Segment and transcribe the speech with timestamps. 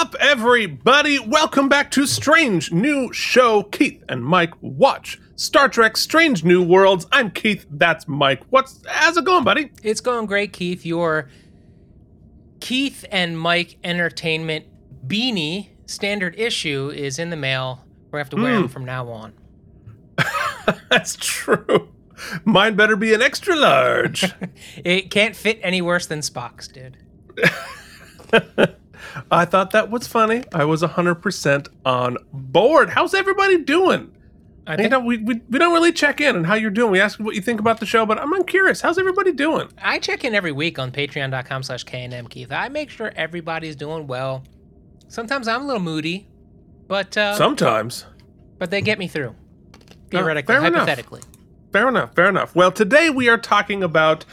[0.00, 1.18] up, everybody?
[1.18, 3.64] Welcome back to Strange New Show.
[3.64, 7.06] Keith and Mike watch Star Trek Strange New Worlds.
[7.12, 8.42] I'm Keith, that's Mike.
[8.48, 9.70] What's how's it going, buddy?
[9.82, 10.86] It's going great, Keith.
[10.86, 11.28] Your
[12.60, 14.64] Keith and Mike Entertainment
[15.06, 17.84] beanie standard issue is in the mail.
[18.06, 18.60] We're gonna have to wear hmm.
[18.62, 19.34] them from now on.
[20.88, 21.90] That's true.
[22.44, 24.32] Mine better be an extra large.
[24.82, 26.96] It can't fit any worse than Spock's did.
[29.30, 30.44] I thought that was funny.
[30.52, 32.90] I was 100% on board.
[32.90, 34.12] How's everybody doing?
[34.66, 36.92] I You think know, we, we, we don't really check in on how you're doing.
[36.92, 38.80] We ask what you think about the show, but I'm, I'm curious.
[38.80, 39.68] How's everybody doing?
[39.78, 42.52] I check in every week on patreon.com slash KNM Keith.
[42.52, 44.44] I make sure everybody's doing well.
[45.08, 46.28] Sometimes I'm a little moody,
[46.86, 48.04] but uh, Sometimes.
[48.58, 49.34] but they get me through.
[50.12, 50.74] No, Theoretically, fair enough.
[50.80, 51.22] hypothetically.
[51.72, 52.54] Fair enough, fair enough.
[52.54, 54.24] Well, today we are talking about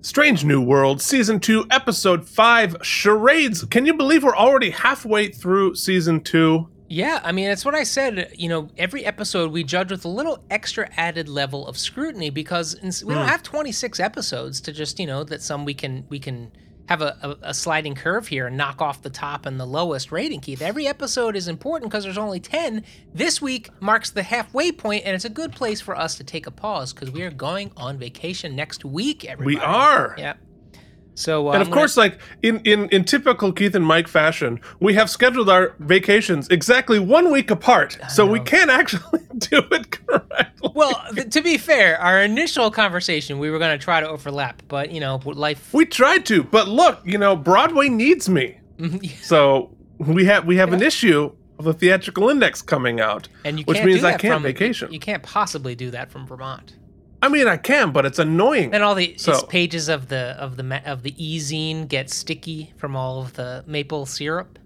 [0.00, 3.64] Strange New World, Season 2, Episode 5, Charades.
[3.64, 6.68] Can you believe we're already halfway through Season 2?
[6.88, 8.32] Yeah, I mean, it's what I said.
[8.36, 12.76] You know, every episode we judge with a little extra added level of scrutiny because
[13.04, 13.28] we don't hmm.
[13.28, 16.52] have 26 episodes to just, you know, that some we can we can
[16.88, 20.10] have a, a, a sliding curve here and knock off the top and the lowest
[20.10, 20.62] rating, Keith.
[20.62, 22.82] Every episode is important because there's only 10.
[23.14, 26.46] This week marks the halfway point, and it's a good place for us to take
[26.46, 29.26] a pause because we are going on vacation next week.
[29.26, 30.14] Everybody, We are.
[30.18, 30.34] Yeah.
[31.18, 34.06] So, uh, And I'm of gonna- course, like in, in, in typical Keith and Mike
[34.06, 39.58] fashion, we have scheduled our vacations exactly one week apart, so we can't actually do
[39.72, 40.70] it correctly.
[40.74, 44.62] Well, th- to be fair, our initial conversation we were going to try to overlap,
[44.68, 45.74] but you know, life.
[45.74, 48.58] We tried to, but look, you know, Broadway needs me,
[49.20, 53.64] so we have we have an issue of the theatrical index coming out, And you
[53.64, 54.92] which can't means I can't from, vacation.
[54.92, 56.74] You can't possibly do that from Vermont.
[57.20, 58.72] I mean, I can, but it's annoying.
[58.72, 62.94] And all the So- pages of the of the of the e-zine get sticky from
[62.94, 64.58] all of the maple syrup.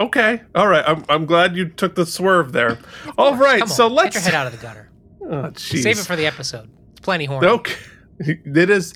[0.00, 0.84] Okay, all right.
[0.86, 2.78] I'm, I'm glad you took the swerve there.
[3.18, 4.90] All right, on, so get let's your head out of the gutter.
[5.20, 5.82] Oh, jeez.
[5.82, 6.68] Save it for the episode.
[6.92, 7.46] It's plenty horny.
[7.46, 7.74] Okay,
[8.18, 8.94] it is.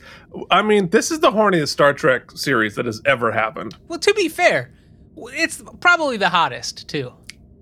[0.50, 3.76] I mean, this is the horniest Star Trek series that has ever happened.
[3.88, 4.72] Well, to be fair,
[5.16, 7.12] it's probably the hottest too.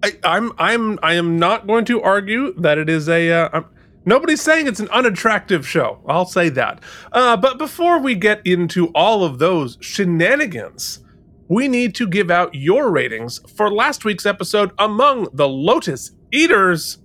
[0.02, 3.30] I, I'm I'm I am not going to argue that it is a.
[3.30, 3.64] Uh, I'm,
[4.04, 6.00] nobody's saying it's an unattractive show.
[6.06, 6.82] I'll say that.
[7.12, 11.00] Uh, but before we get into all of those shenanigans,
[11.48, 16.98] we need to give out your ratings for last week's episode among the Lotus Eaters.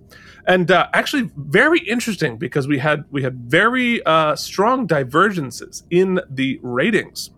[0.46, 6.20] And uh, actually, very interesting because we had we had very uh, strong divergences in
[6.28, 7.30] the ratings.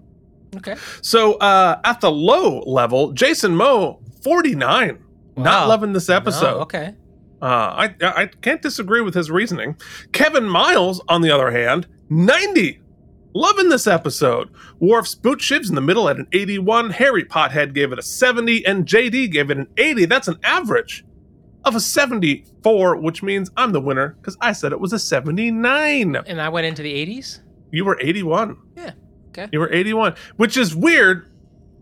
[0.56, 0.76] Okay.
[1.00, 4.98] So uh, at the low level, Jason Moe, 49.
[5.34, 6.58] Not loving this episode.
[6.58, 6.94] Oh, okay.
[7.42, 9.76] Uh, I, I can't disagree with his reasoning.
[10.12, 12.80] Kevin Miles, on the other hand, 90.
[13.34, 14.48] Loving this episode.
[14.78, 16.90] Worf's boot shivs in the middle at an 81.
[16.90, 18.64] Harry Pothead gave it a 70.
[18.64, 20.04] And JD gave it an 80.
[20.04, 21.04] That's an average
[21.64, 26.16] of a 74, which means I'm the winner because I said it was a 79.
[26.16, 27.40] And I went into the 80s.
[27.72, 28.56] You were 81.
[28.76, 28.92] Yeah.
[29.30, 29.48] Okay.
[29.50, 31.26] You were 81, which is weird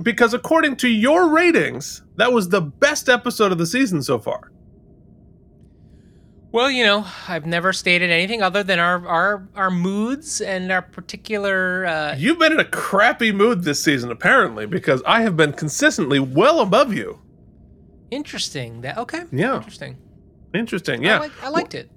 [0.03, 4.53] because according to your ratings, that was the best episode of the season so far.
[6.53, 10.83] Well, you know, I've never stated anything other than our our our moods and our
[10.83, 11.87] particular.
[11.87, 16.19] Uh, You've been in a crappy mood this season, apparently, because I have been consistently
[16.19, 17.21] well above you.
[18.11, 18.81] interesting.
[18.81, 19.23] That okay.
[19.31, 19.57] Yeah.
[19.57, 19.97] Interesting.
[20.53, 21.19] Interesting, I, yeah.
[21.21, 21.89] like, I liked it.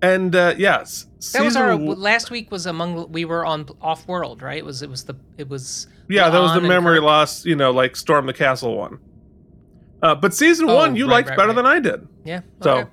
[0.00, 2.52] and uh, yes, That was our season- last week.
[2.52, 4.58] Was among we were on off world, right?
[4.58, 5.88] It was it was the it was.
[6.08, 7.44] yeah, that was the memory loss.
[7.44, 9.00] You know, like storm the castle one.
[10.00, 11.56] Uh, but season Oh, one, you right, liked right, better right.
[11.56, 12.06] than I did.
[12.24, 12.40] Yeah.
[12.62, 12.90] So okay.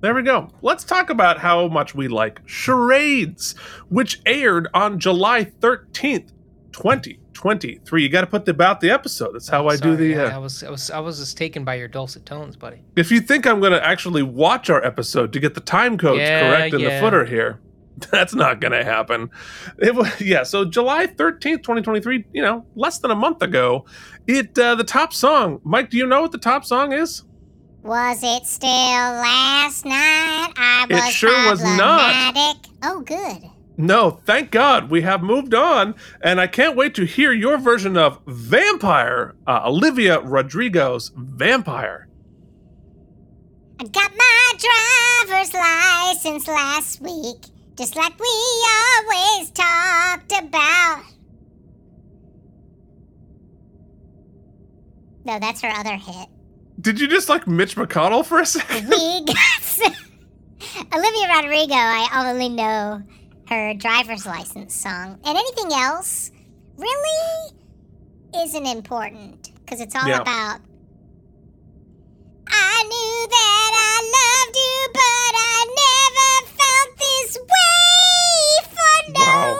[0.00, 0.48] There we go.
[0.62, 3.54] Let's talk about how much we like Charades,
[3.88, 6.32] which aired on July 13th,
[6.72, 8.02] 2023.
[8.02, 9.32] You got to put the, about the episode.
[9.34, 10.06] That's how I do Sorry, the.
[10.08, 12.82] yeah, Uh, I was I was I was just taken by your dulcet tones, buddy.
[12.96, 16.20] if you think I'm going to actually watch our episode to get the time codes
[16.20, 17.60] Yeah, correct in the footer here,
[18.10, 19.30] that's not going to happen.
[19.78, 23.84] It was, yeah, so July 13th, 2023, you know, less than a month ago,
[24.26, 25.60] it uh, the top song.
[25.64, 27.24] Mike, do you know what the top song is?
[27.82, 30.52] Was it still last night?
[30.56, 32.68] I It was sure was not.
[32.82, 33.50] Oh, good.
[33.78, 37.96] No, thank God we have moved on, and I can't wait to hear your version
[37.96, 42.06] of Vampire, uh, Olivia Rodrigo's Vampire.
[43.80, 44.52] I got my
[45.26, 47.46] driver's license last week,
[47.78, 48.66] just like we
[48.98, 51.02] always talked about.
[55.24, 56.28] No, that's her other hit.
[56.80, 58.88] Did you just like Mitch McConnell for a second?
[58.88, 59.36] We got
[60.94, 61.74] Olivia Rodrigo.
[61.74, 63.02] I only know
[63.48, 66.30] her driver's license song, and anything else
[66.76, 67.52] really
[68.44, 69.50] isn't important.
[69.64, 70.20] because it's all Yeah.
[70.20, 70.60] about.
[72.52, 77.84] I knew that I loved you, but I never felt this way
[78.74, 79.58] for no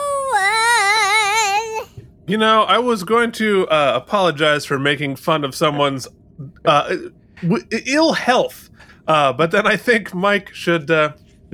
[1.85, 2.05] one.
[2.27, 6.07] You know, I was going to uh, apologize for making fun of someone's
[6.65, 6.95] uh,
[7.41, 8.69] w- ill health,
[9.07, 10.89] uh, but then I think Mike should.
[10.91, 11.13] Uh,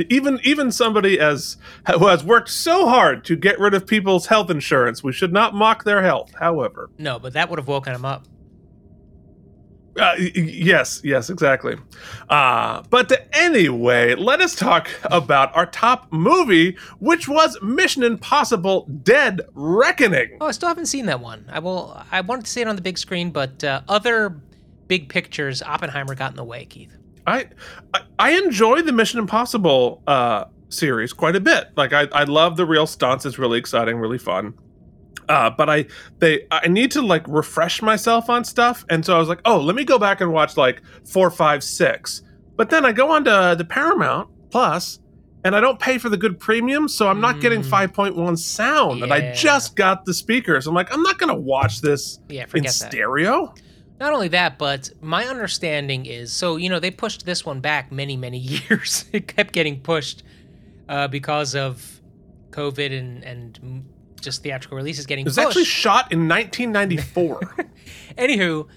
[0.10, 1.58] even even somebody as
[1.88, 5.56] who has worked so hard to get rid of people's health insurance, we should not
[5.56, 6.34] mock their health.
[6.40, 8.26] However, No, but that would have woken him up.
[10.00, 11.76] Uh, yes, yes, exactly.
[12.30, 19.42] Uh, but anyway, let us talk about our top movie, which was Mission Impossible: Dead
[19.56, 20.38] Reckoning.
[20.40, 21.46] Oh, I still haven't seen that one.
[21.52, 22.00] I will.
[22.12, 24.40] I wanted to see it on the big screen, but uh, other
[24.88, 26.66] big pictures, Oppenheimer got in the way.
[26.66, 26.96] Keith.
[27.26, 27.48] I
[27.94, 31.70] I, I enjoy the Mission Impossible uh, series quite a bit.
[31.76, 34.54] Like I, I love the real stunts; it's really exciting, really fun.
[35.30, 35.86] Uh, but I
[36.20, 39.60] they I need to like refresh myself on stuff, and so I was like, oh,
[39.60, 42.22] let me go back and watch like four, five, six.
[42.56, 45.00] But then I go on to the Paramount Plus,
[45.44, 47.70] and I don't pay for the good premium, so I'm not getting Mm.
[47.70, 50.66] 5.1 sound, and I just got the speakers.
[50.66, 52.92] I'm like, I'm not gonna watch this Yeah, in forget that.
[54.00, 57.92] Not only that, but my understanding is so you know they pushed this one back
[57.92, 58.38] many many
[58.70, 59.06] years.
[59.12, 60.24] it kept getting pushed
[60.90, 62.02] uh, because of
[62.52, 63.86] COVID and and
[64.22, 65.48] just theatrical releases getting It was pushed.
[65.48, 67.40] actually shot in 1994.
[68.18, 68.68] Anywho,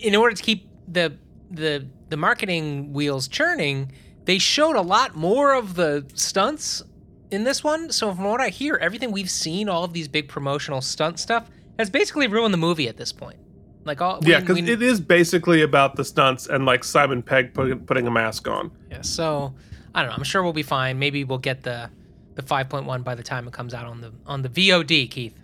[0.00, 1.16] in order to keep the
[1.50, 3.92] the the marketing wheels churning,
[4.24, 6.82] they showed a lot more of the stunts
[7.30, 7.90] in this one.
[7.90, 11.50] So from what I hear, everything we've seen, all of these big promotional stunt stuff,
[11.78, 13.38] has basically ruined the movie at this point.
[13.86, 17.78] Like all Yeah, because it is basically about the stunts and like Simon Pegg putting,
[17.80, 18.70] putting a mask on.
[18.90, 19.54] Yeah, so
[19.94, 20.16] I don't know.
[20.16, 20.98] I'm sure we'll be fine.
[20.98, 21.90] Maybe we'll get the
[22.34, 25.40] the 5.1 by the time it comes out on the on the VOD, Keith.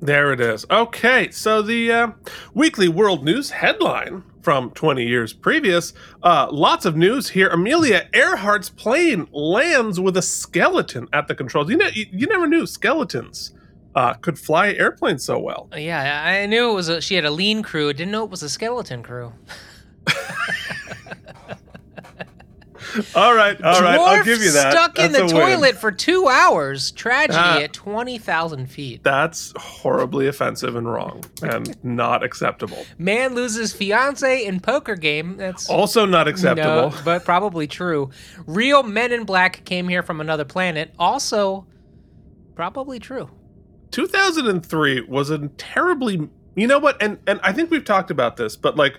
[0.00, 0.66] There it is.
[0.70, 2.08] Okay, so the uh,
[2.52, 5.94] weekly world news headline from 20 years previous.
[6.22, 7.48] Uh, lots of news here.
[7.48, 11.70] Amelia Earhart's plane lands with a skeleton at the controls.
[11.70, 13.52] You know, you, you never knew skeletons
[13.96, 15.68] uh, could fly airplanes so well.
[15.72, 17.92] Uh, Yeah, I knew it was a, she had a lean crew.
[17.92, 19.32] Didn't know it was a skeleton crew.
[23.14, 24.72] All right, all right, I'll give you that.
[24.72, 25.44] Stuck in the That's a win.
[25.46, 26.92] toilet for two hours.
[26.92, 27.58] Tragedy Ah.
[27.60, 29.02] at 20,000 feet.
[29.02, 32.86] That's horribly offensive and wrong and not acceptable.
[32.96, 35.36] Man loses fiance in poker game.
[35.36, 36.90] That's Also not acceptable.
[36.90, 38.10] No, but probably true.
[38.46, 40.94] Real men in black came here from another planet.
[40.98, 41.66] Also,
[42.54, 43.28] probably true.
[43.90, 48.56] 2003 was a terribly you know what and and i think we've talked about this
[48.56, 48.98] but like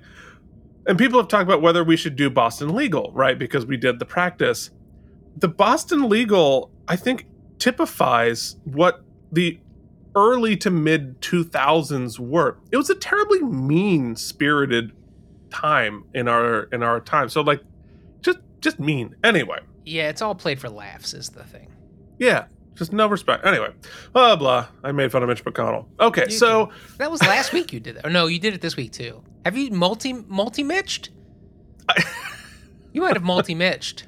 [0.88, 4.00] and people have talked about whether we should do boston legal right because we did
[4.00, 4.70] the practice.
[5.38, 7.28] The boston legal i think
[7.60, 9.60] typifies what the
[10.18, 12.58] early to mid 2000s were.
[12.72, 14.92] It was a terribly mean spirited
[15.52, 17.30] time in our in our time.
[17.30, 17.62] So like
[18.22, 19.16] just just mean.
[19.24, 19.60] Anyway.
[19.86, 21.72] Yeah, it's all played for laughs, is the thing.
[22.18, 22.46] yeah
[22.78, 23.70] just no respect anyway
[24.14, 27.74] blah blah i made fun of mitch mcconnell okay You so That was last week
[27.74, 28.06] you did that.
[28.06, 29.24] Or no, you did it this week too.
[29.46, 31.10] Have you multi multi mitched?
[32.94, 34.08] you might have multi mitched.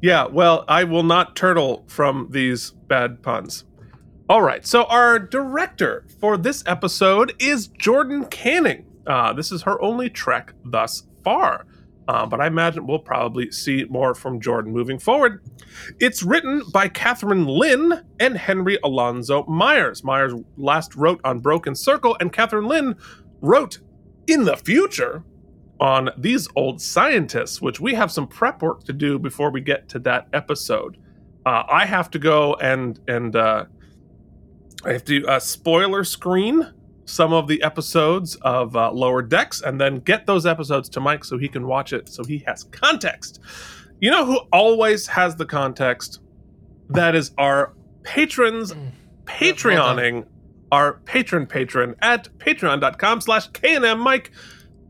[0.00, 3.64] Yeah, well, I will not turtle from these bad puns.
[4.28, 8.86] All right, so our director for this episode is Jordan Canning.
[9.06, 11.66] Uh, this is her only trek thus far,
[12.06, 15.42] uh, but I imagine we'll probably see more from Jordan moving forward.
[15.98, 20.04] It's written by Kathryn Lyn and Henry Alonso Myers.
[20.04, 22.96] Myers last wrote on Broken Circle, and Kathryn Lyn
[23.40, 23.78] wrote
[24.26, 25.24] in the future
[25.80, 29.88] on these old scientists, which we have some prep work to do before we get
[29.88, 30.98] to that episode.
[31.46, 33.64] Uh, I have to go and and uh,
[34.84, 36.72] I have to spoiler screen
[37.06, 41.24] some of the episodes of uh, Lower Decks, and then get those episodes to Mike
[41.24, 43.40] so he can watch it, so he has context.
[44.00, 46.20] You know who always has the context?
[46.90, 48.92] That is our patrons Mm.
[49.24, 50.26] Patreoning
[50.70, 54.32] our patron patron at patreon.com slash KNM Mike.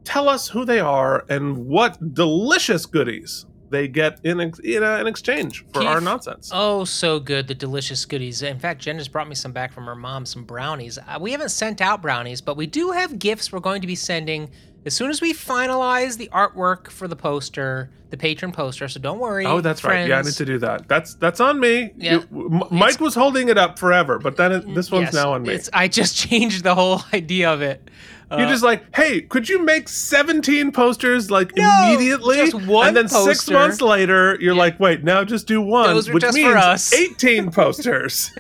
[0.03, 4.99] Tell us who they are and what delicious goodies they get in, ex- in, uh,
[4.99, 6.51] in exchange for our nonsense.
[6.53, 7.49] Oh, so good.
[7.49, 8.43] The delicious goodies.
[8.43, 10.99] In fact, Jen just brought me some back from her mom, some brownies.
[10.99, 13.95] Uh, we haven't sent out brownies, but we do have gifts we're going to be
[13.97, 14.51] sending
[14.87, 18.87] as soon as we finalize the artwork for the poster, the patron poster.
[18.87, 19.47] So don't worry.
[19.47, 20.07] Oh, that's right.
[20.07, 20.89] Yeah, I need to do that.
[20.89, 21.93] That's that's on me.
[21.97, 22.21] Yeah.
[22.31, 25.33] You- M- Mike was holding it up forever, but then it, this one's Yes, now
[25.33, 25.55] on me.
[25.55, 27.89] It's, I just changed the whole idea of it.
[28.39, 32.37] You're just like, hey, could you make 17 posters like No, immediately?
[32.37, 36.11] just one and then six months later, you're like, wait, now just do one, Those
[36.11, 36.93] which means us.
[36.95, 38.31] 18 posters.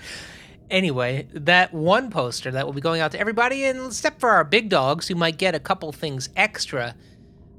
[0.70, 4.44] Anyway, that one poster that will be going out to everybody, and except for our
[4.44, 6.94] big dogs who might get a couple things extra.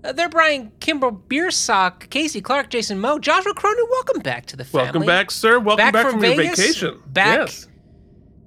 [0.04, 3.86] Uh, they're Brian Kimbrell, Beersock, Casey Clark, Jason Moe, Joshua Cronin.
[3.90, 4.86] Welcome back to the family.
[4.86, 5.60] Welcome back, sir.
[5.60, 7.02] Welcome Back back, from from, your vacation.
[7.08, 7.68] Back Yes.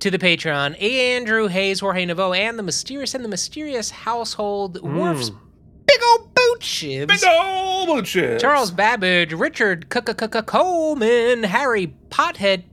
[0.01, 0.81] To the Patreon.
[0.83, 6.61] Andrew Hayes, Jorge Naveau, and the mysterious and the mysterious household Worf's big old boot
[6.61, 7.07] shibs.
[7.07, 7.09] Mm.
[7.09, 8.41] Big ol' bullshit.
[8.41, 12.65] Charles Babbage, Richard Coleman, Harry Pothead,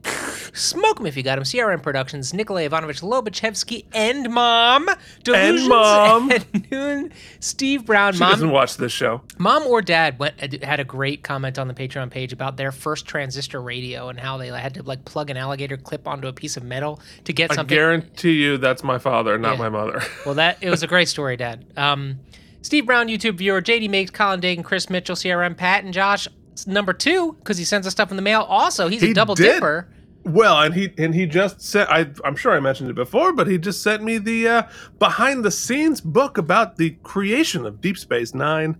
[0.55, 4.89] Smoke 'em if you got him, CRM Productions, Nikolai Ivanovich Lobachevsky, and Mom,
[5.23, 6.31] Delusions Mom.
[6.31, 9.21] at noon, Steve Brown, She Mom, doesn't watch this show.
[9.37, 13.05] Mom or Dad went had a great comment on the Patreon page about their first
[13.05, 16.55] transistor radio and how they had to like plug an alligator clip onto a piece
[16.57, 17.75] of metal to get I something.
[17.75, 19.59] I guarantee you that's my father, not Yeah.
[19.59, 20.01] my mother.
[20.25, 21.65] Well, that it was a great story, Dad.
[21.77, 22.19] Um,
[22.61, 26.27] Steve Brown, YouTube viewer, JD Makes, Colin Dagan, Chris Mitchell, CRM, Pat, and Josh.
[26.65, 28.41] Number two because he sends us stuff in the mail.
[28.43, 29.43] Also, he's a double did.
[29.55, 29.87] dipper.
[30.25, 31.89] Well, and he and he just sent.
[31.89, 34.63] I, I'm sure I mentioned it before, but he just sent me the uh,
[34.97, 38.77] behind the scenes book about the creation of Deep Space Nine.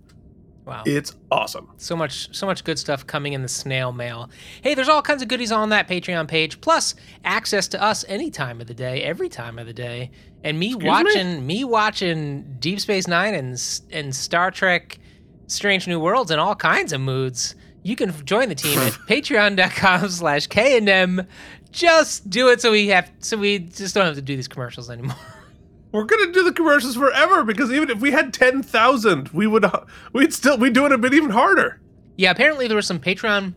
[0.64, 1.70] Wow, It's awesome.
[1.76, 4.28] so much, so much good stuff coming in the snail mail.
[4.62, 8.32] Hey, there's all kinds of goodies on that Patreon page, plus access to us any
[8.32, 10.10] time of the day, every time of the day,
[10.42, 11.62] and me Excuse watching me?
[11.62, 14.98] watching Deep Space Nine and and Star Trek,
[15.46, 17.54] Strange New Worlds in all kinds of moods.
[17.86, 21.26] You can join the team at patreon.com slash K and M.
[21.70, 24.90] Just do it so we have so we just don't have to do these commercials
[24.90, 25.14] anymore.
[25.92, 29.64] We're gonna do the commercials forever because even if we had ten thousand, we would
[30.12, 31.80] we'd still we'd do it a bit even harder.
[32.16, 33.54] Yeah, apparently there was some Patreon.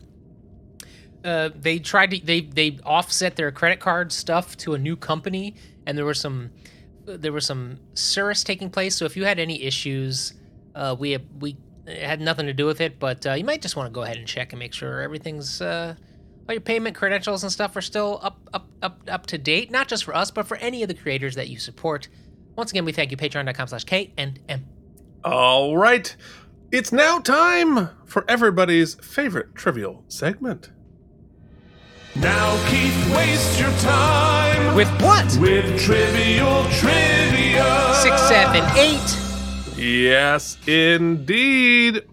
[1.25, 5.55] Uh, they tried to they they offset their credit card stuff to a new company,
[5.87, 6.51] and there were some
[7.05, 8.95] there was some service taking place.
[8.95, 10.35] So if you had any issues,
[10.75, 11.57] uh, we we
[11.89, 14.01] it had nothing to do with it, but uh, you might just want to go
[14.03, 15.95] ahead and check and make sure everything's uh,
[16.47, 19.71] all your payment credentials and stuff are still up up up up to date.
[19.71, 22.07] Not just for us, but for any of the creators that you support.
[22.55, 23.17] Once again, we thank you.
[23.17, 24.65] Patreon.com/slash K and M.
[25.23, 26.15] All right,
[26.71, 30.71] it's now time for everybody's favorite trivial segment.
[32.15, 35.25] Now, Keith, waste your time With what?
[35.39, 37.93] with trivial trivia.
[38.01, 39.28] Six, seven, eight.
[39.79, 42.03] Yes, indeed.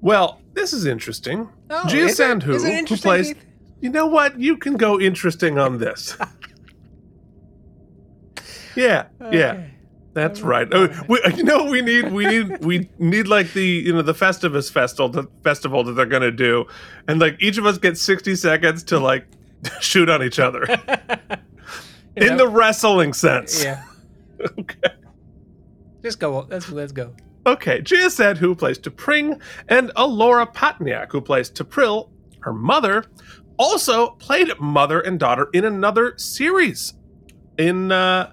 [0.00, 1.48] Well, this is interesting.
[1.70, 2.18] Oh, Gia is?
[2.18, 3.28] Sandhu, Is it who plays.
[3.28, 3.44] Keith?
[3.80, 4.40] You know what?
[4.40, 6.16] You can go interesting on this.
[8.76, 9.66] yeah, yeah.
[10.14, 10.66] That's right.
[10.72, 12.10] Oh, we, you know we need?
[12.10, 16.06] We need we need like the you know the Festivus festival the festival that they're
[16.06, 16.64] gonna do,
[17.06, 19.26] and like each of us gets sixty seconds to like
[19.80, 20.62] shoot on each other
[22.16, 22.36] in know?
[22.38, 23.62] the wrestling sense.
[23.62, 23.84] yeah.
[24.40, 24.88] Okay.
[26.06, 26.46] Just go.
[26.48, 27.12] Let's let's go.
[27.46, 32.10] Okay, Gia said who plays T'Pring, and Alora Patniak, who plays T'Pril,
[32.42, 33.06] her mother,
[33.56, 36.94] also played mother and daughter in another series.
[37.58, 38.30] In uh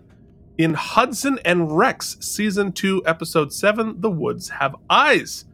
[0.60, 5.46] in Hudson and Rex, season two, episode seven, The Woods Have Eyes.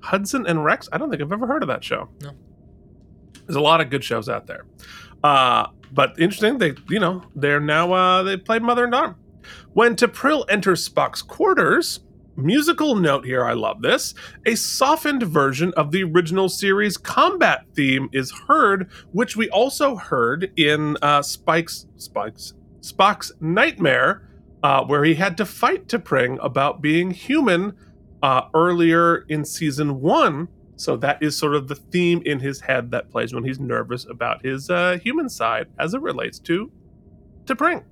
[0.00, 0.88] Hudson and Rex?
[0.92, 2.08] I don't think I've ever heard of that show.
[2.22, 2.30] No.
[3.44, 4.64] There's a lot of good shows out there.
[5.22, 9.16] Uh, but interesting, they you know, they're now uh they played mother and daughter.
[9.76, 12.00] When T'Pril enters Spock's quarters,
[12.34, 14.14] musical note here, I love this.
[14.46, 20.50] A softened version of the original series combat theme is heard, which we also heard
[20.56, 24.26] in uh, Spike's Spike's Spock's Nightmare,
[24.62, 27.74] uh, where he had to fight T'Pring about being human
[28.22, 30.48] uh, earlier in season one.
[30.76, 34.06] So that is sort of the theme in his head that plays when he's nervous
[34.08, 36.72] about his uh, human side as it relates to
[37.44, 37.84] T'Pring.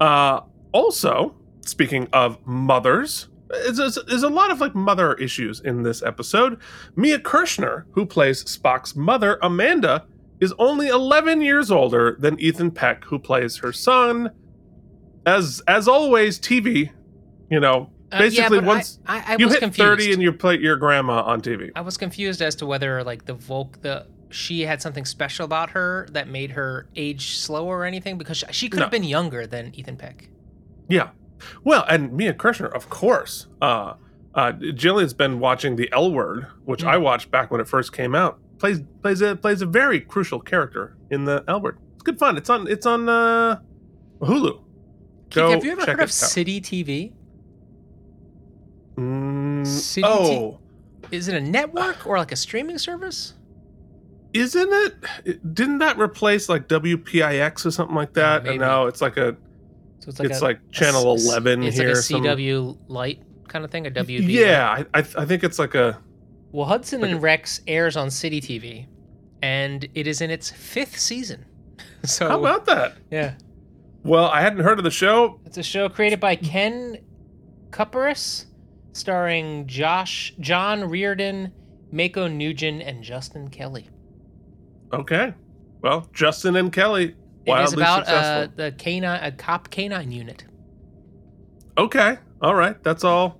[0.00, 3.28] Uh, also, speaking of mothers,
[3.72, 6.58] there's, a lot of like mother issues in this episode.
[6.96, 10.06] Mia Kirshner, who plays Spock's mother, Amanda,
[10.40, 14.30] is only 11 years older than Ethan Peck, who plays her son.
[15.26, 16.90] As as always, TV,
[17.50, 20.00] you know, Uh, basically yeah, once I, I, I you was hit confused.
[20.00, 21.70] 30 and you play your grandma on TV.
[21.76, 25.70] I was confused as to whether like the Volk the she had something special about
[25.70, 28.98] her that made her age slower or anything because she, she could have No.
[28.98, 30.28] been younger than Ethan Peck.
[30.90, 31.10] Yeah.
[31.64, 33.46] Well, and Mia Kirshner, of course.
[33.62, 33.94] Uh,
[34.34, 36.88] uh, Jillian's been watching The L Word, which Hmm.
[36.88, 38.38] I watched back when it first came out.
[38.58, 41.78] plays plays a plays a very crucial character in the L Word.
[41.94, 42.36] It's good fun.
[42.36, 43.58] It's on it's on uh,
[44.20, 44.60] Hulu.
[45.30, 46.12] Keith, Go have you ever check heard of.
[46.12, 47.12] City TV?
[48.96, 50.58] Mm, City oh,
[51.10, 53.34] Is it a network or like a streaming service?
[54.32, 55.54] isn't it?
[55.54, 58.44] Didn't that replace like WPIX or something like that?
[58.44, 58.54] maybe.
[58.56, 59.36] and now it's like a
[60.00, 61.88] So it's like it's a, like channel a eleven It's here.
[61.88, 64.28] like a some- CW light kind of thing, a WB.
[64.28, 66.00] Yeah, I, I I think it's like a
[66.52, 68.86] Well, Hudson Like and a- Rex airs on City TV,
[69.42, 71.44] and it is in its fifth season.
[72.04, 72.96] So How about that?
[73.10, 73.34] yeah,
[74.04, 75.38] Well, I hadn't heard of the show.
[75.44, 76.96] it's a show created by Ken
[77.70, 78.46] Cuperus,
[78.92, 81.52] starring Josh John Reardon,
[81.92, 83.90] Mayko Nguyen, and Justin Kelly.
[84.92, 85.34] Okay.
[85.82, 87.14] Well, Justin and Kelly
[87.46, 90.44] It is about uh, the canine, a cop canine unit.
[91.78, 92.18] okay.
[92.42, 92.82] All right.
[92.82, 93.38] That's all.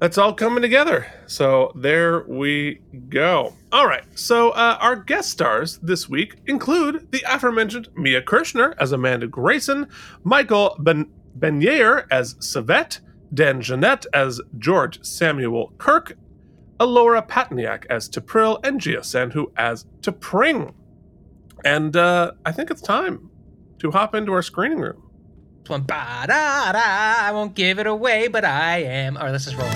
[0.00, 1.06] That's all coming together.
[1.26, 3.54] So there we go.
[3.72, 4.04] All right.
[4.16, 9.88] So uh, our guest stars this week include the aforementioned Mia Kirshner as Amanda Grayson,
[10.22, 13.00] Michael ben- Benyaer as Savette,
[13.34, 16.16] Dan Jeannotte as George Samuel Kirk,
[16.78, 20.74] Alora Patniak as T'Pril, and Gia Sandhu as T'Pring.
[21.64, 23.30] And uh, I think it's time
[23.80, 25.02] to hop into our screening room.
[25.66, 29.18] One, ba-da-da, I won't give it away, but I am.
[29.18, 29.68] Or let's just roll.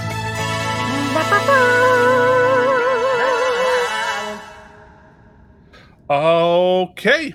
[6.10, 7.34] Okay.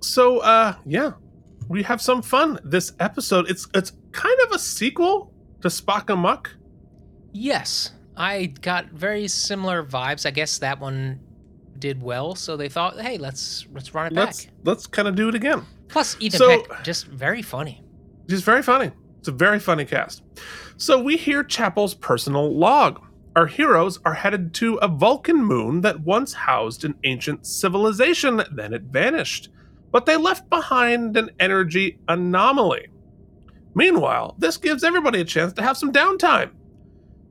[0.00, 1.12] So uh yeah,
[1.68, 3.50] we have some fun this episode.
[3.50, 6.56] It's it's kind of a sequel to Spock Amok.
[7.32, 10.26] Yes, I got very similar vibes.
[10.26, 11.20] I guess that one
[11.80, 14.54] did well, so they thought, hey, let's let's run it Let's back.
[14.64, 15.64] let's kind of do it again.
[15.88, 17.82] Plus, Ethan So- Peck, just very funny.
[18.28, 18.90] Just very funny.
[19.20, 20.22] It's a very funny cast.
[20.76, 23.00] So we hear Chapel's personal log.
[23.34, 28.74] Our heroes are headed to a Vulcan moon that once housed an ancient civilization, then
[28.74, 29.48] it vanished.
[29.90, 32.88] But they left behind an energy anomaly.
[33.74, 36.50] Meanwhile, this gives everybody a chance to have some downtime.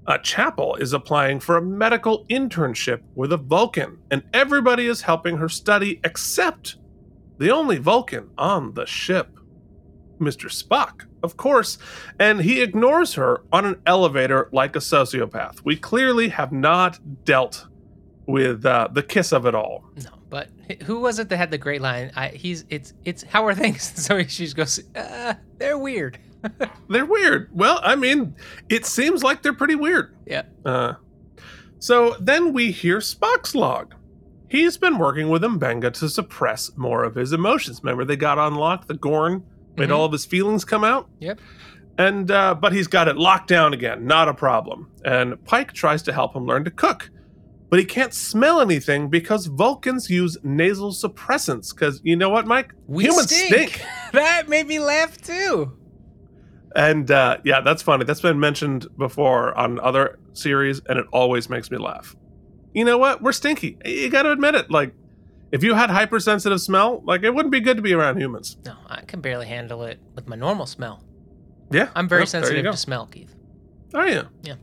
[0.09, 5.35] A chapel is applying for a medical internship with a Vulcan, and everybody is helping
[5.35, 6.77] her study except
[7.39, 9.37] the only Vulcan on the ship.
[10.17, 10.49] Mr.
[10.49, 11.77] Spock, of course,
[12.19, 15.59] and he ignores her on an elevator like a sociopath.
[15.65, 17.67] We clearly have not dealt
[18.27, 19.83] with uh, the kiss of it all.
[20.03, 20.49] No, but
[20.83, 22.11] who was it that had the great line?
[22.15, 23.93] I, he's it's it's how are things?
[23.95, 26.17] So she just goes, uh, they're weird.
[26.89, 27.49] They're weird.
[27.53, 28.35] Well, I mean,
[28.69, 30.15] it seems like they're pretty weird.
[30.25, 30.43] Yeah.
[30.65, 30.93] Uh,
[31.79, 33.93] so then we hear Spock's log.
[34.49, 37.81] He's been working with Mbenga to suppress more of his emotions.
[37.83, 38.87] Remember, they got unlocked.
[38.87, 39.43] The Gorn
[39.75, 39.95] made Mhm.
[39.97, 41.09] all of his feelings come out.
[41.19, 41.39] Yep.
[41.97, 44.05] And uh, but he's got it locked down again.
[44.05, 44.89] Not a problem.
[45.03, 47.09] And Pike tries to help him learn to cook,
[47.69, 51.73] but he can't smell anything because Vulcans use nasal suppressants.
[51.75, 52.73] Because you know what, Mike?
[52.87, 53.81] We Humans stink.
[54.13, 55.73] that made me laugh too.
[56.77, 58.05] And uh, yeah, that's funny.
[58.05, 62.15] That's been mentioned before on other series, and it always makes me laugh.
[62.71, 63.23] You know what?
[63.23, 63.79] We're stinky.
[63.83, 64.69] You got to admit it.
[64.69, 64.93] Like,
[65.51, 68.57] if you had hypersensitive smell, like it wouldn't be good to be around humans.
[68.63, 71.03] No, I can barely handle it with my normal smell.
[71.71, 73.33] Yeah, I'm very you sensitive to smell, Keith.
[73.95, 74.27] Are you?
[74.43, 74.55] Yeah.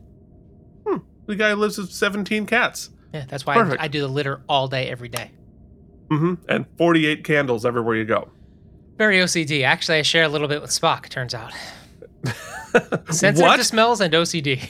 [0.87, 0.99] Hmm.
[1.25, 2.91] The guy lives with 17 cats.
[3.13, 5.31] Yeah, that's why I, I do the litter all day, every day.
[6.07, 6.35] Mm-hmm.
[6.47, 8.29] And 48 candles everywhere you go.
[8.97, 9.63] Very OCD.
[9.65, 11.09] Actually, I share a little bit with Spock.
[11.09, 11.51] Turns out,
[13.11, 13.57] sensitive what?
[13.57, 14.67] to smells and OCD.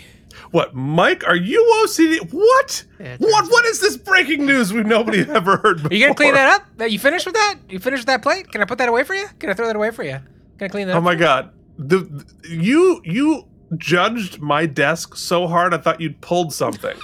[0.52, 1.28] What, Mike?
[1.28, 2.32] Are you OCD?
[2.32, 2.84] What?
[3.00, 3.46] Yeah, what?
[3.52, 5.91] What is this breaking news we've nobody ever heard before?
[5.91, 6.68] Are you gonna clean that up?
[6.80, 7.56] Uh, You finished with that?
[7.70, 8.52] You finished with that plate?
[8.52, 9.28] Can I put that away for you?
[9.39, 10.20] Can I throw that away for you?
[10.58, 10.96] Can I clean that?
[10.96, 11.52] Oh my god.
[11.78, 16.96] The, the- you you judged my desk so hard I thought you'd pulled something.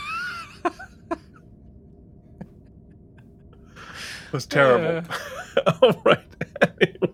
[0.63, 1.17] it
[4.31, 5.07] was terrible.
[5.81, 6.23] All right.
[6.79, 7.13] Anyway.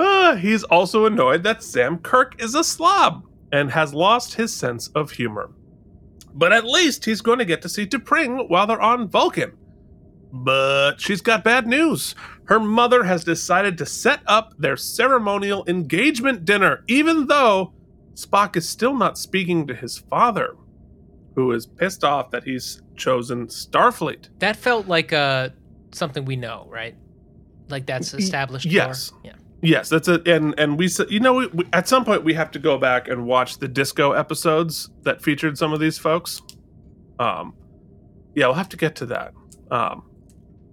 [0.00, 4.88] Ah, he's also annoyed that Sam Kirk is a slob and has lost his sense
[4.88, 5.50] of humor.
[6.32, 9.52] But at least he's going to get to see T'Pring while they're on Vulcan.
[10.32, 12.14] But she's got bad news.
[12.44, 17.74] Her mother has decided to set up their ceremonial engagement dinner, even though
[18.14, 20.54] Spock is still not speaking to his father,
[21.34, 24.28] who is pissed off that he's chosen Starfleet.
[24.38, 25.50] That felt like uh
[25.92, 26.94] something we know, right?
[27.68, 28.66] Like that's established.
[28.66, 28.72] lore?
[28.72, 29.12] yes.
[29.24, 29.32] Yeah.
[29.62, 32.50] Yes, that's a And and we you know, we, we, at some point we have
[32.52, 36.40] to go back and watch the disco episodes that featured some of these folks.
[37.18, 37.54] Um,
[38.34, 39.34] yeah, we'll have to get to that.
[39.70, 40.08] Um,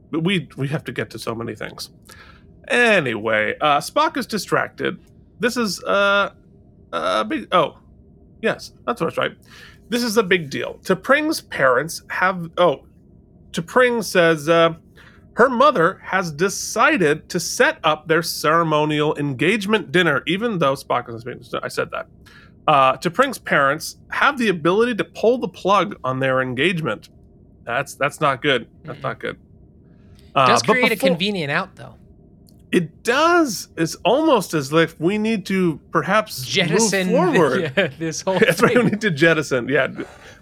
[0.09, 1.89] but we we have to get to so many things.
[2.69, 4.99] Anyway, uh, Spock is distracted.
[5.39, 6.31] This is uh,
[6.93, 7.47] a big.
[7.51, 7.79] Oh,
[8.41, 9.31] yes, that's what's right.
[9.89, 10.79] This is a big deal.
[10.83, 12.49] T'Pring's parents have.
[12.57, 12.85] Oh,
[13.51, 14.47] T'Pring says.
[14.47, 14.75] Uh,
[15.37, 21.21] her mother has decided to set up their ceremonial engagement dinner, even though Spock isn't
[21.21, 21.59] speaking.
[21.61, 22.07] I said that.
[22.67, 27.09] Uh, T'Pring's parents have the ability to pull the plug on their engagement.
[27.65, 28.67] That's that's not good.
[28.83, 29.37] That's not good.
[30.33, 31.93] Uh, Does create a convenient out though.
[32.71, 33.69] It does.
[33.77, 37.73] It's almost as if we need to perhaps Jettison move forward.
[37.77, 38.75] yeah, this whole That's right.
[38.75, 39.69] We need to jettison.
[39.69, 39.87] Yeah,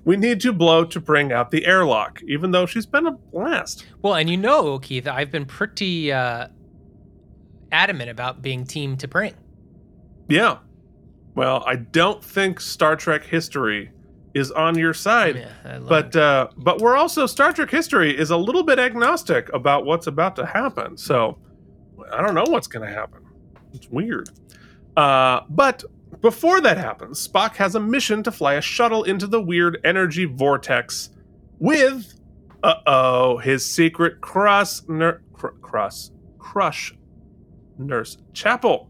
[0.05, 2.21] we need to blow T'Pring out the airlock.
[2.27, 3.85] Even though she's been a blast.
[4.01, 6.47] Well, and you know, Keith, I've been pretty uh,
[7.71, 9.33] adamant about being team T'Pring.
[10.27, 10.57] Yeah.
[11.35, 13.91] Well, I don't think Star Trek history
[14.33, 15.35] is on your side.
[15.63, 19.85] Yeah, But uh, but we're also Star Trek history is a little bit agnostic about
[19.85, 20.97] what's about to happen.
[20.97, 21.37] So
[22.11, 23.23] I don't know what's going to happen.
[23.73, 24.29] It's weird.
[24.95, 25.83] Uh, but
[26.21, 30.25] before that happens, Spock has a mission to fly a shuttle into the weird energy
[30.25, 31.09] vortex
[31.59, 32.19] with,
[32.63, 36.95] uh oh, his secret cross ner- cr- cross crush
[37.77, 38.89] nurse Chapel.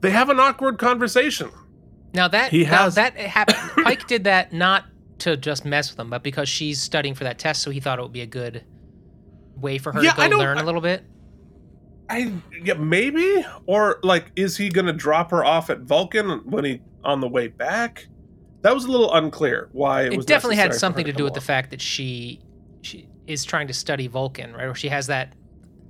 [0.00, 1.50] They have an awkward conversation.
[2.12, 3.58] Now that He now has- that happened.
[3.84, 4.84] Pike did that not
[5.20, 7.98] to just mess with him, but because she's studying for that test, so he thought
[7.98, 8.64] it would be a good
[9.56, 11.04] way for her Yeah, to go learn a little bit.
[12.08, 16.80] I yeah maybe or like is he gonna drop her off at Vulcan when he
[17.04, 18.06] on the way back?
[18.62, 19.68] That was a little unclear.
[19.72, 22.40] Why it, It, definitely had something her to do with the fact that she
[22.82, 24.64] she is trying to study Vulcan, right?
[24.64, 25.34] Or she has that.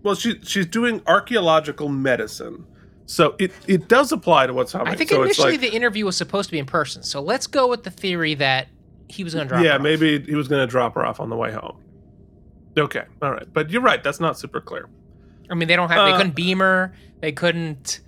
[0.03, 2.67] Well, she she's doing archaeological medicine,
[3.07, 4.95] so it it does apply to what's happening.
[4.95, 7.47] I think so initially like, the interview was supposed to be in person, so let's
[7.47, 8.69] go with the theory that
[9.09, 9.63] he was going to drop.
[9.65, 9.83] yeah, her off.
[9.83, 11.79] maybe he was gonna drop her off on the way home.
[12.79, 14.03] Okay, all right, but you're right.
[14.03, 14.89] That's not super clear.
[15.51, 16.07] I mean, they don't have.
[16.07, 16.95] they Uh, couldn't beam her.
[17.21, 18.01] They couldn't.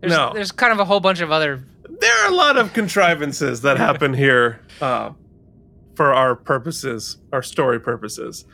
[0.00, 0.32] There's, No.
[0.34, 1.64] there's kind of a whole bunch of other.
[2.00, 5.10] There are a lot of contrivances that happen here uh,
[5.94, 8.44] for our purposes, our story purposes.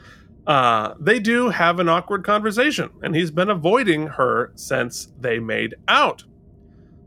[0.47, 5.75] Uh, they do have an awkward conversation, and he's been avoiding her since they made
[5.89, 6.25] out.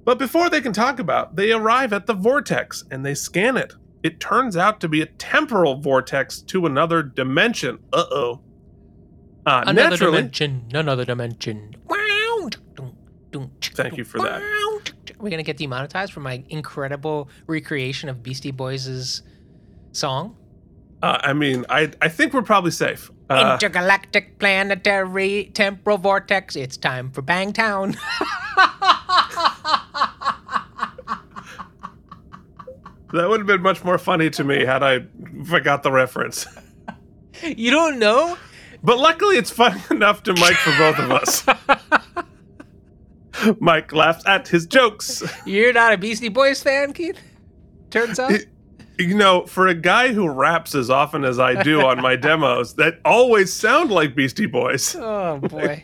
[0.06, 3.74] But before they can talk about, they arrive at the vortex and they scan it.
[4.04, 7.80] It turns out to be a temporal vortex to another dimension.
[7.92, 8.40] Uh-oh.
[9.46, 10.66] Uh Another Naturally, dimension.
[10.74, 11.76] Another dimension.
[11.88, 12.50] Wow.
[13.62, 14.42] Thank you for that.
[15.20, 19.22] We're gonna get demonetized for my incredible recreation of Beastie Boys'
[19.92, 20.36] song.
[21.04, 23.12] uh, I mean, I I think we're probably safe.
[23.30, 26.56] Uh, Intergalactic planetary temporal vortex.
[26.56, 27.96] It's time for Bangtown.
[33.14, 35.06] That would have been much more funny to me had I
[35.46, 36.46] forgot the reference.
[37.44, 38.38] you don't know?
[38.86, 41.44] But luckily, it's funny enough to Mike for both of us.
[43.60, 45.24] Mike laughs at his jokes.
[45.46, 47.18] You're not a Beastie Boys fan, Keith?
[47.90, 48.32] Turns out.
[48.98, 52.76] You know, for a guy who raps as often as I do on my demos,
[52.76, 54.96] that always sound like Beastie Boys.
[54.96, 55.84] Oh boy.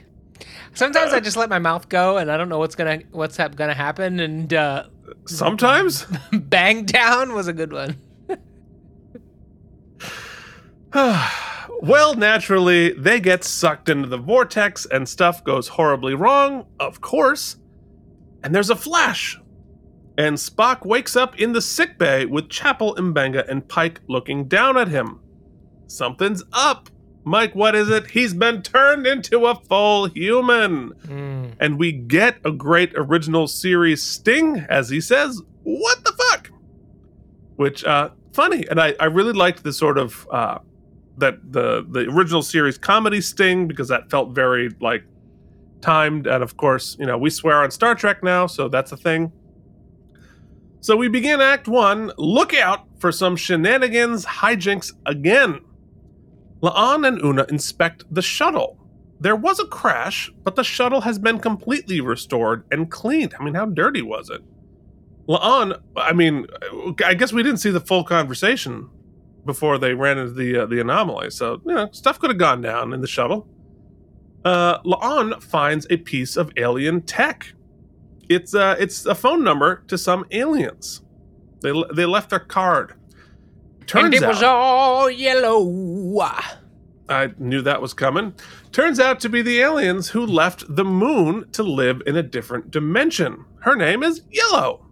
[0.73, 3.55] Sometimes I just let my mouth go and I don't know what's gonna what's hap-
[3.55, 4.85] gonna happen and uh,
[5.25, 6.05] Sometimes.
[6.31, 7.97] Bang Down was a good one.
[11.81, 17.57] well, naturally, they get sucked into the vortex and stuff goes horribly wrong, of course.
[18.43, 19.39] And there's a flash.
[20.17, 24.89] And Spock wakes up in the sickbay with Chapel, Mbenga, and Pike looking down at
[24.89, 25.21] him.
[25.87, 26.89] Something's up.
[27.23, 28.11] Mike, what is it?
[28.11, 30.91] He's been turned into a full human.
[31.05, 31.53] Mm.
[31.59, 36.51] And we get a great original series sting, as he says, What the fuck?
[37.55, 38.67] Which, uh, funny.
[38.69, 40.59] And I, I really liked the sort of, uh,
[41.17, 45.03] that the the original series comedy sting because that felt very like
[45.81, 46.27] timed.
[46.27, 49.31] And of course you know we swear on star trek now so that's a thing.
[50.79, 52.11] So we begin act one.
[52.17, 55.59] Look out for some shenanigans hijinks again.
[56.61, 58.77] La'an and una inspect the shuttle.
[59.19, 63.35] There was a crash but the shuttle has been completely restored and cleaned.
[63.39, 64.41] I mean how dirty was it?
[65.27, 66.47] La'an i mean
[67.05, 68.89] i guess we didn't see the full conversation
[69.45, 71.31] before they ran into the uh, the anomaly.
[71.31, 73.47] So you know, stuff could have gone down in the shuttle.
[74.43, 77.53] Uh, La'an finds a piece of alien tech.
[78.29, 81.01] It's uh, it's a phone number to some aliens.
[81.61, 82.93] They they left their card.
[83.87, 85.61] Turns and it out, was all yellow.
[87.09, 88.33] I knew that was coming.
[88.71, 92.71] Turns out to be the aliens who left the moon to live in a different
[92.71, 93.43] dimension.
[93.59, 94.90] Her name is Yellow.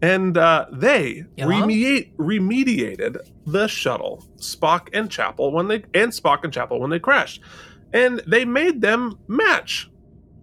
[0.00, 6.52] And uh, they remediate, remediated the shuttle, Spock and Chapel when they and Spock and
[6.52, 7.42] Chapel when they crashed,
[7.92, 9.90] and they made them match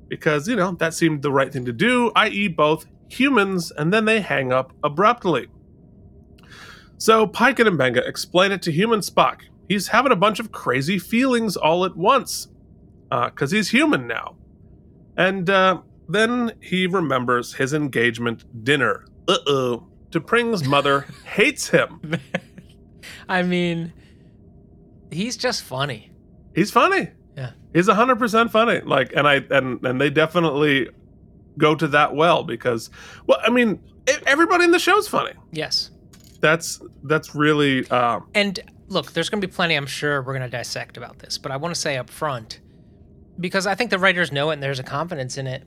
[0.09, 4.05] because you know that seemed the right thing to do, i.e., both humans, and then
[4.05, 5.47] they hang up abruptly.
[6.97, 9.41] So Pike and Mbenga explain it to human Spock.
[9.67, 12.47] He's having a bunch of crazy feelings all at once
[13.09, 14.35] because he's human now.
[15.17, 19.05] And uh, then he remembers his engagement dinner.
[19.27, 19.87] Uh oh.
[20.11, 22.19] T'Pring's mother hates him.
[23.29, 23.91] I mean,
[25.11, 26.11] he's just funny.
[26.53, 27.09] He's funny.
[27.35, 27.51] Yeah.
[27.73, 28.81] He's hundred percent funny.
[28.81, 30.89] Like, and I and and they definitely
[31.57, 32.89] go to that well because,
[33.27, 33.81] well, I mean,
[34.25, 35.33] everybody in the show's funny.
[35.51, 35.91] Yes.
[36.41, 40.49] That's that's really um, And look, there's going to be plenty, I'm sure, we're going
[40.49, 42.59] to dissect about this, but I want to say up front,
[43.39, 45.63] because I think the writers know it and there's a confidence in it.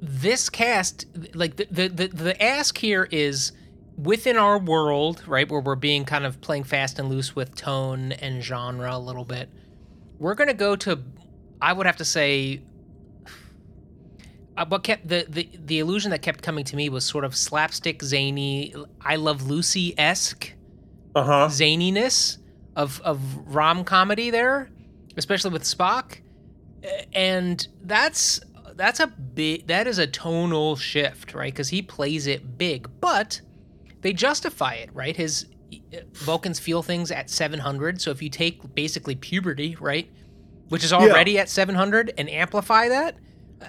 [0.00, 3.52] This cast, like the, the, the, the ask here is
[3.96, 8.12] within our world, right, where we're being kind of playing fast and loose with tone
[8.12, 9.48] and genre a little bit.
[10.18, 11.00] We're going to go to,
[11.60, 12.62] I would have to say,
[14.56, 17.34] uh, what kept the, the the illusion that kept coming to me was sort of
[17.34, 20.52] slapstick, zany, I Love Lucy esque
[21.14, 21.48] uh huh.
[21.48, 22.38] zaniness
[22.76, 24.68] of of rom comedy there,
[25.16, 26.18] especially with Spock,
[27.12, 28.40] and that's
[28.80, 31.52] that's a big that is a tonal shift, right?
[31.52, 33.40] Because he plays it big, but
[34.02, 35.16] they justify it, right?
[35.16, 40.10] His uh, Vulcans feel things at 700, so if you take basically puberty, right,
[40.70, 43.16] which is already at 700, and amplify that.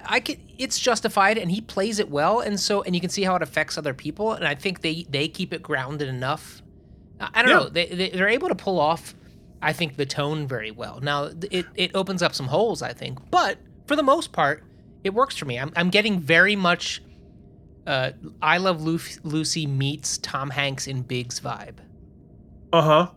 [0.06, 0.36] I can.
[0.58, 3.42] it's justified, and he plays it well, and so, and you can see how it
[3.42, 6.62] affects other people, and I think they they keep it grounded enough
[7.20, 7.58] I I don't Yeah.
[7.58, 7.68] know.
[7.68, 9.14] They, they they're able to pull off,
[9.60, 11.00] I think, the tone very well.
[11.02, 14.64] Now it it opens up some holes, I think, but for the most part,
[15.04, 15.58] it works for me.
[15.58, 17.02] I'm I'm getting very much,
[17.86, 21.76] uh, I Love Lu- Lucy meets Tom Hanks in Biggs vibe.
[22.72, 23.10] Uh huh.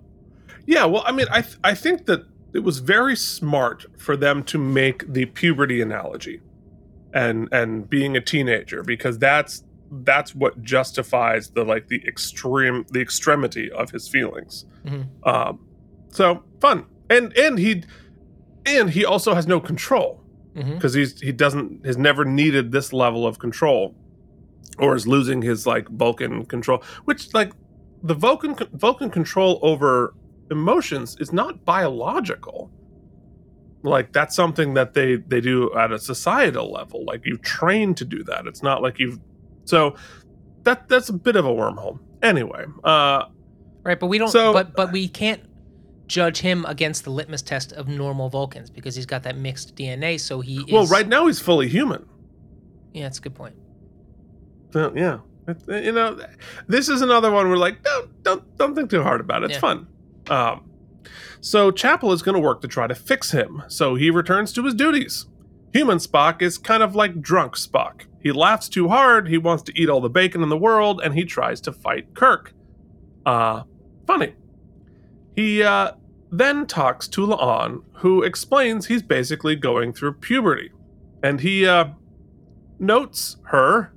[0.65, 0.85] Yeah.
[0.85, 4.57] Well, I mean, I th- I think that it was very smart for them to
[4.57, 6.41] make the puberty analogy,
[7.13, 9.63] and and being a teenager because that's
[10.03, 14.65] that's what justifies the like the extreme the extremity of his feelings.
[14.85, 15.07] Mhm.
[15.27, 15.59] Um,
[16.09, 17.83] so fun and and he
[18.65, 20.23] and he also has no control
[20.55, 23.93] Because he's he doesn't has never needed this level of control
[24.79, 27.51] or is losing his like vulcan control which like
[28.03, 30.13] the vulcan vulcan control over
[30.51, 32.69] emotions is not biological.
[33.83, 37.03] Like that's something that they they do at a societal level.
[37.05, 38.47] Like you train to do that.
[38.47, 39.19] It's not like you've
[39.65, 39.95] so
[40.63, 41.99] that that's a bit of a wormhole.
[42.21, 43.25] Anyway uh
[43.83, 44.29] Right, but we don't.
[44.29, 45.43] So- but but we can't
[46.07, 50.19] judge him against the litmus test of normal Vulcans because he's got that mixed DNA.
[50.19, 50.71] So he is.
[50.71, 52.05] well right now he's fully human
[52.93, 53.55] Yeah, that's a good point.
[54.71, 55.19] So, yeah,
[55.67, 56.19] you know,
[56.67, 59.45] this is another one where like don't don't don't think too hard about it.
[59.45, 59.59] It's Yeah.
[59.59, 59.87] fun.
[60.29, 60.69] Um,
[61.39, 63.63] so Chapel is going to work to try to fix him.
[63.67, 65.27] So he returns to his duties.
[65.73, 68.05] Human Spock is kind of like drunk Spock.
[68.21, 69.27] He laughs too hard.
[69.27, 72.15] He wants to eat all the bacon in the world, and he tries to fight
[72.15, 72.53] Kirk.
[73.25, 73.63] Uh,
[74.07, 74.33] funny.
[75.35, 75.91] He uh,
[76.31, 80.71] then talks to La'an, who explains he's basically going through puberty,
[81.23, 81.89] and he uh,
[82.79, 83.91] notes her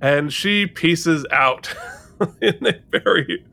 [0.00, 1.74] and she pieces out
[2.40, 3.44] in a very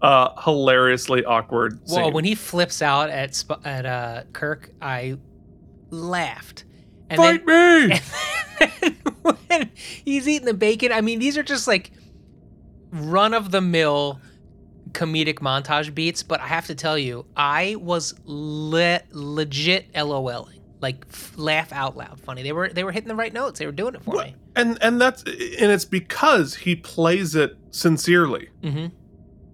[0.00, 2.02] uh, hilariously awkward scene.
[2.02, 5.18] Well, when he flips out at Sp- at uh, Kirk, I
[5.90, 6.64] laughed.
[7.10, 8.00] And Fight then, me!
[8.60, 11.90] and when he's eating the bacon, I mean, these are just like
[12.90, 14.20] run of the mill
[14.92, 16.22] comedic montage beats.
[16.22, 21.96] But I have to tell you, I was le- legit LOLing, like f- laugh out
[21.96, 22.42] loud, funny.
[22.42, 23.58] They were they were hitting the right notes.
[23.58, 24.34] They were doing it for Well, me.
[24.56, 28.48] and and that's and it's because he plays it sincerely.
[28.62, 28.86] hmm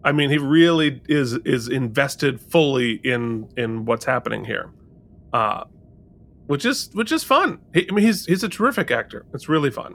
[0.07, 4.71] I mean, he really is is invested fully in in what's happening here,
[5.33, 5.65] uh,
[6.47, 7.59] which is which is fun.
[7.73, 9.25] He, I mean, he's he's a terrific actor.
[9.33, 9.95] It's really fun.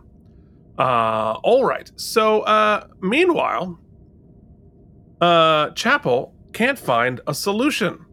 [0.80, 1.92] Uh, all right.
[1.96, 3.80] So uh, meanwhile,
[5.22, 8.06] uh, Chapel can't find a solution.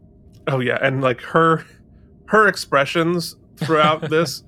[0.47, 1.64] Oh yeah, and like her
[2.27, 4.42] her expressions throughout this.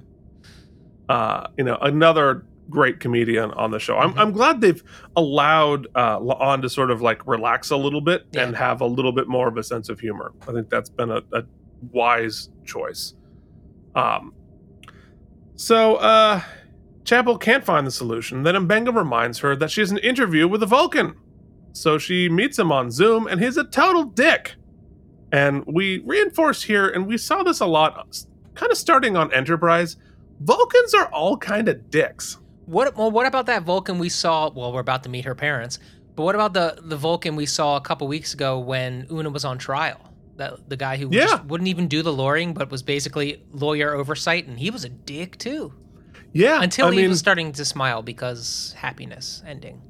[1.09, 3.97] Uh, you know, another great comedian on the show.
[3.97, 4.19] I'm, Mhm.
[4.19, 4.83] I'm glad they've
[5.17, 8.43] allowed uh, La'an to sort of like relax a little bit Yeah.
[8.45, 10.33] and have a little bit more of a sense of humor.
[10.47, 11.45] I think that's been a, a
[11.93, 13.15] wise choice.
[13.95, 14.35] Um,
[15.55, 16.43] so uh,
[17.05, 18.43] Chapel can't find the solution.
[18.43, 21.15] Then Mbenga reminds her that she has an interview with a Vulcan.
[21.73, 24.55] So she meets him on Zoom, and he's a total dick.
[25.31, 29.97] And we reinforce here, and we saw this a lot, kind of starting on Enterprise.
[30.41, 32.39] Vulcans are all kind of dicks.
[32.67, 34.51] What well, what about that Vulcan we saw?
[34.51, 35.79] Well, we're about to meet her parents,
[36.17, 39.45] but what about the the Vulcan we saw a couple weeks ago when Una was
[39.45, 40.01] on trial?
[40.37, 41.27] That the guy who Yeah.
[41.27, 44.89] just wouldn't even do the lawyering, but was basically lawyer oversight, and he was a
[44.89, 45.73] dick too.
[46.33, 49.81] Yeah, Until I he mean, was starting to smile because happiness ending.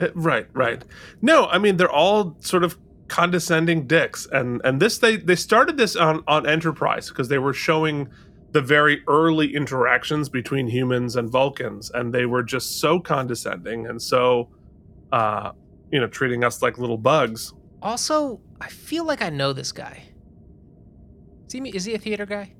[0.00, 0.84] Uh, Right, right.
[1.22, 2.76] No, I mean they're all sort of
[3.08, 7.54] condescending dicks, and and this they they started this on on Enterprise because they were
[7.54, 8.08] showing
[8.52, 14.00] the very early interactions between humans and Vulcans, and they were just so condescending and
[14.00, 14.48] so,
[15.12, 15.52] uh,
[15.92, 17.52] you know, treating us like little bugs.
[17.82, 20.02] Also, I feel like I know this guy.
[21.46, 22.54] Is he, is he a theater guy?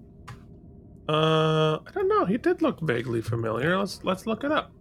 [1.09, 2.25] Uh, I don't know.
[2.25, 3.79] He did look vaguely familiar.
[3.79, 4.73] Let's let's look it up.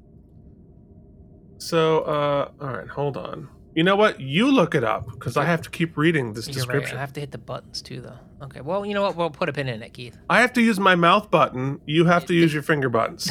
[1.58, 3.50] So, uh, all right, hold on.
[3.76, 4.22] You know what?
[4.22, 6.56] You look it up because I have to keep reading this You're right.
[6.56, 6.98] description.
[6.98, 8.18] I have to hit the buttons too, though.
[8.44, 8.62] Okay.
[8.62, 9.18] Well, you know what?
[9.18, 10.18] We'll put a pin in it, Keith.
[10.30, 11.82] I have to use my mouth button.
[11.86, 13.30] You have to use your finger buttons.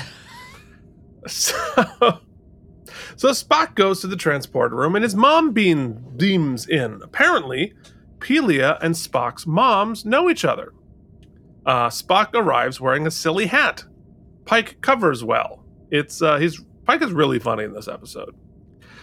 [1.26, 1.54] So,
[3.16, 7.00] so Spock goes to the transport room and his mom beam beams in.
[7.02, 7.72] Apparently,
[8.18, 10.72] Pelia and Spock's moms know each other.
[11.64, 13.84] Uh, Spock arrives wearing a silly hat.
[14.44, 15.64] Pike covers well.
[15.90, 18.34] It's uh, he's Pike is really funny in this episode.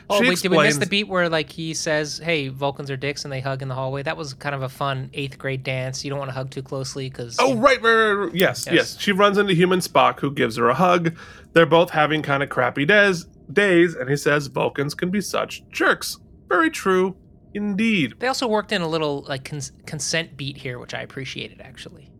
[0.09, 2.97] Oh, She wait, did we miss the beat where like he says, "Hey, Vulcans are
[2.97, 4.03] dicks," and they hug in the hallway?
[4.03, 6.03] That was kind of a fun eighth grade dance.
[6.03, 8.35] You don't want to hug too closely because Oh, right, right, right, right.
[8.35, 8.99] Yes, yes, Yes.
[8.99, 11.15] She runs into human Spock, who gives her a hug.
[11.53, 15.63] They're both having kind of crappy days, days, and he says Vulcans can be such
[15.69, 16.17] jerks.
[16.49, 17.15] Very true,
[17.53, 18.15] indeed.
[18.19, 22.10] They also worked in a little like cons- consent beat here, which I appreciated actually.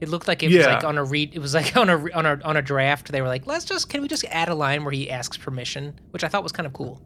[0.00, 1.34] It looked like it was like on a read.
[1.34, 3.10] It was like on a on a on a draft.
[3.12, 5.98] They were like, let's just can we just add a line where he asks permission,
[6.10, 7.00] which I thought was kind of cool.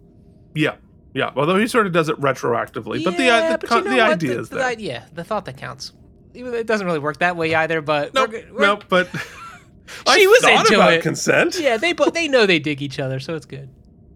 [0.55, 0.77] Yeah,
[1.15, 1.31] yeah.
[1.37, 4.01] Although he sort of does it retroactively, but the uh, the, but you know the
[4.01, 4.73] idea the, is the, there.
[4.79, 5.93] Yeah, the thought that counts.
[6.35, 8.85] Even- It doesn't really work that way either, but Nope, we're we're- nope.
[8.89, 9.09] But
[10.15, 11.03] She was into about it.
[11.03, 11.59] consent.
[11.59, 13.69] Yeah, they both they know they dig each other, so it's good.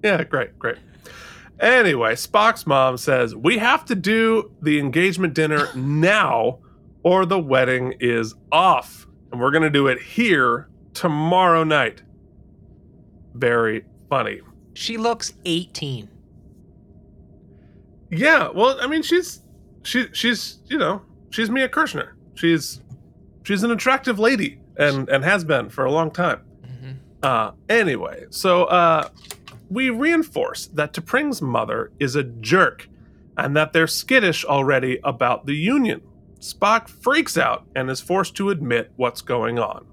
[0.02, 0.76] Yeah, great, great.
[1.60, 6.58] Anyway, Spock's mom says, We have to do the engagement dinner now,
[7.04, 9.06] or the wedding is off.
[9.30, 12.02] And we're going to do it here tomorrow night.
[13.34, 14.40] Very funny.
[14.74, 16.08] She looks 18.
[18.10, 19.42] Yeah, well, I mean, she's
[19.82, 22.10] she she's you know she's Mia Kirshner.
[22.34, 22.80] She's
[23.42, 26.40] she's an attractive lady and and has been for a long time.
[26.64, 26.96] Mhm.
[27.22, 29.08] Uh, anyway, so uh,
[29.68, 32.88] we reinforce that T'Pring's mother is a jerk
[33.36, 36.00] and that they're skittish already about the Union.
[36.44, 39.86] Spock freaks out and is forced to admit what's going on.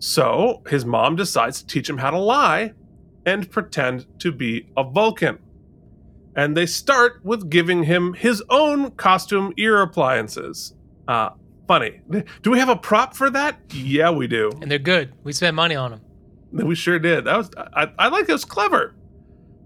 [0.00, 2.72] So his mom decides to teach him how to lie
[3.24, 5.38] and pretend to be a Vulcan.
[6.34, 10.74] And they start with giving him his own costume ear appliances.
[11.06, 11.30] Uh,
[11.68, 12.00] funny.
[12.42, 13.60] Do we have a prop for that?
[13.72, 14.50] Yeah, we do.
[14.60, 15.12] And they're good.
[15.22, 16.00] We spent money on them.
[16.50, 17.26] We sure did.
[17.26, 18.96] That was I, I like it was clever.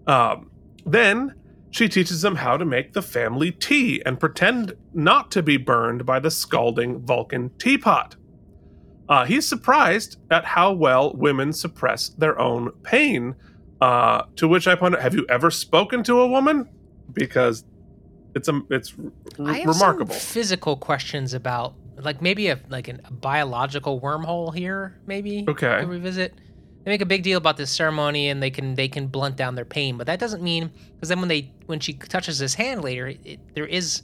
[0.07, 0.51] Um,
[0.85, 1.35] then
[1.71, 6.05] she teaches them how to make the family tea and pretend not to be burned
[6.05, 8.17] by the scalding Vulcan teapot.
[9.09, 13.35] Uh, he's surprised at how well women suppress their own pain.
[13.81, 16.69] Uh, to which I ponder: Have you ever spoken to a woman?
[17.13, 17.65] Because
[18.37, 18.95] it's a it's
[19.39, 20.15] r- I have remarkable.
[20.15, 25.01] some physical questions about, like maybe a like an, a biological wormhole here.
[25.07, 25.81] Maybe Okay.
[25.81, 26.35] to revisit.
[26.85, 29.55] They make a big deal about this ceremony, and they can they can blunt down
[29.55, 32.83] their pain, but that doesn't mean because then when they when she touches his hand
[32.83, 34.03] later, it, it, there is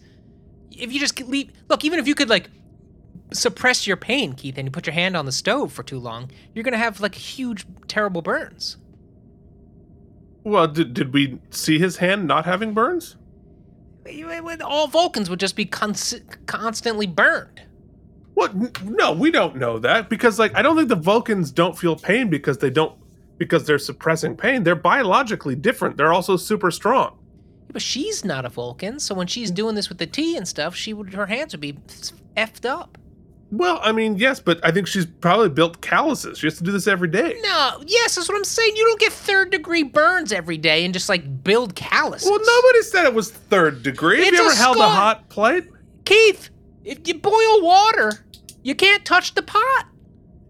[0.70, 2.50] if you just leave look even if you could like
[3.32, 6.30] suppress your pain, Keith, and you put your hand on the stove for too long,
[6.54, 8.76] you're gonna have like huge terrible burns.
[10.44, 13.16] well, did, did we see his hand not having burns?
[14.62, 17.62] All Vulcans would just be cons- constantly burned.
[18.36, 18.82] What?
[18.82, 22.28] No, we don't know that because, like, I don't think the Vulcans don't feel pain
[22.28, 22.94] because they don't
[23.38, 24.62] because they're suppressing pain.
[24.62, 25.96] They're biologically different.
[25.96, 27.18] They're also super strong.
[27.72, 30.74] But she's not a Vulcan, so when she's doing this with the tea and stuff,
[30.74, 31.78] she would her hands would be
[32.36, 32.98] effed up.
[33.50, 36.36] Well, I mean, yes, but I think she's probably built calluses.
[36.38, 37.38] She has to do this every day.
[37.42, 38.76] No, yes, that's what I'm saying.
[38.76, 42.28] You don't get third degree burns every day and just like build calluses.
[42.28, 44.18] Well, nobody said it was third degree.
[44.18, 45.64] Have It's you a ever held a hot plate?
[46.04, 46.50] Keith,
[46.84, 48.24] if you boil water,
[48.66, 49.86] you can't touch the pot.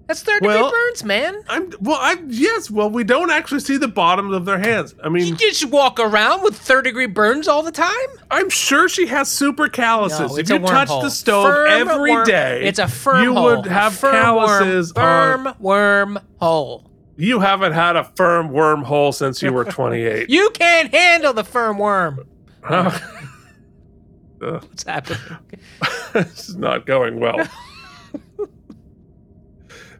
[0.06, 1.42] That's third degree Well- burns, man.
[1.48, 1.98] I'm well.
[2.00, 2.70] I yes.
[2.70, 4.94] Well, we don't actually see the bottoms of their hands.
[5.02, 7.90] I mean, You just walk around with third degree burns all the time.
[8.30, 10.30] I'm sure she has super calluses.
[10.30, 11.02] No, if you touch wormhole.
[11.02, 13.50] the stove Firm every worm- day, It's a firm you hole.
[13.50, 15.54] You would have firm calluses worm, on.
[15.54, 16.88] firm worm hole.
[17.16, 20.30] You haven't had a firm worm hole since you were 28.
[20.30, 22.20] You can't handle the firm worm.
[22.62, 22.90] Huh?
[24.38, 25.18] What's happening?
[26.12, 27.40] this is not going well.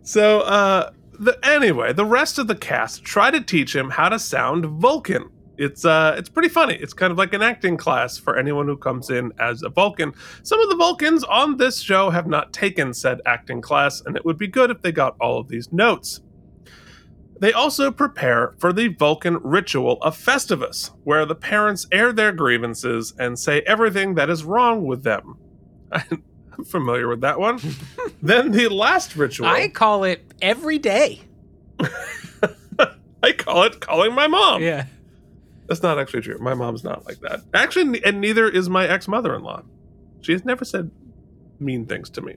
[0.06, 4.20] so, uh, the, anyway, the rest of the cast try to teach him how to
[4.20, 5.30] sound Vulcan.
[5.58, 6.74] It's uh, it's pretty funny.
[6.74, 10.12] It's kind of like an acting class for anyone who comes in as a Vulcan.
[10.44, 14.24] Some of the Vulcans on this show have not taken said acting class, and it
[14.24, 16.20] would be good if they got all of these notes.
[17.40, 23.12] They also prepare for the Vulcan ritual of Festivus, where the parents air their grievances
[23.18, 25.38] and say everything that is wrong with them.
[26.56, 27.60] I'm familiar with that one.
[28.22, 31.20] then the last ritual, I call it every day.
[33.22, 34.62] I call it calling my mom.
[34.62, 34.86] Yeah.
[35.66, 36.38] That's not actually true.
[36.38, 37.40] My mom's not like that.
[37.52, 39.62] Actually, and neither is my ex mother in law.
[40.20, 40.90] She has never said
[41.58, 42.36] mean things to me.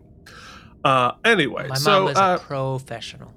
[0.84, 3.34] Uh, anyway, My so mom is uh, a professional.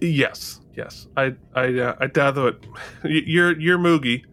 [0.00, 2.64] yes, yes, I I uh, I gather it.
[3.02, 4.24] You're you're Moogie.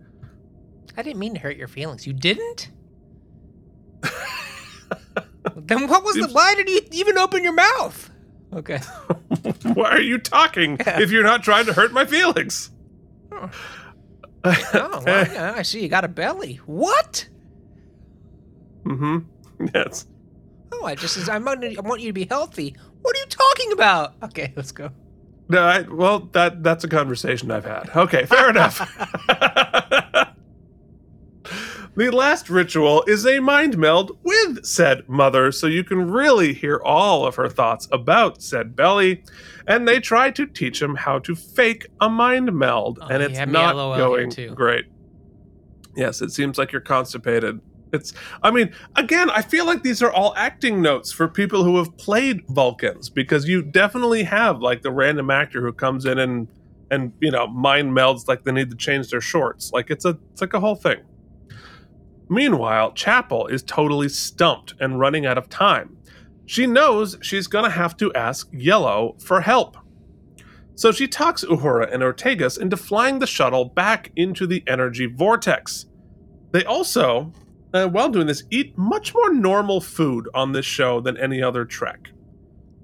[0.98, 2.06] I didn't mean to hurt your feelings.
[2.06, 2.70] You didn't?
[5.56, 6.28] Then what was the?
[6.28, 8.10] Why did you even open your mouth?
[8.54, 8.80] Okay.
[9.74, 12.72] Why are you talking if you're not trying to hurt my feelings?
[13.32, 16.58] Oh, well, yeah, I see you got a belly.
[16.66, 17.28] What?
[18.84, 19.66] mm-hmm.
[19.74, 20.06] Yes.
[20.72, 22.76] Oh, I just I want, I want you to be healthy.
[23.02, 24.14] What are you talking about?
[24.24, 24.92] Okay, let's go.
[25.48, 27.90] No, I, well, that that's a conversation I've had.
[27.96, 28.80] Okay, fair enough.
[31.96, 36.80] the last ritual is a mind meld with said mother, so you can really hear
[36.84, 39.24] all of her thoughts about said belly.
[39.68, 43.40] And they try to teach him how to fake a mind meld, Oh, and it's
[43.52, 44.50] not LOL going too.
[44.54, 44.86] great.
[45.96, 47.62] Yes, it seems like you're constipated.
[47.94, 51.78] It's, I mean, again, I feel like these are all acting notes for people who
[51.78, 56.48] have played Vulcans because you definitely have like the random actor who comes in and
[56.92, 59.72] and you know mind melds like they need to change their shorts.
[59.72, 60.98] Like it's a it's like a whole thing.
[62.30, 65.98] Meanwhile, Chapel is totally stumped and running out of time.
[66.46, 69.78] She knows she's gonna have to ask Yellow for help.
[70.76, 75.86] So she talks Uhura and Ortegas into flying the shuttle back into the energy vortex.
[76.52, 77.32] They also,
[77.74, 81.66] uh, while doing this, eat much more normal food on this show than any other
[81.66, 82.10] Trek.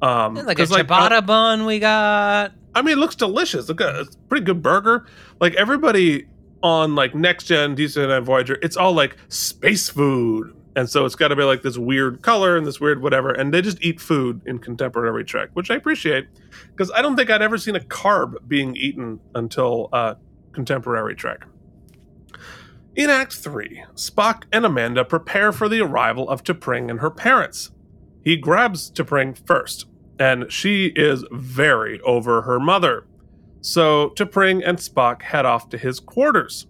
[0.01, 2.53] Um, like a uh, ciabatta bun we got.
[2.73, 3.67] I mean, it looks delicious.
[3.67, 5.05] Look, it's a pretty good burger.
[5.39, 6.27] Like everybody
[6.63, 11.15] on like next gen, decent and Voyager, it's all like space food, and so it's
[11.15, 13.31] got to be like this weird color and this weird whatever.
[13.31, 16.27] And they just eat food in contemporary Trek, which I appreciate
[16.67, 20.15] because I don't think I'd ever seen a carb being eaten until uh,
[20.53, 21.45] contemporary Trek.
[22.93, 27.71] In Act 3, Spock and Amanda prepare for the arrival of T'Pring and her parents.
[28.21, 29.85] He grabs T'Pring first,
[30.19, 33.05] and she is very over her mother.
[33.61, 36.67] So T'Pring and Spock head off to his quarters.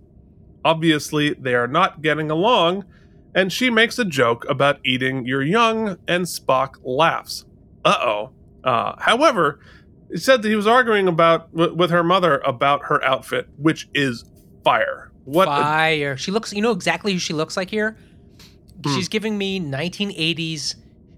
[0.63, 2.85] Obviously, they are not getting along,
[3.33, 7.45] and she makes a joke about eating your young, and Spock laughs.
[7.85, 8.31] Uh-oh.
[8.63, 9.59] Uh However,
[10.11, 13.89] he said that he was arguing about w- with her mother about her outfit, which
[13.95, 14.25] is
[14.63, 15.11] fire.
[15.25, 15.47] What?
[15.47, 16.17] a- Fire.
[16.17, 16.51] She looks.
[16.53, 17.95] You know exactly who she looks like here.
[18.85, 18.95] Hmm.
[18.95, 20.75] She's giving me 1980s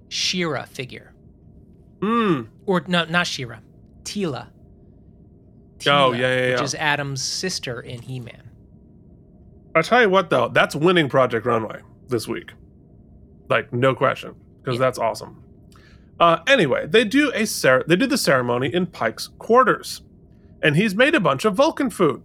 [0.10, 1.14] She-Ra figure,
[2.02, 3.58] Mm, or no, not She-Ra,
[4.04, 4.48] Teela.
[5.88, 8.50] Oh, Teela, yeah, yeah, Which is Adam's sister in He-Man.
[9.76, 12.52] I tell you what, though, that's winning Project Runway this week.
[13.50, 14.80] Like no question, because Yeah.
[14.86, 15.44] that's awesome.
[16.20, 20.02] Uh, anyway, they do a cer- they do the ceremony in Pike's quarters,
[20.62, 22.22] and he's made a bunch of Vulcan food.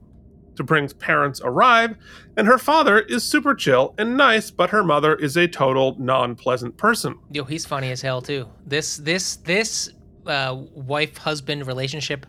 [0.55, 1.97] T'Pring's parents arrive,
[2.37, 6.77] and her father is super chill and nice, but her mother is a total non-pleasant
[6.77, 7.17] person.
[7.31, 8.47] Yo, he's funny as hell too.
[8.67, 9.91] This this this
[10.27, 12.27] uh, wife husband relationship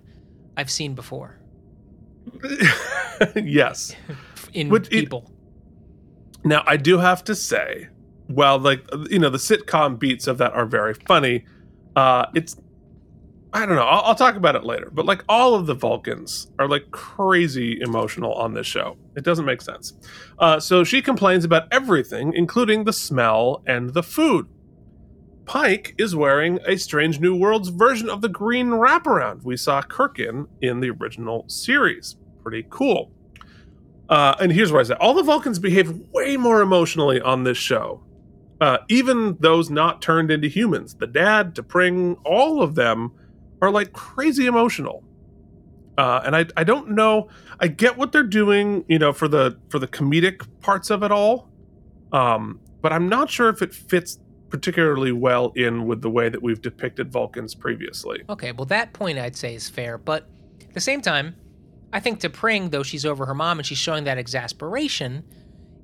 [0.60, 1.40] I've seen before
[3.36, 3.96] yes.
[4.54, 5.32] in it- people.
[6.44, 7.88] Now, I do have to say,
[8.28, 11.46] while like you know the sitcom beats of that are very funny,
[11.96, 12.56] uh, it's
[13.52, 13.84] I don't know.
[13.84, 14.90] I'll, I'll talk about it later.
[14.92, 18.98] But like all of the Vulcans are like crazy emotional on this show.
[19.16, 19.94] It doesn't make sense.
[20.38, 24.48] Uh, so she complains about everything, including the smell and the food.
[25.50, 30.20] Pike is wearing a Strange New Worlds version of the green wraparound we saw Kirk
[30.20, 32.18] in in the original series.
[32.44, 33.12] Pretty cool.
[34.10, 37.58] Uh, and here's what I say all the Vulcans behave way more emotionally on this
[37.58, 38.04] show.
[38.62, 43.12] Uh, even those not turned into humans, the dad, T'Pring, all of them
[43.60, 45.04] are like crazy emotional.
[45.98, 47.28] Uh, and I, I don't know.
[47.60, 51.12] I get what they're doing, you know, for the for the comedic parts of it
[51.12, 51.50] all,
[52.12, 54.20] um, but I'm not sure if it fits
[54.50, 58.24] particularly well in with the way that we've depicted Vulcans previously.
[58.30, 60.28] Okay, well that point I'd say is fair, but
[60.62, 61.36] at the same time,
[61.94, 65.24] I think T'Pring, though she's over her mom and she's showing that exasperation,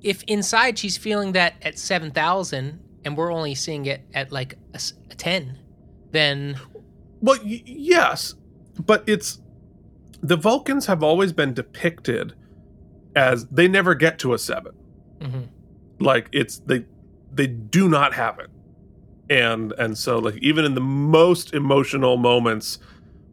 [0.02, 4.56] if inside she's feeling that at seven thousand and we're only seeing it at like
[4.74, 5.58] a ten,
[6.12, 6.56] then
[7.20, 8.34] Well, y- yes,
[8.84, 9.40] but it's
[10.22, 12.34] the Vulcans have always been depicted
[13.14, 14.72] as they never get to a seven.
[15.20, 15.48] mhm.
[15.98, 16.84] Like it's they
[17.32, 18.50] they do not have it,
[19.28, 22.78] and and so like even in the most emotional moments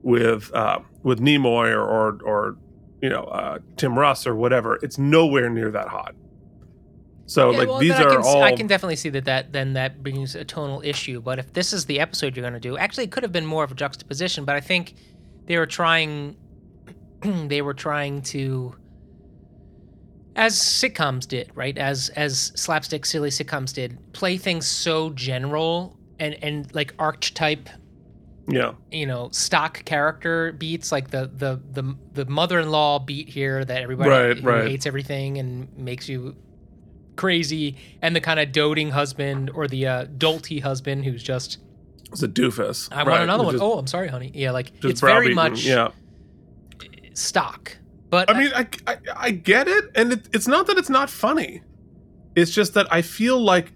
[0.01, 2.57] with uh, with Nimoy or or, or
[3.01, 6.15] you know uh, Tim Russ or whatever, it's nowhere near that hot.
[7.25, 9.25] So Yeah, like well, these then I are can, all I can definitely see that,
[9.25, 11.21] that then that brings a tonal issue.
[11.21, 13.45] But if this is the episode you're going to do, actually, it could have been
[13.45, 14.45] more of a juxtaposition.
[14.45, 14.95] But I think
[15.45, 16.35] they were trying,
[17.21, 18.75] they were trying to,
[20.35, 21.77] as sitcoms did, right?
[21.77, 27.69] As as slapstick silly sitcoms did, play things so general and and like archetype
[28.47, 28.73] Yeah.
[28.91, 34.09] you know stock character beats like the the the, the mother-in-law beat here that everybody
[34.09, 34.67] Right, right.
[34.67, 36.35] hates everything and makes you
[37.15, 41.59] crazy and the kind of doting husband or the uh, dolty husband who's just
[42.11, 42.89] It's a doofus.
[42.91, 43.53] I Right, want another one.
[43.53, 44.31] just- Oh, I'm sorry, honey.
[44.33, 45.89] Yeah, like it's very much Yeah.
[47.13, 47.77] stock.
[48.13, 51.09] But I mean, I, I, I get it, and it, it's not that it's not
[51.09, 51.63] funny.
[52.35, 53.73] It's just that I feel like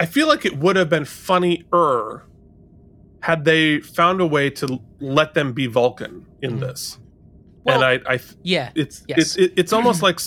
[0.00, 2.24] I feel like it would have been funnier
[3.20, 6.60] had they found a way to let them be Vulcan in Mhm.
[6.60, 6.98] this.
[7.64, 9.18] Well, and I, I, yeah, it's Yes.
[9.18, 10.18] it's it, it's almost like,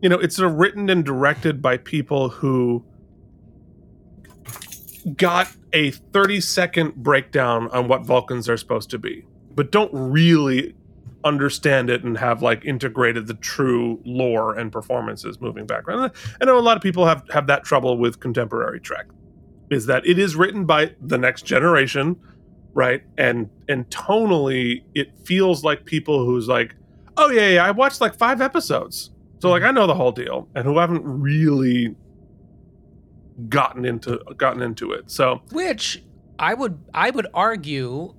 [0.00, 2.84] you know, it's written and directed by people who
[5.16, 9.24] got a 30 second breakdown on what Vulcans are supposed to be,
[9.56, 10.76] but don't really
[11.24, 16.10] understand it and have like integrated the true lore and performances moving background.
[16.40, 19.06] I know a lot of people have have that trouble with contemporary Trek.
[19.70, 22.16] Is that it is written by the next generation,
[22.72, 23.02] right?
[23.18, 26.74] And and tonally it feels like people who's like,
[27.16, 29.10] "Oh yeah, yeah, I watched like 5 episodes."
[29.40, 31.94] So like I know the whole deal and who haven't really
[33.48, 35.10] gotten into gotten into it.
[35.10, 36.02] So which
[36.38, 38.14] I would I would argue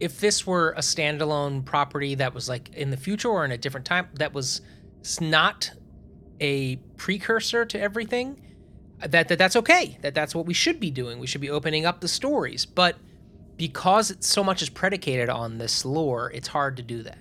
[0.00, 3.58] if this were a standalone property that was like in the future or in a
[3.58, 4.60] different time that was
[5.20, 5.70] not
[6.40, 8.40] a precursor to everything
[9.06, 11.18] that, that that's okay that that's what we should be doing.
[11.18, 12.66] We should be opening up the stories.
[12.66, 12.96] But
[13.56, 17.18] because it's so much is predicated on this lore it's hard to do that.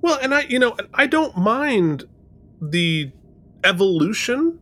[0.00, 2.04] Well, and I, you know, I don't mind
[2.60, 3.10] the
[3.64, 4.60] evolution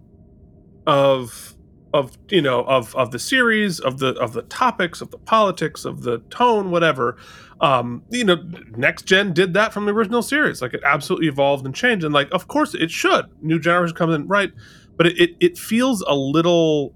[0.87, 1.56] of
[1.97, 5.85] of you know of of the series of the of the topics of the politics
[5.85, 7.17] of the tone whatever
[7.61, 8.37] um you know
[8.77, 10.61] next gen did that from the original series.
[10.63, 12.05] Like it absolutely evolved and changed.
[12.05, 13.27] And like of course it should.
[13.41, 14.53] New generation comes in right?
[14.97, 16.95] But it it, it feels a little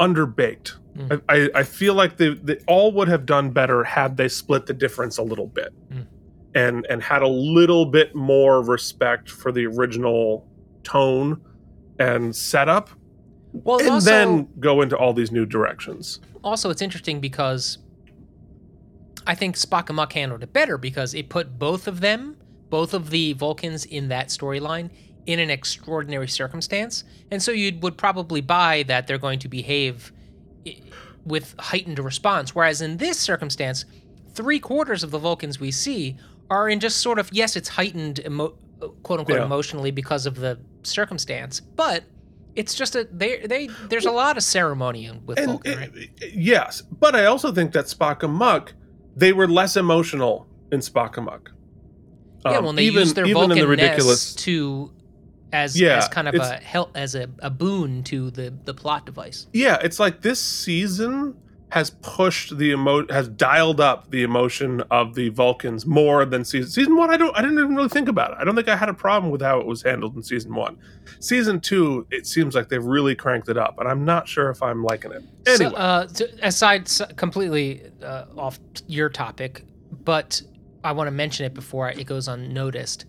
[0.00, 0.76] underbaked.
[0.96, 1.22] Mm.
[1.28, 4.74] I, I feel like they, they all would have done better had they split the
[4.74, 6.06] difference a little bit Mm.
[6.54, 10.46] and and had a little bit more respect for the original
[10.82, 11.40] tone
[11.98, 12.90] and setup
[13.64, 17.78] well and also, then go into all these new directions also it's interesting because
[19.26, 22.36] I think Spock Amok handled it better because it put both of them,
[22.70, 24.88] both of the Vulcans in that storyline
[25.26, 27.02] in an extraordinary circumstance.
[27.32, 30.12] And so you would probably buy that they're going to behave
[31.24, 32.54] with heightened response.
[32.54, 33.84] Whereas in this circumstance,
[34.34, 36.16] three quarters of the Vulcans we see
[36.48, 39.44] are in just sort of, yes, it's heightened, emo- uh, quote unquote, Yeah.
[39.44, 42.04] emotionally because of the circumstance, but
[42.56, 46.32] it's just a they they there's a lot of ceremony with and Vulcan, it- right?
[46.34, 48.74] yes but i also think that Spock Amok
[49.14, 51.50] they were less emotional in Spock Amok
[52.44, 54.92] Yeah, Um, when they even, use their even in Vulcan the ridiculous to
[55.52, 59.06] as Yeah, as kind of a help as a, a boon to the the plot
[59.06, 59.46] device.
[59.52, 61.34] yeah it's like this season
[61.70, 66.70] has pushed the emo has dialed up the emotion of the vulcans more than season
[66.70, 68.76] season one i don't i didn't even really think about it i don't think i
[68.76, 70.78] had a problem with how it was handled in season one
[71.18, 74.62] season two it seems like they've really cranked it up and i'm not sure if
[74.62, 76.06] i'm liking it anyway So, uh,
[76.40, 79.64] aside completely uh, off your topic,
[80.04, 80.40] but
[80.84, 83.06] I want to mention it before it goes unnoticed.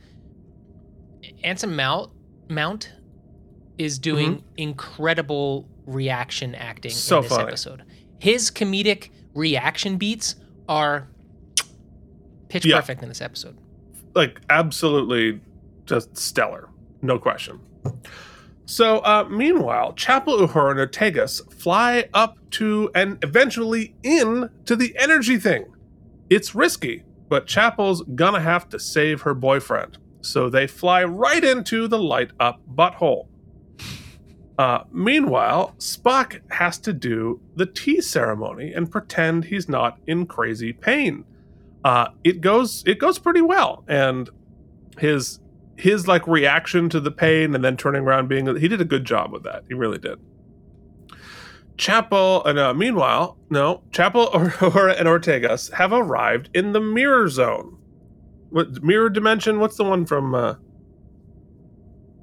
[1.43, 2.11] Anson Mount
[2.49, 2.91] Mount
[3.77, 6.97] is doing incredible reaction acting Mm-hmm.
[6.97, 7.43] So in this funny.
[7.47, 7.83] episode.
[8.19, 10.35] His comedic reaction beats
[10.67, 11.07] are
[12.49, 12.77] pitch Yeah.
[12.79, 13.57] perfect in this episode.
[14.15, 15.39] like absolutely
[15.85, 16.69] just stellar,
[17.03, 17.59] no question.
[18.65, 24.93] So, uh, meanwhile, Chapel Uhura and Ortegas fly up to and eventually in to the
[24.97, 25.65] energy thing.
[26.29, 29.99] It's risky, but Chapel's gonna have to save her boyfriend.
[30.21, 33.26] So they fly right into the light up butthole.
[34.57, 40.73] Uh, meanwhile, Spock has to do the tea ceremony and pretend he's not in crazy
[40.73, 41.25] pain.
[41.83, 44.29] Uh, it goes it goes pretty well and
[44.97, 45.39] his
[45.77, 49.05] his like reaction to the pain and then turning around being he did a good
[49.05, 49.63] job with that.
[49.67, 50.19] He really did.
[51.77, 57.77] Chapel and uh, meanwhile no chapel or, and ortegas have arrived in the mirror zone.
[58.49, 59.59] What mirror dimension?
[59.59, 60.55] What's the one from uh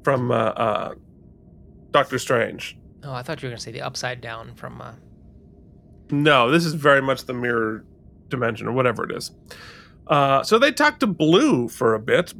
[0.03, 0.95] from uh, uh
[1.95, 2.77] doctor strange
[3.07, 4.81] Oh, I thought you were going to say the upside down from.
[4.81, 4.93] Uh,
[6.11, 7.85] No, this is very much the mirror
[8.31, 9.31] dimension or whatever it is.
[10.07, 12.33] Uh, so they talk to Blue for a bit,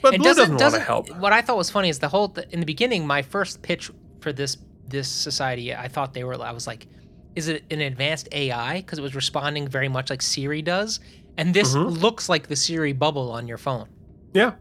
[0.00, 1.20] but and Blue doesn't doesn't, want to help.
[1.20, 3.04] what I thought was funny is the whole in the beginning.
[3.06, 3.90] My first pitch
[4.20, 4.56] for this
[4.88, 6.40] this society, I thought they were.
[6.40, 6.86] I was like,
[7.34, 11.00] is it an advanced AI because it was responding very much like Siri does,
[11.36, 12.00] and this Mhm.
[12.00, 13.88] looks like the Siri bubble on your phone.
[14.34, 14.52] Yeah.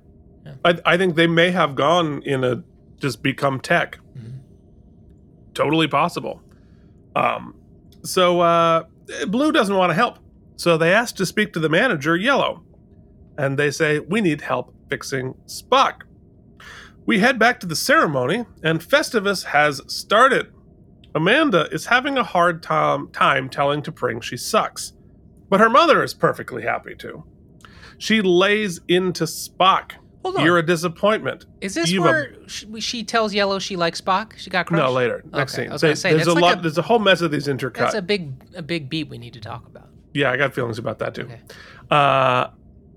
[0.45, 0.53] Yeah.
[0.65, 2.63] I, I think they may have gone in a
[2.99, 3.97] just become tech.
[4.17, 4.30] Mhm.
[5.53, 6.41] Totally possible.
[7.15, 7.55] Um,
[8.03, 8.83] so uh,
[9.27, 10.19] Blue doesn't want to help.
[10.55, 12.63] So they ask to speak to the manager, Yellow.
[13.37, 16.01] And they say, We need help fixing Spock.
[17.05, 20.53] We head back to the ceremony, and Festivus has started.
[21.15, 24.93] Amanda is having a hard time, time telling T'Pring she sucks,
[25.49, 27.23] but her mother is perfectly happy to.
[27.97, 29.93] She lays into Spock.
[30.23, 30.45] Hold on.
[30.45, 31.45] You're a disappointment.
[31.61, 34.33] Is this You've a- where she, she tells Yellow she likes Spock?
[34.37, 34.83] She got crushed.
[34.83, 35.23] No, later.
[35.33, 35.77] Next Okay, scene.
[35.81, 36.57] They- say, there's a like lot.
[36.59, 37.75] a- there's a whole mess of these intercut.
[37.77, 39.87] That's a big a big beat we need to talk about.
[40.13, 41.23] Yeah, I got feelings about that too.
[41.23, 41.39] Okay.
[41.89, 42.47] Uh,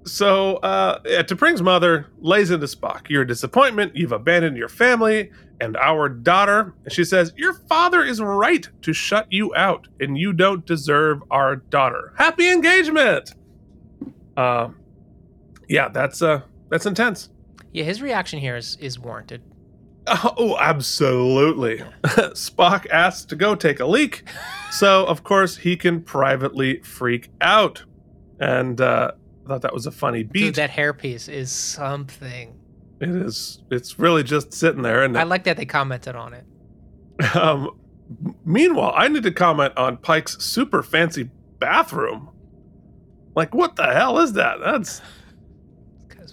[0.06, 3.08] so, uh, yeah, T'Pring's mother lays into Spock.
[3.08, 3.96] You're a disappointment.
[3.96, 5.30] You've abandoned your family
[5.62, 6.74] and our daughter.
[6.84, 11.22] And she says, Your father is right to shut you out, and you don't deserve
[11.30, 12.12] our daughter.
[12.18, 13.34] Happy engagement.
[14.36, 14.68] Uh,
[15.68, 16.42] yeah, that's uh,
[16.74, 17.30] that's intense.
[17.70, 19.42] Yeah, his reaction here is is warranted.
[20.06, 21.78] Oh, absolutely.
[22.34, 24.24] Spock asks to go take a leak,
[24.72, 27.84] so of course he can privately freak out.
[28.40, 29.12] And uh,
[29.44, 30.40] I thought that was a funny beat.
[30.40, 32.58] Dude, that hairpiece is something.
[33.00, 33.62] It is.
[33.70, 35.04] It's really just sitting there.
[35.04, 36.44] And I like that they commented on it.
[37.36, 37.70] um,
[38.44, 42.30] meanwhile, I need to comment on Pike's super fancy bathroom.
[43.36, 44.58] Like, what the hell is that?
[44.60, 45.00] That's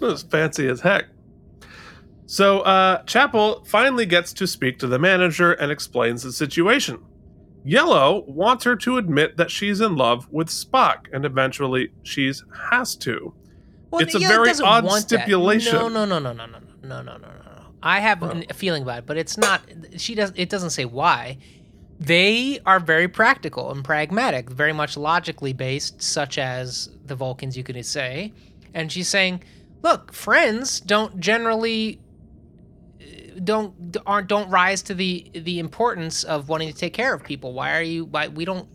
[0.02, 1.06] that's fancy as heck.
[2.26, 7.00] So, uh, Chapel finally gets to speak to the manager and explains the situation.
[7.64, 12.96] Yellow wants her to admit that she's in love with Spock, and eventually she's has
[12.98, 13.34] to.
[13.92, 15.74] Well, It's a Yellow very odd stipulation.
[15.74, 17.28] No, no, no, no, no, no, no, no, no, no, no.
[17.84, 18.42] I have Oh.
[18.50, 19.62] a feeling about it, but it's not.
[19.98, 20.32] She does.
[20.36, 21.38] It doesn't say why.
[22.00, 27.64] They are very practical and pragmatic, very much logically based, such as the Vulcans, you
[27.64, 28.34] could say.
[28.74, 29.44] And she's saying,
[29.82, 32.00] "Look, friends don't generally
[33.02, 37.24] uh, don't aren't don't rise to the the importance of wanting to take care of
[37.24, 37.54] people.
[37.54, 38.06] Why are you?
[38.06, 38.68] Why we don't?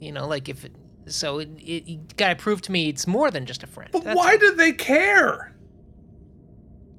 [0.00, 0.72] You know, like if it,
[1.06, 3.90] so, it, it, you gotta prove to me it's more than just a friend.
[3.92, 4.38] But That's why all.
[4.38, 5.54] do they care?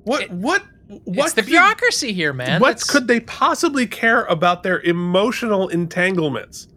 [0.04, 0.24] What?
[0.24, 0.64] It- what?
[0.88, 1.26] What?
[1.26, 2.62] it's the bureaucracy here, man.
[2.62, 6.68] what That's- could they possibly care about their emotional entanglements?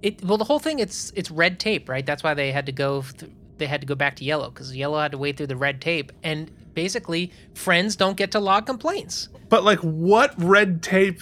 [0.00, 0.22] it?
[0.24, 2.06] Well, the whole thing it's it's red tape, right?
[2.06, 3.02] That's why they had to go.
[3.02, 5.56] Th- they had to go back to yellow because yellow had to wait through the
[5.56, 9.28] red tape, and basically, friends don't get to log complaints.
[9.48, 11.20] But like, what red tape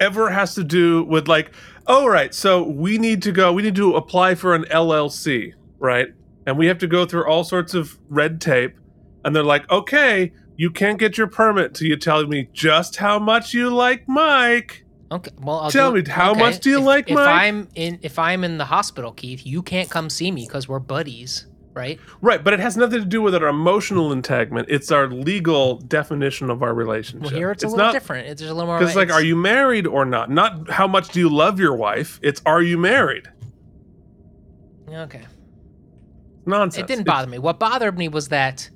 [0.00, 1.52] ever has to do with like?
[1.86, 2.32] Oh, right.
[2.34, 3.52] So we need to go.
[3.52, 6.08] We need to apply for an LLC, right?
[6.46, 8.76] And we have to go through all sorts of red tape.
[9.24, 13.18] And they're like, okay, you can't get your permit till you tell me just how
[13.18, 14.84] much you like Mike.
[15.12, 17.28] Okay, well, I'll Tell do- me, how okay, much do you if- like If Mike?
[17.28, 20.78] I'm in, if I'm in the hospital, Keith, you can't come see me because we're
[20.78, 21.98] buddies, right?
[22.20, 24.68] Right, but it has nothing to do with our emotional entanglement.
[24.70, 27.22] It's our legal definition of our relationship.
[27.22, 28.28] Well, here it's, a little not, different.
[28.28, 28.78] It's a little more.
[28.78, 30.30] Because like, are you married or not?
[30.30, 32.18] Not how much do you love your wife.
[32.22, 33.28] It's are you married?
[34.88, 35.22] Okay.
[36.44, 36.84] Nonsense.
[36.84, 37.38] It didn't bother me.
[37.38, 38.68] What bothered me was that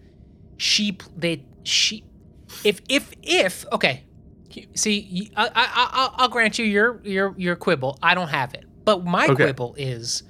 [0.57, 2.05] she they she
[2.65, 4.05] if if if okay.
[4.75, 7.99] See, I, I, I, I'll I'll grant you your your your quibble.
[8.03, 9.35] I don't have it, but my Okay.
[9.35, 10.23] quibble is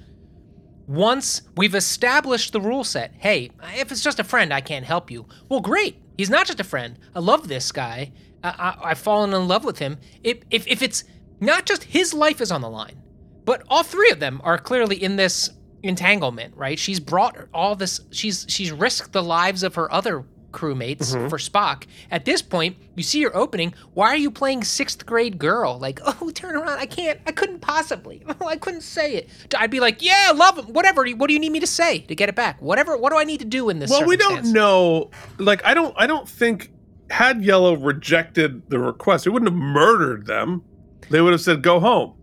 [0.87, 3.13] once we've established the rule set.
[3.17, 5.25] Hey, if it's just a friend, I can't help you.
[5.49, 6.01] Well, great.
[6.17, 6.97] He's not just a friend.
[7.13, 8.11] I love this guy.
[8.43, 9.97] I, I've fallen in love with him.
[10.23, 11.03] If, if if it's
[11.39, 13.01] not just his life is on the line,
[13.45, 15.51] but all three of them are clearly in this
[15.83, 16.79] entanglement, right?
[16.79, 17.99] She's brought all this.
[18.11, 21.27] She's she's risked the lives of her other crewmates mm-hmm.
[21.27, 21.83] for Spock.
[22.09, 23.73] At this point, you see your opening.
[23.93, 25.77] Why are you playing sixth grade girl?
[25.77, 26.79] Like, oh, turn around.
[26.79, 27.19] I can't.
[27.25, 28.23] I couldn't possibly.
[28.41, 29.29] Oh, I couldn't say it.
[29.57, 30.73] I'd be like, yeah, love him.
[30.73, 31.07] Whatever.
[31.09, 32.61] What do you need me to say to get it back?
[32.61, 32.97] Whatever.
[32.97, 33.89] What do I need to do in this?
[33.89, 35.11] Well, we don't know.
[35.37, 35.93] Like, I don't.
[35.97, 36.71] I don't think
[37.09, 40.63] had Yellow rejected the request, it wouldn't have murdered them.
[41.09, 42.13] They would have said, "Go home."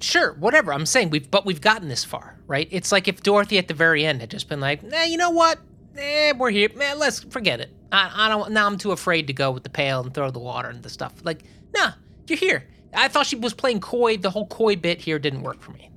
[0.00, 0.72] Sure, whatever.
[0.72, 2.68] I'm saying we've, but we've gotten this far, right?
[2.70, 5.30] It's like if Dorothy at the very end had just been like, "Nah, you know
[5.30, 5.58] what?
[6.00, 6.70] Eh, we're here.
[6.74, 7.70] Man, let's forget it.
[7.92, 8.52] I, I don't.
[8.52, 10.88] Now I'm too afraid to go with the pail and throw the water and the
[10.88, 11.12] stuff.
[11.22, 11.42] Like,
[11.74, 11.92] nah,
[12.26, 12.66] you're here.
[12.94, 14.16] I thought she was playing coy.
[14.16, 15.90] The whole coy bit here didn't work for me.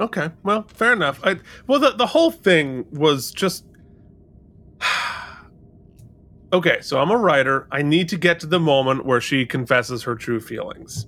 [0.00, 1.20] Okay, well, fair enough.
[1.22, 1.36] I,
[1.66, 3.66] well, the the whole thing was just.
[6.52, 7.68] okay, so I'm a writer.
[7.70, 11.06] I need to get to the moment where she confesses her true feelings.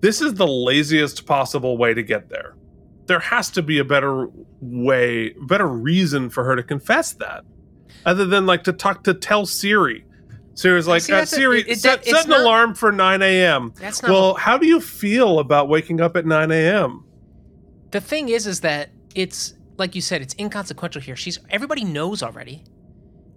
[0.00, 2.54] This is the laziest possible way to get there.
[3.06, 4.28] There has to be a better
[4.60, 7.44] way, better reason for her to confess that,
[8.06, 10.04] other than like to talk to tell Siri.
[10.54, 13.72] Siri's like, See, uh, Siri, it- it- set, set an not- alarm for 9 a.m.
[13.80, 14.10] That's not.
[14.10, 17.04] Well, how do you feel about waking up at 9 a.m.?
[17.90, 21.14] the thing is, is that it's like you said, it's inconsequential here.
[21.16, 22.64] She's everybody knows already,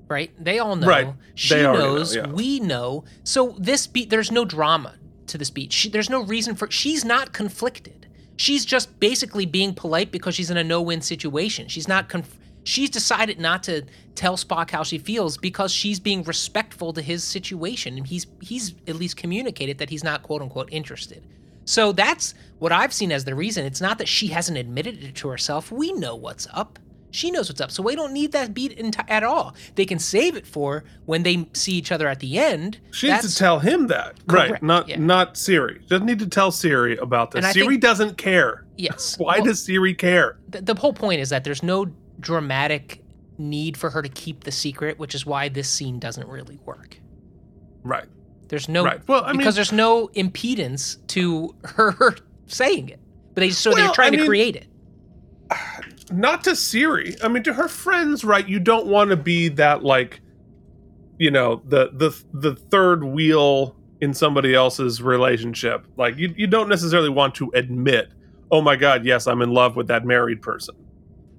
[0.08, 0.32] right?
[0.44, 0.88] They all know.
[0.88, 1.14] Right.
[1.36, 2.16] She They already know, knows.
[2.16, 2.28] yeah.
[2.28, 3.04] We know.
[3.24, 4.96] So this beat, there's no drama
[5.28, 5.72] to this beat.
[5.74, 6.70] She, there's no reason for.
[6.72, 8.07] She's not conflicted.
[8.38, 11.68] She's just basically being polite because she's in a no-win situation.
[11.68, 12.08] She's not.
[12.10, 13.84] Conf- she's decided not to
[14.16, 18.76] tell Spock how she feels because she's being respectful to his situation, and he's he's
[18.88, 21.26] at least communicated that he's not quote unquote interested.
[21.66, 23.66] So that's what I've seen as the reason.
[23.66, 25.72] It's not that she hasn't admitted it to herself.
[25.72, 26.80] We know what's up.
[27.12, 27.72] She knows what's up.
[27.72, 29.56] So we don't need that beat in t- at all.
[29.76, 32.80] They can save it for when they see each other at the end.
[32.92, 34.64] She needs to tell him that, Correct, right?
[34.64, 34.98] Not yeah.
[35.00, 35.80] not Siri.
[35.82, 37.50] She doesn't need to tell Siri about this.
[37.54, 38.66] Siri think- doesn't care.
[38.76, 39.16] Yes.
[39.20, 40.38] Why Well, does Siri care?
[40.50, 41.88] the, the whole point is that there's no
[42.20, 43.04] dramatic
[43.38, 46.98] need for her to keep the secret, which is why this scene doesn't really work.
[47.84, 48.06] Right.
[48.50, 49.00] There's no Right.
[49.08, 52.16] Well, I mean- because there's no impedance to her
[52.48, 53.00] saying it.
[53.34, 54.68] But they so they're trying I to create it.
[56.12, 57.16] Not to Siri.
[57.24, 58.48] I mean, to her friends, right?
[58.48, 60.22] You don't want to be that like,
[61.18, 65.86] you know, the the the third wheel in somebody else's relationship.
[65.98, 68.10] Like, you you don't necessarily want to admit,
[68.52, 70.76] oh my god, yes, I'm in love with that married person.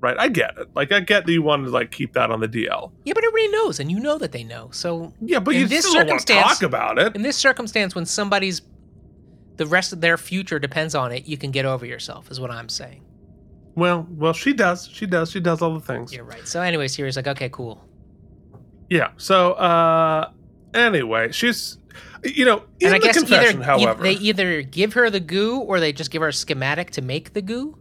[0.01, 0.17] Right.
[0.17, 0.69] I get it.
[0.77, 2.93] Like, I get that you want to like keep that on the DL.
[3.05, 4.69] Yeah, but everybody knows, and you know that they know.
[4.73, 7.17] So Yeah, but In you this still don't want to circumstance- talk about it.
[7.17, 8.63] in this circumstance, when somebody's
[9.57, 12.51] the rest of their future depends on it, you can get over yourself, is what
[12.53, 13.03] I'm saying.
[13.79, 14.89] Well, well, she does.
[14.93, 15.31] She does.
[15.31, 16.13] She does all the things.
[16.13, 16.47] You're right.
[16.49, 17.85] So anyway, Siri's like, okay, cool.
[18.91, 19.11] Yeah.
[19.19, 20.33] So, uh,
[20.75, 21.79] anyway, she's,
[22.25, 25.21] you know, in and I the guess confession, either however, they either give her the
[25.21, 27.79] goo or they just give her a schematic to make the goo.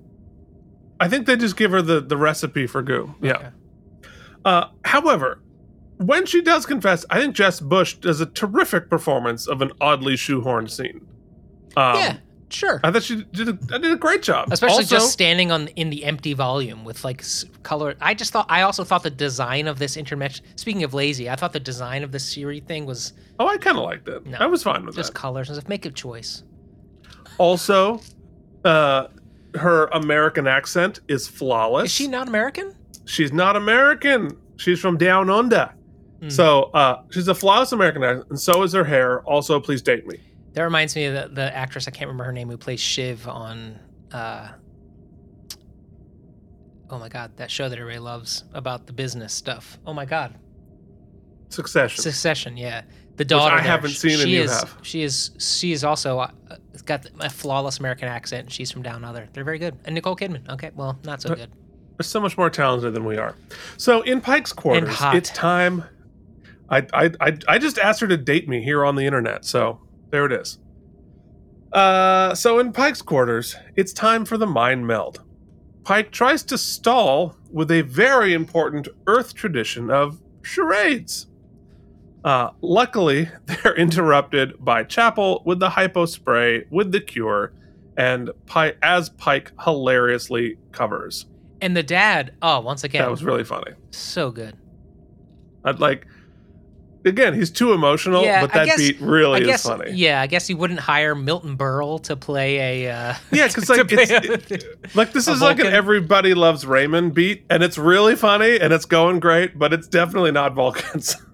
[0.99, 3.15] I think they just give her the the recipe for goo.
[3.19, 3.33] Yeah.
[3.33, 3.49] Okay.
[4.45, 5.41] Uh, however,
[5.97, 10.13] when she does confess, I think Jess Bush does a terrific performance of an oddly
[10.13, 11.07] shoehorned scene.
[11.75, 12.17] Um, yeah,
[12.49, 12.79] sure.
[12.83, 14.49] I thought she did a, did a great job.
[14.51, 17.23] Especially Also- just standing on in the empty volume with like
[17.63, 17.95] color.
[18.01, 18.45] I just thought.
[18.49, 20.45] I also thought the design of this intermission.
[20.55, 23.77] Speaking of lazy, I thought the design of the Siri thing was Oh, I kind
[23.77, 24.25] of liked it.
[24.25, 24.97] No, I was fine with it.
[24.97, 25.19] just that.
[25.19, 25.69] colors and stuff.
[25.69, 26.43] Make a choice.
[27.37, 28.01] Also,
[28.65, 29.07] uh,
[29.55, 31.85] her American accent is flawless.
[31.85, 32.73] Is she not American?
[33.05, 34.35] she's not American.
[34.57, 35.71] She's from down under.
[36.21, 36.29] Hmm.
[36.29, 39.21] So uh, she's a flawless American accent, and so is her hair.
[39.21, 40.19] Also, please date me.
[40.57, 41.87] That reminds me of the, the actress.
[41.87, 43.77] I can't remember her name who plays Shiv on.
[44.11, 44.49] Uh,
[46.89, 49.77] oh my god, that show that everybody loves about the business stuff.
[49.85, 50.33] Oh my god,
[51.49, 52.01] Succession.
[52.01, 52.57] Succession.
[52.57, 52.81] Yeah,
[53.17, 53.53] the daughter.
[53.53, 54.51] I there, haven't seen She you is.
[54.51, 54.79] have.
[54.81, 55.29] She is.
[55.37, 56.31] She is also uh,
[56.85, 58.51] got a flawless American accent.
[58.51, 59.29] She's from down under.
[59.33, 59.77] They're very good.
[59.85, 60.49] And Nicole Kidman.
[60.49, 61.51] Okay, well, not so good.
[61.97, 63.35] They're so much more talented than we are.
[63.77, 65.83] So in Pike's quarters, it's time.
[66.67, 69.81] I, I I I just asked her to date me here on the internet, so
[70.09, 70.59] there it is.
[71.73, 75.21] Uh, so in Pike's quarters, it's time for the mind meld.
[75.83, 81.27] Pike tries to stall with a very important Earth tradition of charades.
[82.23, 87.53] Uh, luckily, they're interrupted by Chapel with the hypo spray with the cure,
[87.97, 91.25] and Pike as Pike hilariously covers.
[91.61, 92.33] And the dad.
[92.41, 93.71] Oh, once again, That was really funny.
[93.91, 94.55] so good.
[95.63, 96.05] I'd like
[97.07, 99.61] again, he's too emotional, Yeah, but that guess- beat really guess.
[99.63, 99.91] is funny.
[99.91, 102.91] Yeah, I guess you wouldn't hire Milton Berle to play a.
[102.93, 107.45] Uh, Yeah, because like it's, it- like this is like an everybody loves Raymond beat,
[107.49, 111.15] and it's really funny and it's going great, but it's definitely not Vulcans.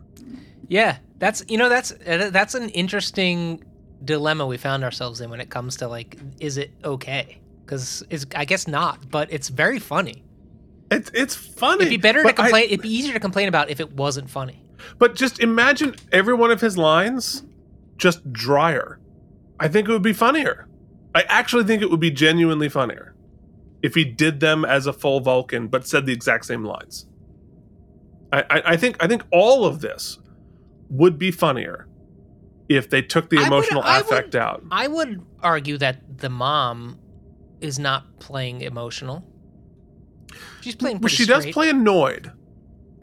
[0.69, 3.63] Yeah, that's you know that's uh, that's an interesting
[4.03, 7.37] dilemma we found ourselves in when it comes to like, is it okay?
[7.63, 10.23] Because it's I guess not, but it's very funny.
[10.89, 11.81] it's it's funny.
[11.83, 12.63] It'd be better to but I- complain.
[12.65, 14.62] it'd be easier to complain about if it wasn't funny.
[14.99, 17.43] But just imagine every one of his lines
[17.97, 18.99] just drier.
[19.59, 20.67] I think it would be funnier.
[21.15, 23.13] I actually think it would be genuinely funnier
[23.81, 27.05] if he did them as a full Vulcan, but said the exact same lines.
[28.31, 30.19] I, I, I think I think all of this
[30.89, 31.87] would be funnier
[32.69, 34.63] if they took the I would- emotional I would- affect out.
[34.71, 36.97] I would argue that the mom
[37.61, 39.23] is not playing emotional.
[40.61, 40.99] She's playing.
[40.99, 42.31] Well, she does play annoyed.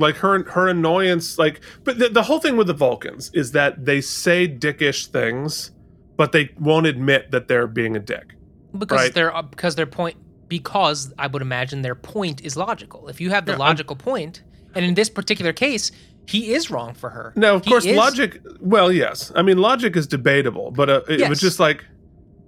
[0.01, 3.85] Like her her annoyance, like but the, the whole thing with the Vulcans is that
[3.85, 5.73] they say dickish things,
[6.17, 8.35] but they won't admit that they're being a dick.
[8.79, 9.15] because right.
[9.15, 10.17] their uh, because their point
[10.49, 13.09] because I would imagine their point is logical.
[13.09, 14.43] If you have the Yeah, I'm- logical point,
[14.75, 15.93] and in this particular case,
[16.27, 17.33] he is wrong for her.
[17.37, 18.41] Now, of He course, is- logic.
[18.61, 21.29] Well, yes, I mean logic is debatable, but uh, it Yes.
[21.29, 21.85] was just like,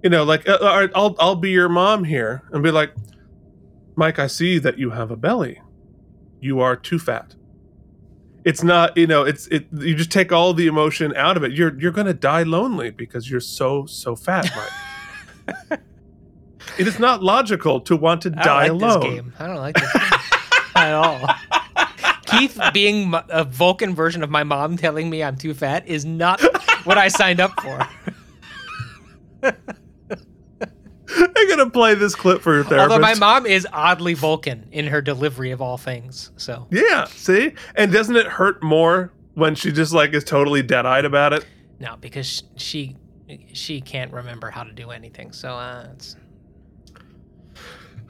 [0.03, 2.91] you know, like uh, all right, I'll I'll be your mom here and be like,
[3.95, 5.61] Mike, I see that you have a belly.
[6.41, 7.35] You are too fat.
[8.45, 9.67] It's not, you know, it's it.
[9.71, 11.53] You just take all the emotion out of it.
[11.53, 14.51] You're you're gonna die lonely because you're so so fat,
[15.47, 15.79] Mike.
[16.77, 18.99] it is not logical to want to I don't die like alone.
[18.99, 19.33] this game.
[19.39, 20.19] I don't like this game
[20.75, 21.27] at all.
[22.25, 26.41] Keith being a Vulcan version of my mom telling me I'm too fat is not
[26.85, 27.87] what I signed up for.
[31.35, 32.91] I'm gonna play this clip for your therapist.
[32.91, 36.31] Although my mom is oddly Vulcan in her delivery of all things.
[36.37, 40.85] So yeah, see, and doesn't it hurt more when she just like is totally dead
[40.85, 41.45] eyed about it?
[41.79, 42.95] no, because she
[43.51, 45.31] she can't remember how to do anything.
[45.31, 46.15] So uh, it's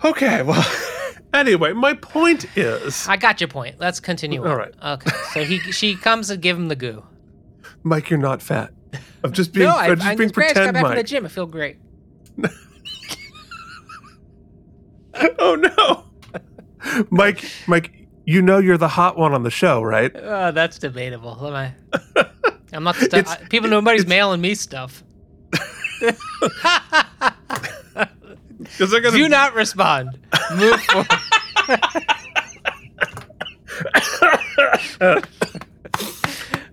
[0.04, 0.66] Okay, well,
[1.34, 3.80] anyway, my point is, I got your point.
[3.80, 4.44] Let's continue.
[4.44, 4.58] All on.
[4.58, 4.74] right.
[4.84, 5.12] Okay.
[5.34, 7.04] So he she comes to give him the goo.
[7.84, 8.72] Mike, you're not fat.
[9.24, 10.52] I'm just being, no, I, I'm just I, being it's great.
[10.52, 11.26] I got pretend, back from the gym.
[11.26, 11.78] I feel great.
[15.40, 16.06] Oh no,
[17.12, 20.14] Mike, Mike, you know you're the hot one on the show, right?
[20.16, 21.38] Uh, that's debatable.
[21.46, 21.74] Am I?
[22.74, 22.96] I'm not.
[22.96, 23.70] The stu- I- people.
[23.70, 25.04] Nobody's mailing me stuff.
[28.80, 30.18] Gonna Do not respond.
[30.56, 31.08] Move forward.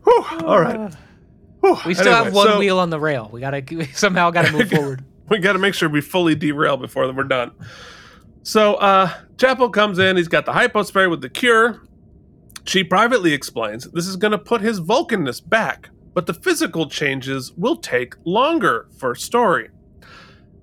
[0.05, 0.95] Whew, all right.
[1.61, 3.29] Whew, We still have one so wheel on the rail.
[3.33, 5.05] We gotta we somehow gotta move forward.
[5.29, 7.53] We got to make sure we fully derail before we're done.
[8.43, 10.17] So, uh, Chapel comes in.
[10.17, 11.83] He's got the hypo spray with the cure.
[12.65, 17.53] She privately explains this is going to put his Vulcanness back, but the physical changes
[17.53, 19.71] will take longer for story.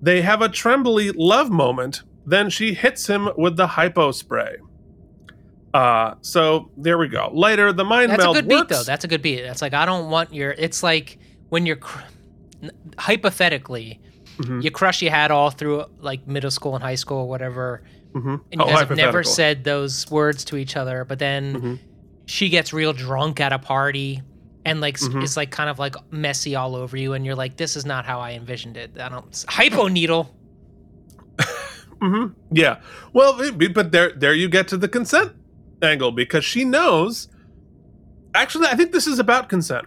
[0.00, 2.02] They have a trembly love moment.
[2.24, 4.56] Then she hits him with the hypo spray.
[5.74, 7.30] Uh, so there we go.
[7.32, 8.62] Later, the mind That's a good works.
[8.62, 8.82] beat though.
[8.84, 9.42] That's a good beat.
[9.42, 10.52] That's like I don't want your.
[10.52, 11.18] It's like
[11.48, 12.00] when you're cr-
[12.96, 14.00] hypothetically
[14.38, 14.62] Mhm.
[14.62, 17.82] you crush your hat all through like middle school and high school or whatever,
[18.14, 18.40] Mhm.
[18.52, 21.04] and you Oh, guys have never said those words to each other.
[21.04, 21.78] But then Mhm.
[22.26, 24.22] she gets real drunk at a party.
[24.64, 25.22] And like s Mhm.
[25.22, 28.04] it's like kind of like messy all over you, and you're like, "This is not
[28.04, 30.34] how I envisioned it." I don't hypo needle.
[32.00, 32.76] hmm Yeah.
[33.12, 33.40] Well,
[33.74, 35.32] but there, there you get to the consent
[35.82, 37.28] angle because she knows.
[38.34, 39.86] Actually, I think this is about consent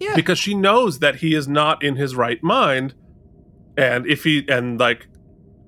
[0.00, 2.94] Yeah, because she knows that he is not in his right mind,
[3.76, 5.06] and if he and like,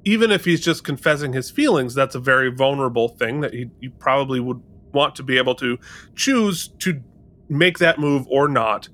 [0.04, 3.88] even if he's just confessing his feelings, that's a very vulnerable thing that he, he
[3.88, 5.78] probably would want to be able to
[6.14, 7.02] choose to
[7.48, 8.88] make that move or not.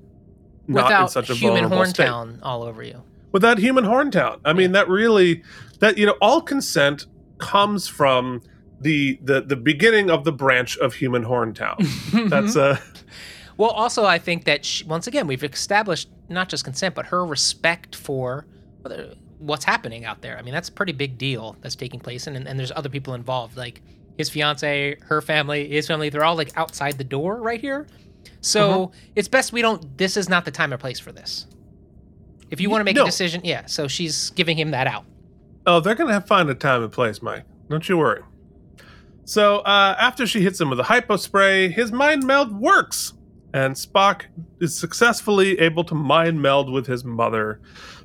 [0.67, 3.03] Not in without such a human vulnerable state Horntown all over you.
[3.31, 4.41] without human horn town.
[4.45, 5.43] i mean that really
[5.79, 7.05] that you know all consent
[7.37, 8.41] comes from
[8.81, 11.77] the the the beginning of the branch of human horn town.
[12.27, 12.79] that's a
[13.57, 17.25] Well, also, I think that she, once again we've established not just consent, but her
[17.25, 18.45] respect for
[19.39, 20.37] what's happening out there.
[20.37, 23.13] I mean, that's a pretty big deal that's taking place, and and there's other people
[23.13, 23.81] involved, like
[24.17, 26.09] his fiance, her family, his family.
[26.09, 27.87] They're all like outside the door right here.
[28.41, 29.97] So it's best we don't.
[29.97, 31.47] This is not the time or place for this.
[32.51, 33.01] If you want to make No.
[33.03, 33.65] a decision, yeah.
[33.65, 35.03] So she's giving him that out.
[35.67, 38.21] oh they're gonna find a time and place mike don't you worry
[39.23, 43.13] so uh after she hits him with a hypo spray his mind meld works
[43.51, 44.25] and spock
[44.61, 47.59] is successfully able to mind meld with his mother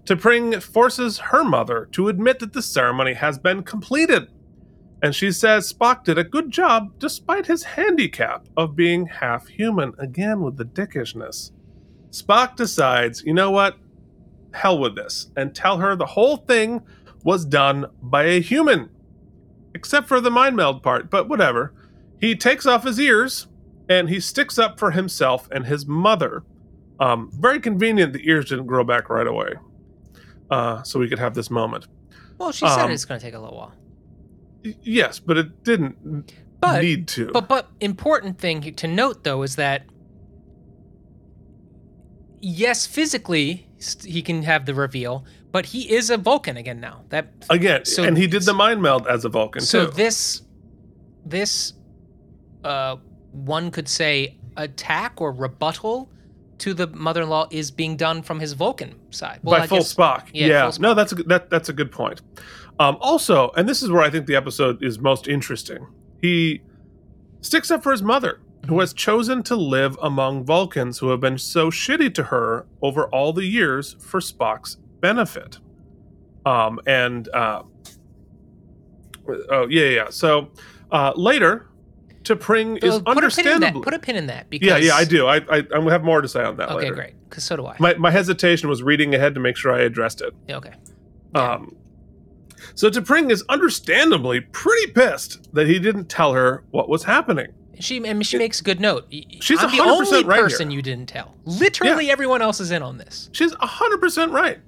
[0.04, 4.28] T'Pring forces her mother to admit that the ceremony has been completed
[5.02, 9.94] and she says Spock did a good job despite his handicap of being half human,
[9.98, 11.52] again with the dickishness.
[12.10, 13.76] Spock decides, you know what?
[14.52, 16.82] Hell with this, and tell her the whole thing
[17.24, 18.90] was done by a human.
[19.74, 21.72] Except for the mind meld part, but whatever.
[22.20, 23.46] He takes off his ears
[23.88, 26.42] and he sticks up for himself and his mother.
[26.98, 29.54] Um, very convenient the ears didn't grow back right away.
[30.50, 31.86] Uh, so we could have this moment.
[32.38, 33.72] Well, she said Um, it's going to take a little while,
[34.64, 37.30] Y- Yes, but it didn't but need to.
[37.32, 39.84] But but important thing to note though is that
[42.40, 43.66] yes, physically
[44.04, 47.04] he can have the reveal, but he is a Vulcan again now.
[47.10, 49.92] That Again, so- and he did the mind meld as a Vulcan so too.
[49.92, 50.42] this
[51.24, 51.74] this
[52.64, 52.96] uh
[53.32, 56.10] one could say attack or rebuttal
[56.60, 59.40] to the mother-in-law is being done from his Vulcan side.
[59.42, 60.28] Well, by I full guess- Spock.
[60.32, 62.22] yeah, Yeah, full no, that's a good, that that's a good point.
[62.78, 65.86] Um, also, and this is where I think the episode is most interesting.
[66.22, 66.62] He
[67.42, 71.38] sticks up for his mother, who has chosen to live among Vulcans who have been
[71.38, 75.58] so shitty to her over all the years for Spock's benefit.
[76.46, 77.62] Um, and uh,
[79.50, 80.06] oh yeah, yeah.
[80.10, 80.50] So
[80.90, 81.68] uh, later,
[82.24, 83.74] T'Pring is Uh, put a pin in that.
[83.74, 83.82] understandably.
[83.82, 85.26] Put a pin in that because yeah, yeah, I do.
[85.26, 86.94] I, I I have more to say on that Okay, later.
[86.94, 87.14] great.
[87.28, 87.76] Because so do I.
[87.78, 90.34] My my hesitation was reading ahead to make sure I addressed it.
[90.48, 90.74] Yeah, okay.
[91.34, 91.52] Yeah.
[91.54, 91.76] Um,
[92.74, 97.48] so T'Pring is understandably pretty pissed that he didn't tell her what was happening.
[97.78, 99.06] She and she makes a good note.
[99.40, 100.44] She's I'm the 100% only right here.
[100.44, 101.34] person you didn't tell.
[101.46, 103.30] Literally everyone else is in on this.
[103.32, 104.58] She's hundred percent right.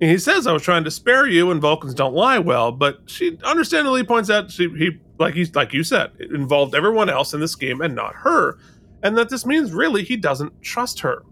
[0.00, 3.38] He says, "I was trying to spare you, and Vulcans don't lie well." But she
[3.44, 7.40] understandably points out she he like he's like you said, it involved everyone else in
[7.40, 8.58] the scheme and not her,
[9.02, 11.22] and that this means really he doesn't trust her.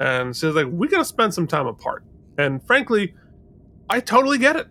[0.00, 2.02] And she's like, "We got to spend some time apart."
[2.38, 3.14] And frankly,
[3.90, 4.68] I totally get it.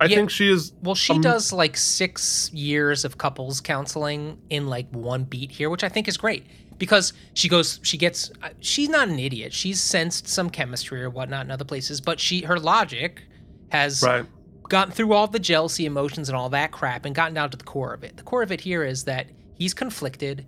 [0.00, 0.16] I Yeah.
[0.16, 0.72] think she is.
[0.82, 5.68] Well, she Um, does like six years of couples counseling in like one beat here,
[5.68, 6.46] which I think is great
[6.80, 9.52] because she goes, she gets, uh, she's not an idiot.
[9.52, 13.22] She's sensed some chemistry or whatnot in other places, but she, her logic
[13.68, 14.24] has Right.
[14.68, 17.62] gotten through all the jealousy emotions and all that crap and gotten down to the
[17.64, 18.16] core of it.
[18.16, 20.44] The core of it here is that he's conflicted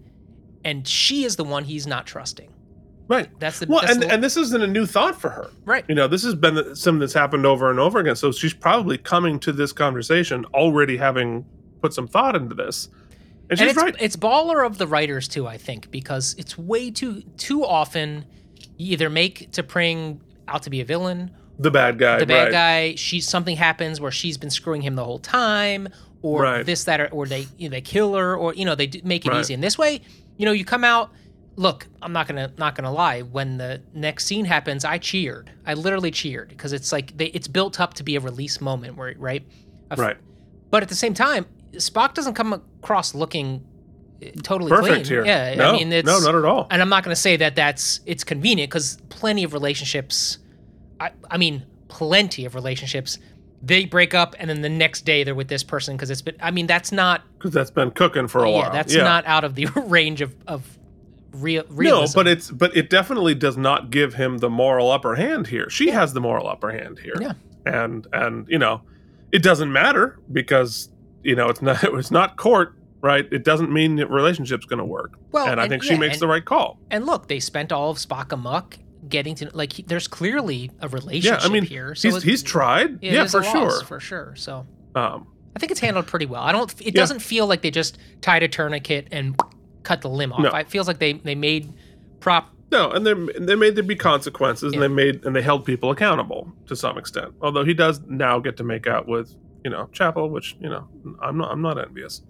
[0.64, 2.48] and she is the one he's not trusting.
[3.08, 3.28] Right.
[3.38, 5.50] That's the, Well, that's and, the, and this isn't a new thought for her.
[5.66, 5.84] right.
[5.88, 8.16] You know, this has been something that's happened over and over again.
[8.16, 11.44] So she's probably coming to this conversation already having
[11.82, 12.88] put some thought into this.
[13.50, 13.94] And and it's, right.
[14.00, 18.24] it's baller of the writers too, I think, because it's way too too often
[18.78, 22.18] you either make to T'Pring out to be a villain, The bad guy.
[22.18, 22.52] the bad right.
[22.52, 22.94] guy.
[22.94, 25.88] She's something happens where she's been screwing him the whole time,
[26.22, 26.64] or Right.
[26.64, 29.26] this that, or, or they you know, they kill her, or you know they make
[29.26, 29.52] it easy.
[29.54, 30.00] And this way,
[30.38, 31.10] you know, you come out.
[31.56, 33.20] Look, I'm not gonna not gonna lie.
[33.20, 35.50] When the next scene happens, I cheered.
[35.66, 38.96] I literally cheered because it's like they, it's built up to be a release moment,
[38.96, 39.44] where right,
[39.90, 40.16] A Right.
[40.70, 43.64] but at the same time, Spock doesn't come across looking
[44.22, 45.04] uh, totally Perfect clean.
[45.04, 45.24] here.
[45.24, 46.66] Yeah, No, I mean, it's, no, not at all.
[46.70, 50.38] And I'm not going to say that that's it's convenient because plenty of relationships,
[51.00, 53.18] I, I mean, plenty of relationships,
[53.62, 56.36] they break up and then the next day they're with this person because it's been.
[56.40, 57.22] I mean, that's not.
[57.38, 58.50] Because that's been cooking for a while.
[58.50, 58.72] yeah, while.
[58.72, 59.04] that's yeah.
[59.04, 60.78] not out of the range of of
[61.32, 61.64] real.
[61.68, 62.18] No, Realism.
[62.18, 65.70] but it's but it definitely does not give him the moral upper hand here.
[65.70, 67.14] She has the moral upper hand here.
[67.20, 67.32] Yeah.
[67.64, 68.82] And and you know,
[69.30, 70.88] it doesn't matter because
[71.22, 73.26] you know it's not it's not court, right?
[73.32, 75.12] It doesn't mean that relationship's going to work.
[75.32, 76.78] Well, and I and- think she makes and- the right call.
[76.90, 79.72] and look, they spent all of Spock amok getting to like.
[79.74, 81.94] he- There's clearly a relationship Yeah, I mean, here.
[81.94, 82.98] So he's he's tried.
[83.02, 83.82] yeah, for sure.
[83.84, 84.34] for sure.
[84.36, 86.42] So Um, I think it's handled pretty well.
[86.42, 86.70] I don't.
[86.80, 87.00] It Yeah.
[87.00, 89.38] doesn't feel like they just tied a tourniquet and
[89.82, 90.40] cut the limb off.
[90.42, 90.50] No.
[90.50, 91.72] It feels like they they made
[92.20, 92.48] prop.
[92.70, 94.80] no, and they they made there be consequences, Yeah.
[94.80, 97.34] and they made and they held people accountable to some extent.
[97.42, 99.34] Although he does now get to make out with
[99.64, 100.88] you know Chapel, which you know
[101.22, 102.22] I'm not I'm not envious.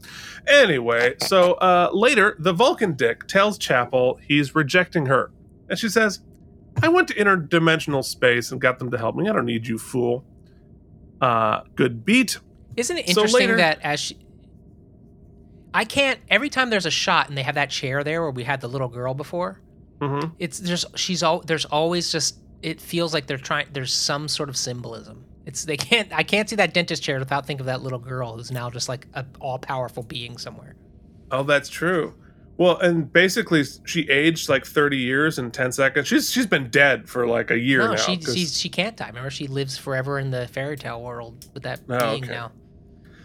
[0.46, 5.30] Anyway, so uh, later the Vulcan Dick tells Chapel he's rejecting her,
[5.68, 6.20] and she says,
[6.82, 9.28] "I went to interdimensional space and got them to help me.
[9.28, 10.24] I don't need you, fool."
[11.20, 12.38] Uh, good beat.
[12.76, 14.16] Isn't it So interesting later- that as she,
[15.74, 18.44] I can't every time there's a shot and they have that chair there where we
[18.44, 19.60] had the little girl before.
[20.00, 24.28] hmm It's there's she's all there's always just it feels like they're trying there's some
[24.28, 25.24] sort of symbolism.
[25.46, 28.36] It's they can't I can't see that dentist chair without thinking of that little girl
[28.36, 30.76] who's now just like an all powerful being somewhere.
[31.30, 32.14] Oh, that's true.
[32.58, 36.06] Well, and basically, she aged like 30 years in 10 seconds.
[36.06, 37.96] She's she's been dead for like a year no, now.
[37.96, 39.08] she she she can't die.
[39.08, 42.32] Remember, she lives forever in the fairy tale world with that Oh, being okay.
[42.32, 42.52] now.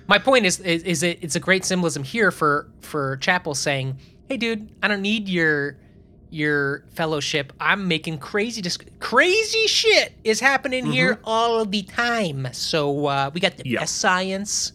[0.07, 3.99] My point is, is, is it, it's a great symbolism here for for Chapel saying,
[4.30, 5.78] "Hey, dude, I don't need your
[6.30, 7.54] your fellowship.
[7.60, 12.48] I'm making crazy dis- crazy shit is happening here all the time.
[12.52, 13.76] So uh, we got the Mm-hmm.
[13.80, 14.74] Best science,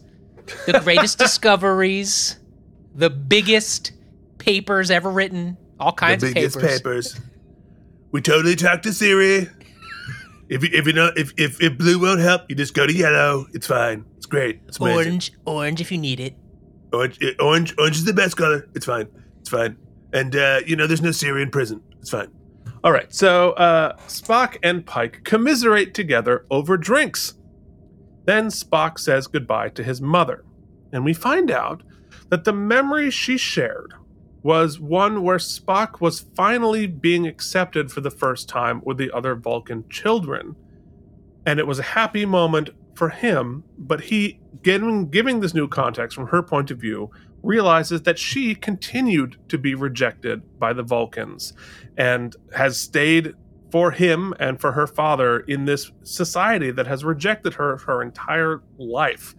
[0.65, 2.37] the greatest discoveries,
[2.95, 3.91] the biggest
[4.37, 6.55] papers ever written, all kinds of papers.
[6.55, 7.19] papers.
[8.11, 9.49] We totally talked to Siri.
[10.49, 12.93] If you, if you know if, if if blue won't help, you just go to
[12.93, 13.47] yellow.
[13.53, 14.05] It's fine.
[14.17, 14.59] It's great.
[14.67, 14.79] It's.
[14.79, 16.35] Orange, orange if you need it.
[16.91, 18.67] Orange, orange, orange is the best color.
[18.75, 19.07] It's fine.
[19.41, 19.77] It's fine.
[20.13, 21.81] And uh, you know, there's no Syrian prison.
[21.99, 22.29] It's fine.
[22.83, 23.13] All right.
[23.13, 27.33] So uh, Spock and Pike commiserate together over drinks.
[28.25, 30.45] Then Spock says goodbye to his mother,
[30.93, 31.83] and we find out
[32.29, 33.93] that the memory she shared
[34.43, 39.35] was one where Spock was finally being accepted for the first time with the other
[39.35, 40.55] Vulcan children.
[41.45, 46.15] And it was a happy moment for him, but he, giving, giving this new context
[46.15, 47.09] from her point of view,
[47.43, 51.53] realizes that she continued to be rejected by the Vulcans
[51.97, 53.33] and has stayed
[53.69, 58.61] for him and for her father in this society that has rejected her her entire
[58.77, 59.35] life.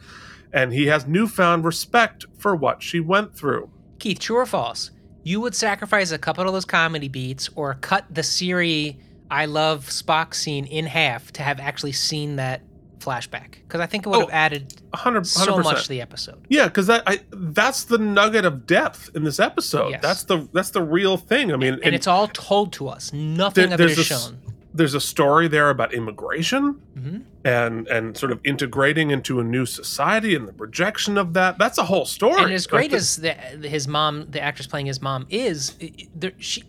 [0.52, 3.70] And he has newfound respect for what she went through.
[3.98, 4.90] Keith, true or false?
[5.22, 8.98] You would sacrifice a couple of those comedy beats or cut the Siri
[9.30, 12.60] I love Spock scene in half to have actually seen that
[13.04, 13.52] flashback?
[13.66, 15.64] Because I think it would have Oh, added 100, so 100%.
[15.64, 16.44] much to the episode.
[16.48, 19.90] Yeah, because that I that's the nugget of depth in this episode.
[19.90, 20.02] Yes.
[20.02, 21.52] That's the that's the real thing.
[21.52, 23.12] I mean, And, it's all told to us.
[23.12, 24.38] Nothing there- of it is there's shown.
[24.72, 29.66] there's a story there about immigration hmm and and sort of integrating into a new
[29.66, 31.58] society and the rejection of that.
[31.58, 32.42] That's a whole story.
[32.42, 33.32] And as great Like, as the,
[33.68, 35.74] his mom, the actress playing his mom, is,
[36.14, 36.64] there, she,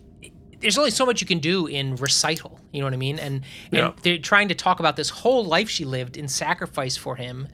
[0.60, 2.58] there's only so much you can do in recital.
[2.72, 3.18] You know what I mean?
[3.18, 3.92] And, Yeah.
[4.02, 7.48] they're trying to talk about this whole life she lived in sacrifice for him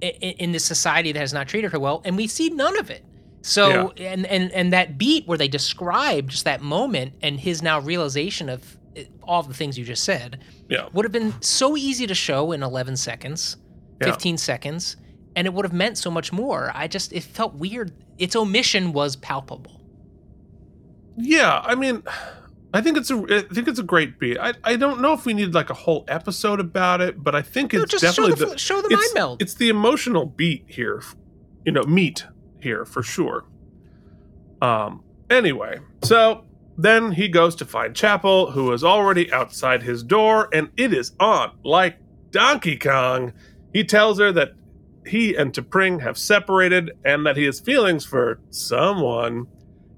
[0.00, 2.90] in, in this society that has not treated her well, and we see none of
[2.90, 3.04] it.
[3.42, 7.78] So and and and that beat where they describe just that moment and his now
[7.78, 12.08] realization of uh, all the things you just said yeah, would have been so easy
[12.08, 13.56] to show in 11 seconds
[14.00, 14.08] Yeah.
[14.08, 14.96] 15 seconds,
[15.36, 16.72] and it would have meant so much more.
[16.74, 17.92] I just, it felt weird.
[18.18, 19.75] Its omission was palpable.
[21.16, 22.02] Yeah, I mean,
[22.74, 23.16] I think it's a
[23.48, 24.38] I think it's a great beat.
[24.38, 27.42] I, I don't know if we need like a whole episode about it, but I
[27.42, 29.42] think No, it's just show definitely the, the, show the mind meld.
[29.42, 31.02] it's the emotional beat here,
[31.64, 32.26] you know, meat
[32.60, 33.44] here for sure.
[34.60, 35.02] Um.
[35.28, 36.44] Anyway, so
[36.78, 41.12] then he goes to find Chapel, who is already outside his door, and it is
[41.18, 41.96] on like
[42.30, 43.32] Donkey Kong.
[43.72, 44.52] He tells her that
[45.06, 49.46] he and T'Pring have separated and that he has feelings for someone,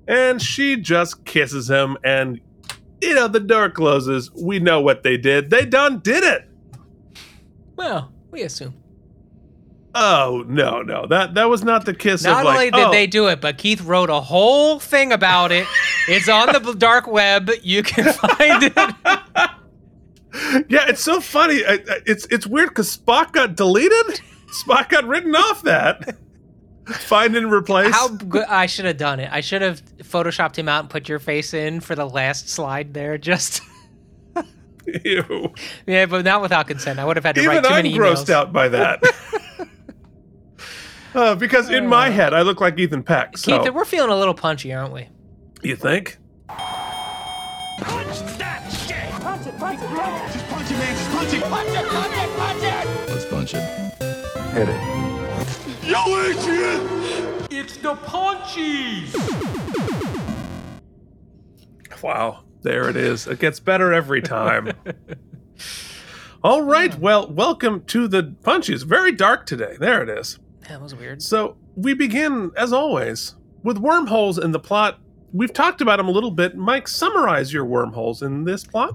[0.09, 2.41] and she just kisses him, and
[3.01, 4.33] you know the door closes.
[4.33, 5.51] We know what they did.
[5.51, 6.49] They done did it.
[7.77, 8.75] well, we assume.
[9.95, 12.55] Oh no, no, that that was not the kiss Not of like.
[12.55, 15.67] only did oh, they do it, but Keith wrote a whole thing about it.
[16.09, 17.51] it's on the dark web.
[17.63, 18.73] You can find it.
[20.69, 21.63] yeah, it's so funny.
[22.07, 24.21] It's it's weird because Spock got deleted.
[24.65, 26.17] Spock got written off that.
[26.95, 27.95] Find and replace.
[27.95, 28.45] How good!
[28.49, 29.29] I should have done it.
[29.33, 32.95] I should have photoshopped him out and put your face in for the last slide
[32.95, 33.19] there.
[33.19, 33.61] Just
[35.05, 35.53] Ew.
[35.87, 36.99] yeah, but not without consent.
[36.99, 38.31] I would have had to Even write too I'm many grossed emails.
[38.31, 39.03] out by that.
[41.15, 43.39] Uh, because in my head, I look like Ethan Peck.
[43.39, 45.09] So Keith, we're feeling a little punchy, aren't we?
[45.63, 46.19] you think?
[46.49, 49.11] Punch that shit!
[49.23, 50.33] Punch it, punch it, punch it!
[50.35, 51.43] Just punch it, man, just punch it!
[51.45, 53.11] Punch it, punch it, punch it!
[53.11, 53.63] Let's punch it.
[54.53, 55.18] Hit it.
[55.89, 57.47] Yo, Adrian!
[57.51, 59.15] It's the punchies!
[62.03, 63.27] Wow, there it is.
[63.27, 64.71] It gets better every time.
[66.45, 68.85] All right, well, welcome to the punchies.
[68.85, 69.79] Very dark today.
[69.81, 70.39] There it is.
[70.69, 71.23] That was weird.
[71.23, 74.99] So we begin, as always, with wormholes in the plot.
[75.33, 76.55] We've talked about them a little bit.
[76.55, 78.95] Mike, summarize your wormholes in this plot.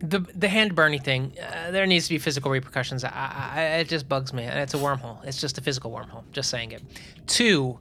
[0.00, 1.32] The the hand burning thing.
[1.42, 3.02] Uh, there needs to be physical repercussions.
[3.04, 4.44] I, I, it just bugs me.
[4.44, 5.24] It's a wormhole.
[5.24, 6.22] It's just a physical wormhole.
[6.32, 6.82] Just saying it.
[7.26, 7.78] Two.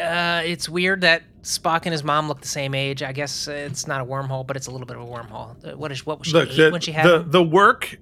[0.00, 3.02] Uh, it's weird that Spock and his mom look the same age.
[3.02, 5.56] I guess it's not a wormhole, but it's a little bit of a wormhole.
[5.72, 7.06] Uh, What is what was she Look, the, when she had?
[7.06, 7.30] the, him?
[7.30, 7.98] the work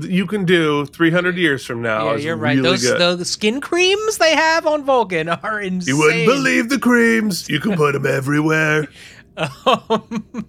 [0.00, 2.56] you can do 300 years from now yeah, is you're right.
[2.56, 3.00] really Those good.
[3.00, 5.88] those skin creams they have on Vulcan are insane.
[5.94, 7.48] you wouldn't believe the creams.
[7.48, 8.86] You can put them everywhere.
[9.36, 10.46] Um,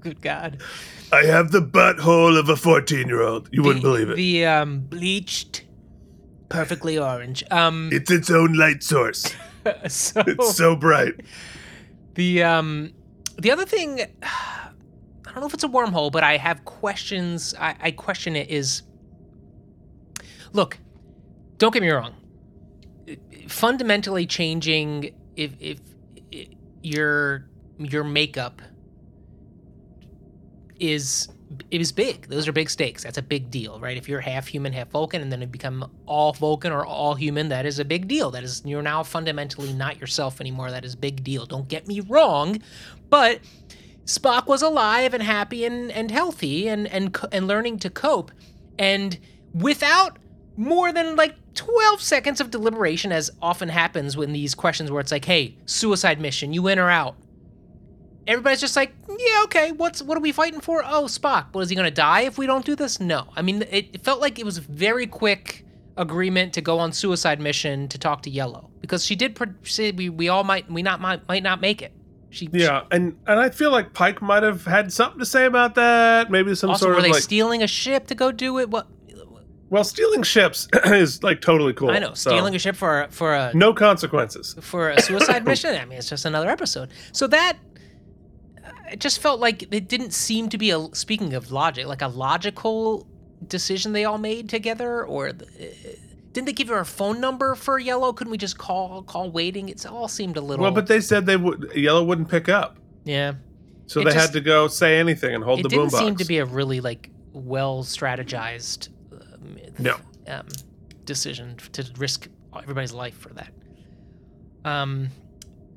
[0.00, 0.60] good God.
[1.12, 3.48] I have the butthole of a 14 year old.
[3.52, 4.16] You wouldn't believe it.
[4.16, 5.64] The um, bleached,
[6.48, 7.42] perfectly orange.
[7.50, 9.34] Um, it's its own light source.
[9.88, 11.14] so It's so bright.
[12.14, 12.92] the um,
[13.38, 14.70] the other thing, I
[15.24, 17.54] don't know if it's a wormhole, but I have questions.
[17.58, 18.48] I, I question it.
[18.50, 18.82] Is
[20.52, 20.78] look,
[21.58, 22.14] don't get me wrong.
[23.48, 25.78] Fundamentally changing if if,
[26.30, 26.48] if
[26.82, 27.46] your
[27.78, 28.62] your makeup
[30.80, 31.28] is
[31.70, 32.28] is big.
[32.28, 33.02] Those are big stakes.
[33.02, 33.96] That's a big deal, right?
[33.96, 37.48] If you're half human, half Vulcan, and then you become all Vulcan or all human,
[37.48, 38.30] that is a big deal.
[38.30, 40.70] That is you're now fundamentally not yourself anymore.
[40.70, 41.46] That is big deal.
[41.46, 42.60] Don't get me wrong,
[43.08, 43.40] but
[44.04, 48.30] Spock was alive and happy and, and healthy and and and learning to cope,
[48.78, 49.18] and
[49.52, 50.18] without
[50.56, 55.12] more than like 12 seconds of deliberation, as often happens when these questions where it's
[55.12, 57.16] like, hey, suicide mission, you in or out?
[58.30, 60.82] Everybody's just like, yeah, okay, what's what are we fighting for?
[60.84, 61.52] Oh, Spock.
[61.54, 63.00] Was he gonna die if we don't do this?
[63.00, 63.28] No.
[63.36, 65.66] I mean, it, it felt like it was a very quick
[65.96, 70.08] agreement to go on suicide mission to talk to Yellow because she did say we,
[70.08, 71.92] we all might we not might, might not make it.
[72.30, 75.74] She Yeah, and and I feel like Pike might have had something to say about
[75.74, 76.30] that.
[76.30, 78.70] Maybe some also, sort were of they like, stealing a ship to go do it?
[78.70, 78.86] What
[79.70, 81.90] well, stealing ships is like totally cool.
[81.90, 84.56] I know, so stealing a ship for a, for a no consequences.
[84.60, 85.76] for a suicide mission.
[85.76, 86.90] I mean, it's just another episode.
[87.12, 87.56] So that
[88.90, 92.08] it just felt like it didn't seem to be a speaking of logic, like a
[92.08, 93.06] logical
[93.46, 95.04] decision they all made together.
[95.04, 95.90] Or the, uh,
[96.32, 98.12] didn't they give her a phone number for Yellow?
[98.12, 99.68] Couldn't we just call call waiting?
[99.68, 100.62] It all seemed a little.
[100.62, 103.34] Well, but they said they would Yellow wouldn't pick up, yeah,
[103.86, 105.72] so It they just- had to go say anything and hold the boombox.
[105.72, 108.88] it didn't seem to be a really like well strategized.
[109.12, 109.96] Um, No.
[110.28, 110.46] um,
[111.04, 113.52] decision to risk everybody's life for that.
[114.64, 115.08] Um,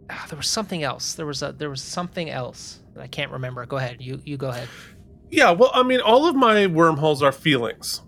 [0.09, 1.13] ah, there was something else.
[1.13, 3.65] There was a there was something else I can't remember.
[3.65, 3.97] Go ahead.
[3.99, 4.67] You you go ahead.
[5.29, 8.03] Yeah, well, I mean, all of my wormholes are feelings,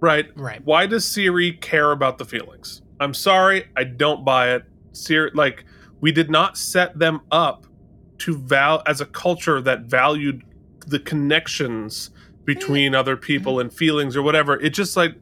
[0.00, 0.26] right?
[0.36, 0.60] Right.
[0.62, 2.82] Why does Siri care about the feelings?
[3.00, 4.64] I'm sorry, I don't buy it.
[4.92, 5.64] Siri, like,
[6.02, 7.66] we did not set them up
[8.18, 10.44] to val as a culture that valued
[10.86, 12.10] the connections
[12.44, 13.00] between mm-hmm.
[13.00, 13.62] other people mm-hmm.
[13.62, 14.60] and feelings or whatever.
[14.60, 15.14] It just like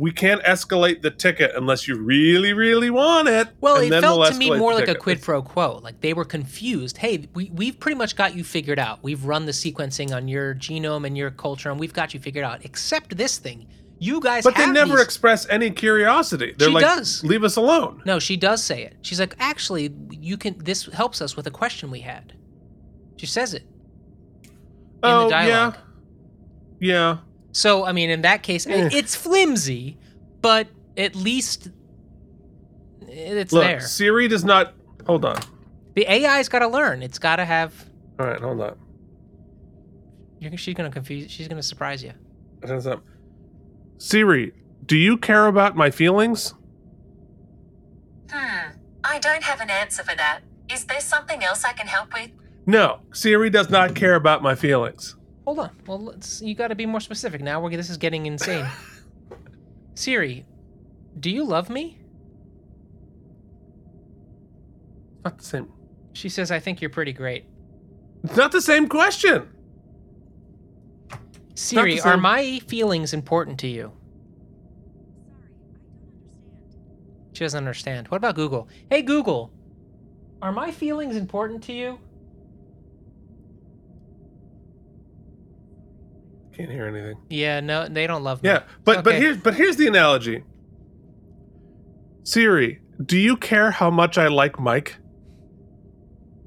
[0.00, 3.48] we can't escalate the ticket unless you really, really want it.
[3.60, 5.78] Well, it felt we'll to me more like a quid pro quo.
[5.82, 6.96] Like they were confused.
[6.96, 9.02] Hey, we, we've pretty much got you figured out.
[9.02, 12.46] We've run the sequencing on your genome and your culture, and we've got you figured
[12.46, 12.64] out.
[12.64, 13.68] Except this thing.
[13.98, 16.54] You guys But they never these- express any curiosity.
[16.56, 17.22] They're She like, does.
[17.22, 18.00] leave us alone.
[18.06, 18.96] No, she does say it.
[19.02, 20.56] She's like, actually, you can.
[20.56, 22.32] This helps us with a question we had.
[23.18, 23.64] She says it.
[25.02, 25.76] oh, the dialogue.
[26.80, 26.94] yeah.
[26.94, 27.18] Yeah.
[27.52, 28.90] So, I mean, in that case, Eh.
[28.92, 29.98] it's flimsy,
[30.40, 31.70] but at least
[33.08, 33.80] it's Look, there.
[33.80, 34.74] Siri does not.
[35.06, 35.38] Hold on.
[35.94, 37.02] The AI's got to learn.
[37.02, 37.72] It's got to have.
[38.18, 38.76] All right, hold on.
[40.38, 41.30] You're, she's gonna confuse.
[41.30, 42.12] She's gonna surprise you.
[42.62, 43.00] It has that-
[43.98, 44.52] Siri,
[44.86, 46.54] do you care about my feelings?
[48.30, 48.70] Hmm.
[49.04, 50.40] I don't have an answer for that.
[50.72, 52.30] Is there something else I can help with?
[52.64, 55.16] No, Siri does not care about my feelings.
[55.50, 55.70] Hold on.
[55.84, 56.40] Well, let's.
[56.40, 57.40] You got to be more specific.
[57.40, 57.76] Now we're.
[57.76, 58.64] This is getting insane.
[59.96, 60.46] Siri,
[61.18, 61.98] do you love me?
[65.24, 65.72] Not the same.
[66.12, 67.46] She says, "I think you're pretty great."
[68.22, 69.48] It's not the same question.
[71.56, 73.90] Siri, the are my feelings important to you?
[77.32, 78.06] She doesn't understand.
[78.06, 78.68] What about Google?
[78.88, 79.50] Hey Google,
[80.42, 81.98] are my feelings important to you?
[86.60, 87.16] Can't hear anything.
[87.30, 88.50] Yeah, no, they don't love me.
[88.50, 90.44] Yeah, but but here's but here's the analogy.
[92.22, 94.98] Siri, do you care how much I like Mike?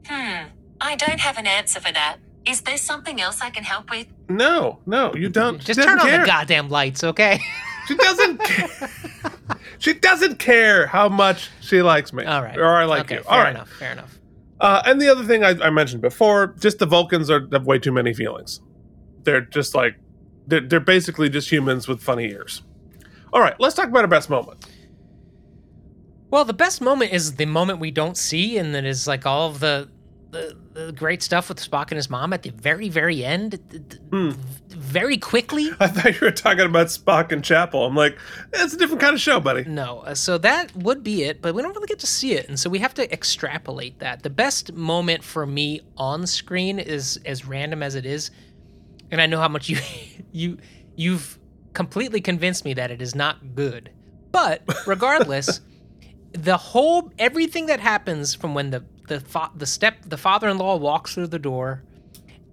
[0.05, 0.49] Hmm.
[0.79, 2.17] I don't have an answer for that.
[2.45, 4.05] Is there something else I can help with?
[4.29, 5.59] No, no, you don't.
[5.59, 6.19] Just turn on care.
[6.19, 7.39] the goddamn lights, okay?
[7.85, 8.89] She doesn't care.
[9.79, 12.23] she doesn't care how much she likes me.
[12.23, 12.57] All right.
[12.57, 13.23] Or I like okay, you.
[13.23, 13.49] Fair All right.
[13.49, 13.69] enough.
[13.71, 14.17] Fair enough.
[14.61, 17.79] Uh, and the other thing I, I mentioned before, just the Vulcans are have way
[17.79, 18.61] too many feelings.
[19.23, 19.97] They're just like
[20.47, 22.61] they're, they're basically just humans with funny ears.
[23.31, 24.65] All right, let's talk about our best moment.
[26.29, 29.49] Well, the best moment is the moment we don't see, and that is like all
[29.49, 29.89] of the
[30.31, 33.53] the, the great stuff with Spock and his mom at the very, very end,
[34.09, 34.31] Hmm.
[34.67, 35.69] very quickly.
[35.79, 37.85] I thought you were talking about Spock and Chapel.
[37.85, 38.17] I'm like,
[38.51, 39.63] it's a different kind of show, buddy.
[39.65, 42.49] No, uh, so that would be it, but we don't really get to see it,
[42.49, 44.23] and so we have to extrapolate that.
[44.23, 48.31] The best moment for me on screen is as random as it is,
[49.13, 49.77] and I know how much you
[50.31, 50.57] you
[50.95, 51.39] you've
[51.73, 53.91] completely convinced me that it is not good.
[54.31, 55.61] But regardless,
[56.31, 61.13] the whole everything that happens from when the the fa- the step the father-in-law walks
[61.13, 61.83] through the door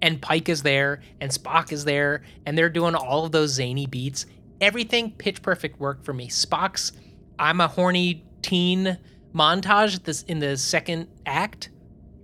[0.03, 3.87] and Pike is there and Spock is there and they're doing all of those zany
[3.87, 4.27] beats.
[4.59, 6.27] Everything pitch perfect worked for me.
[6.27, 6.91] Spock's
[7.39, 8.99] I'm a horny teen
[9.33, 11.69] montage this in the second act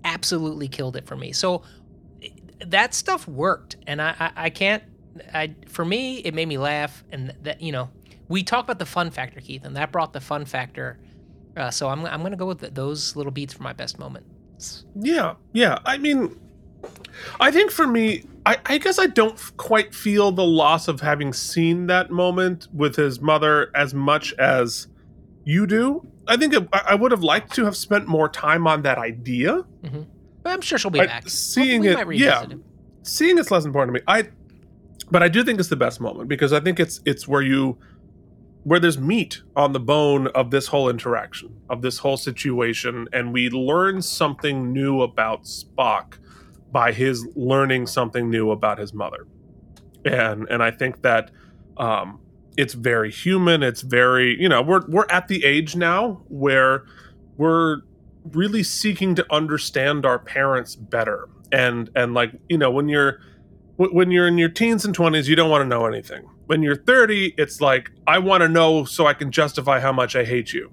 [0.03, 1.31] absolutely killed it for me.
[1.31, 1.63] So
[2.65, 4.83] that stuff worked and I I, I can't
[5.33, 7.89] I for me it made me laugh and that you know
[8.27, 10.99] we talked about the fun factor Keith and that brought the fun factor
[11.57, 14.85] uh, so I'm, I'm gonna go with th those little beats for my best moments.
[14.95, 15.79] Yeah, yeah.
[15.85, 16.39] I mean,
[17.39, 21.01] I think for me, I, I guess I don't f- quite feel the loss of
[21.01, 24.87] having seen that moment with his mother as much as
[25.43, 26.07] you do.
[26.27, 28.99] I think it, I I would have liked to have spent more time on that
[28.99, 29.65] idea.
[30.47, 31.27] But I'm sure she'll be I- back.
[31.29, 32.43] seeing we it- might yeah.
[32.43, 32.57] it.
[33.03, 34.03] seeing it's less important to me.
[34.07, 34.29] I,
[35.11, 37.77] but I do think it's the best moment because I think it's it's where you,
[38.63, 43.33] where there's meat on the bone of this whole interaction of this whole situation, and
[43.33, 46.17] we learn something new about Spock
[46.71, 49.27] by his learning something new about his mother,
[50.05, 51.29] and and I think that,
[51.75, 52.19] um,
[52.57, 53.63] it's very human.
[53.63, 56.85] It's very you know we're we're at the age now where
[57.35, 57.81] we're
[58.33, 61.29] really seeking to understand our parents better.
[61.51, 63.19] And and like you know when you're
[63.77, 66.27] when you're in your teens and 20s you don't want to know anything.
[66.47, 70.15] When you're 30 it's like i want to know so i can justify how much
[70.15, 70.71] i hate you.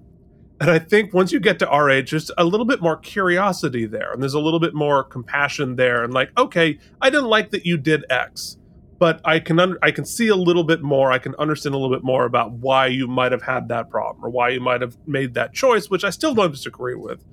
[0.60, 3.86] And i think once you get to our age there's a little bit more curiosity
[3.86, 7.50] there and there's a little bit more compassion there and like okay i didn't like
[7.50, 8.56] that you did x
[8.98, 11.78] but i can un- i can see a little bit more i can understand a
[11.78, 14.80] little bit more about why you might have had that problem or why you might
[14.80, 17.24] have made that choice which i still don't disagree with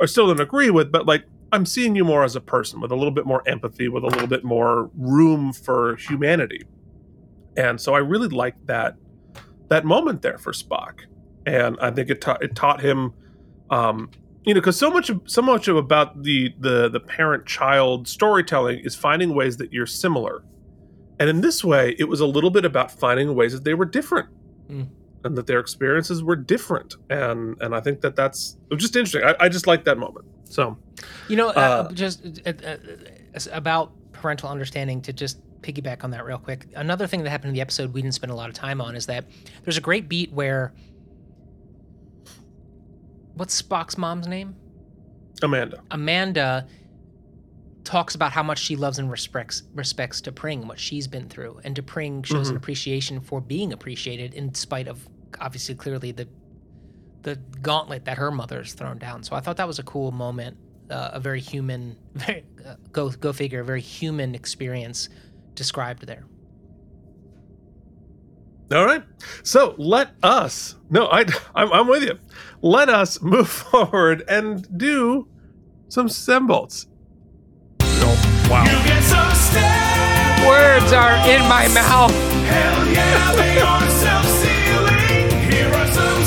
[0.00, 2.90] or still don't agree with, but like I'm seeing you more as a person with
[2.90, 6.64] a little bit more empathy, with a little bit more room for humanity.
[7.56, 8.96] And so I really liked that
[9.68, 11.00] that moment there for Spock,
[11.46, 13.12] and I think it taught it taught him,
[13.70, 14.10] um,
[14.44, 18.08] you know, because so much of, so much of about the the the parent child
[18.08, 20.42] storytelling is finding ways that you're similar,
[21.18, 23.84] and in this way, it was a little bit about finding ways that they were
[23.84, 24.28] different
[24.70, 24.86] Mm.
[25.24, 28.96] And that their experiences were different and and i think that that's it was just
[28.96, 30.76] interesting i, I just like that moment so
[31.28, 32.76] You know, uh, Uh, just uh, uh,
[33.36, 36.66] uh, about parental understanding to just piggyback on that real quick.
[36.74, 38.96] Another thing that happened in the episode we didn't spend a lot of time on
[38.96, 39.26] is that
[39.64, 40.72] there's a great beat where
[43.34, 44.56] what's Spock's mom's name?
[45.42, 45.82] Amanda.
[45.90, 46.66] Amanda
[47.90, 51.74] talks about how much she loves and respects respects T'Pring, what she's been through, and
[51.74, 55.08] T'Pring shows an appreciation for being appreciated in spite of
[55.40, 56.28] obviously clearly the
[57.22, 59.24] the gauntlet that her mother's thrown down.
[59.24, 60.56] So I thought that was a cool moment,
[60.88, 65.08] uh, a very human, very, uh, go go figure, a very human experience
[65.54, 66.24] described there.
[68.72, 69.02] All right.
[69.42, 70.76] So let us.
[70.90, 71.24] No, I,
[71.56, 72.16] I'm, I'm with you.
[72.62, 75.26] Let us move forward and do
[75.88, 76.86] some symbols.
[78.50, 78.64] Wow.
[78.64, 80.46] You get some steps.
[80.46, 82.10] Words are in my mouth.
[82.46, 85.30] Hell yeah, they are self-sealing.
[85.52, 86.24] Here are some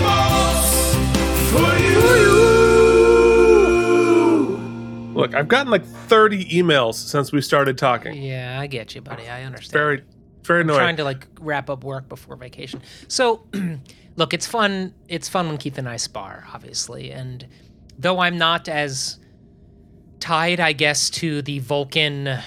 [0.00, 0.94] symbols
[1.50, 2.00] for you.
[5.14, 8.22] Look, I've gotten like 30 emails since we started talking.
[8.22, 9.28] Yeah, I get you, buddy.
[9.28, 9.72] I understand.
[9.72, 10.04] Very,
[10.44, 10.78] very I'm annoying.
[10.78, 12.80] trying to like wrap up work before vacation.
[13.08, 13.44] So,
[14.16, 14.94] look, it's fun.
[15.08, 17.10] It's fun when Keith and I spar, obviously.
[17.10, 17.44] And
[17.98, 19.18] though I'm not as
[20.20, 22.38] tied, I guess, to the Vulcan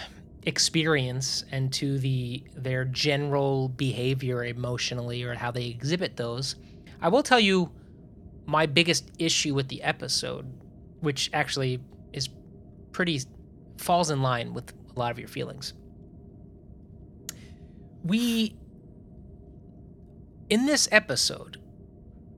[0.46, 6.56] experience and to the their general behavior emotionally or how they exhibit those,
[7.02, 7.72] I will tell you
[8.46, 10.46] my biggest issue with the episode,
[11.00, 11.80] which actually
[12.12, 12.30] is
[12.92, 13.22] pretty
[13.78, 15.74] falls in line with a lot of your feelings
[18.04, 18.56] we
[20.50, 21.58] in this episode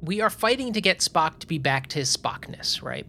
[0.02, 3.08] we are fighting to get Spock to be back to his Spockness, right?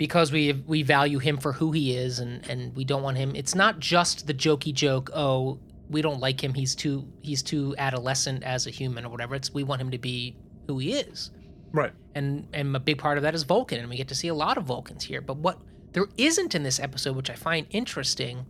[0.00, 3.36] Because we we value him for who he is and and we don't want him
[3.36, 5.58] it's not just the jokey joke, oh,
[5.90, 9.34] we don't like him, he's too he's too adolescent as a human or whatever.
[9.34, 10.36] It's we want him to be
[10.66, 11.30] who he is.
[11.72, 11.92] right.
[12.14, 14.34] And and a big part of that is Vulcan, and we get to see a
[14.34, 15.20] lot of Vulcans here.
[15.20, 15.58] But what
[15.92, 18.46] there isn't in this episode, which I find interesting,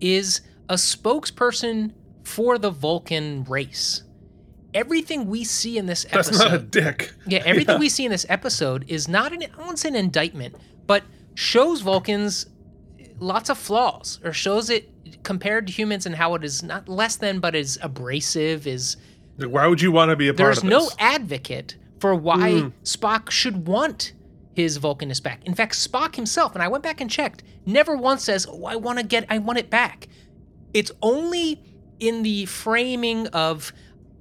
[0.00, 0.40] is
[0.70, 4.04] a spokesperson for the Vulcan race.
[4.72, 7.12] Everything we see in this That's episode, not a dick.
[7.26, 10.56] yeah, everything we see in this episode is not an I won't say an indictment,
[10.86, 11.02] but
[11.34, 12.46] shows Vulcans
[13.20, 14.90] lots of flaws, or shows it
[15.22, 18.96] compared to humans and how it is not less than, but is abrasive, is
[19.38, 20.92] Like, Why would you want to be a part there's of no this?
[20.94, 21.00] Hmm.
[21.00, 24.12] advocate for why Spock should want
[24.54, 25.44] his Vulcanness back.
[25.46, 28.76] In fact, Spock himself, and I went back and checked, never once says, "Oh, I
[28.76, 30.08] want to get, I want it back."
[30.72, 31.62] It's only
[32.00, 33.72] in the framing of,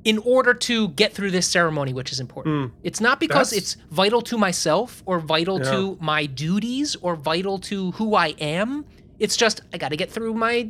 [0.04, 2.72] in order to get through this ceremony, which is important.
[2.72, 2.76] Mm.
[2.84, 3.52] It's not because.
[3.52, 5.72] That's- it's vital to myself or vital Yeah.
[5.72, 8.86] to my duties or vital to who I am.
[9.20, 10.70] It's just I got to get through my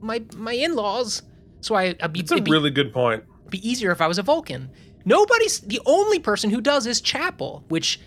[0.00, 1.22] my my in-laws.
[1.60, 3.24] So I, I'd be, It's a be really good point.
[3.48, 4.68] be easier if I was a Vulcan.
[5.06, 7.98] Nobody's the only person who does is Chapel, which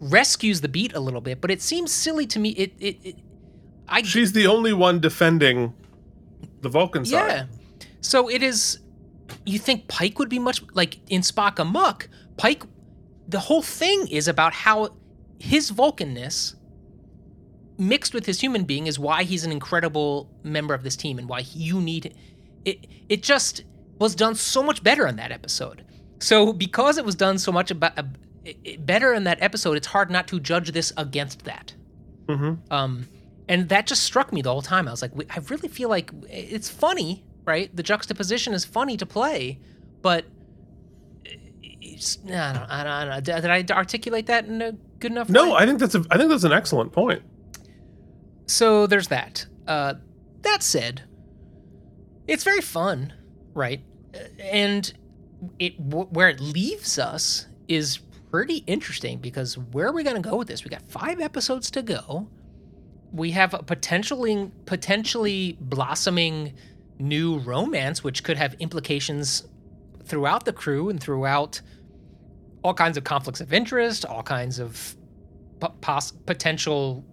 [0.00, 2.50] rescues the beat a little bit, but it seems silly to me.
[2.50, 3.16] It it, it
[3.88, 5.74] I She's the only one defending
[6.62, 7.12] the Vulcan side.
[7.12, 7.44] yeah.
[8.00, 8.78] So it is.
[9.44, 12.08] You think Pike would be much like in Spock Amok?
[12.36, 12.64] Pike,
[13.28, 14.96] the whole thing is about how
[15.38, 16.54] his Vulcanness
[17.78, 21.28] mixed with his human being is why he's an incredible member of this team and
[21.28, 22.14] why you need
[22.64, 22.86] it.
[23.08, 23.64] It just
[23.98, 25.84] was done so much better in that episode.
[26.18, 28.02] So because it was done so much about uh,
[28.80, 31.74] better in that episode, it's hard not to judge this against that.
[32.26, 32.72] Mm-hmm.
[32.72, 33.06] Um,
[33.48, 34.88] and that just struck me the whole time.
[34.88, 37.74] I was like, I really feel like it's funny, right?
[37.74, 39.58] The juxtaposition is funny to play,
[40.02, 40.24] but
[41.24, 43.40] it's, I, don't, I, don't, I don't know.
[43.40, 45.56] Did I articulate that in a good enough No, way?
[45.58, 47.22] I think that's a I think that's an excellent point.
[48.46, 49.46] so there's that.
[49.66, 49.94] Uh,
[50.42, 51.02] that said,
[52.28, 53.12] it's very fun,
[53.54, 53.80] right?
[54.14, 54.92] Uh, And
[55.58, 57.98] it wh- where it leaves us is
[58.30, 60.64] pretty interesting because where are we going to go with this?
[60.64, 62.28] We got five episodes to go.
[63.12, 66.54] We have a potentially potentially blossoming
[66.98, 69.46] new romance, which could have implications
[70.04, 71.60] throughout the crew and throughout
[72.62, 74.96] all kinds of conflicts of interest, all kinds of
[75.60, 77.04] p- pos- potential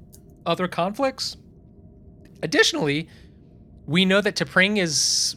[0.45, 1.37] other conflicts.
[2.41, 3.07] Additionally,
[3.85, 5.35] we know that T'Pring is,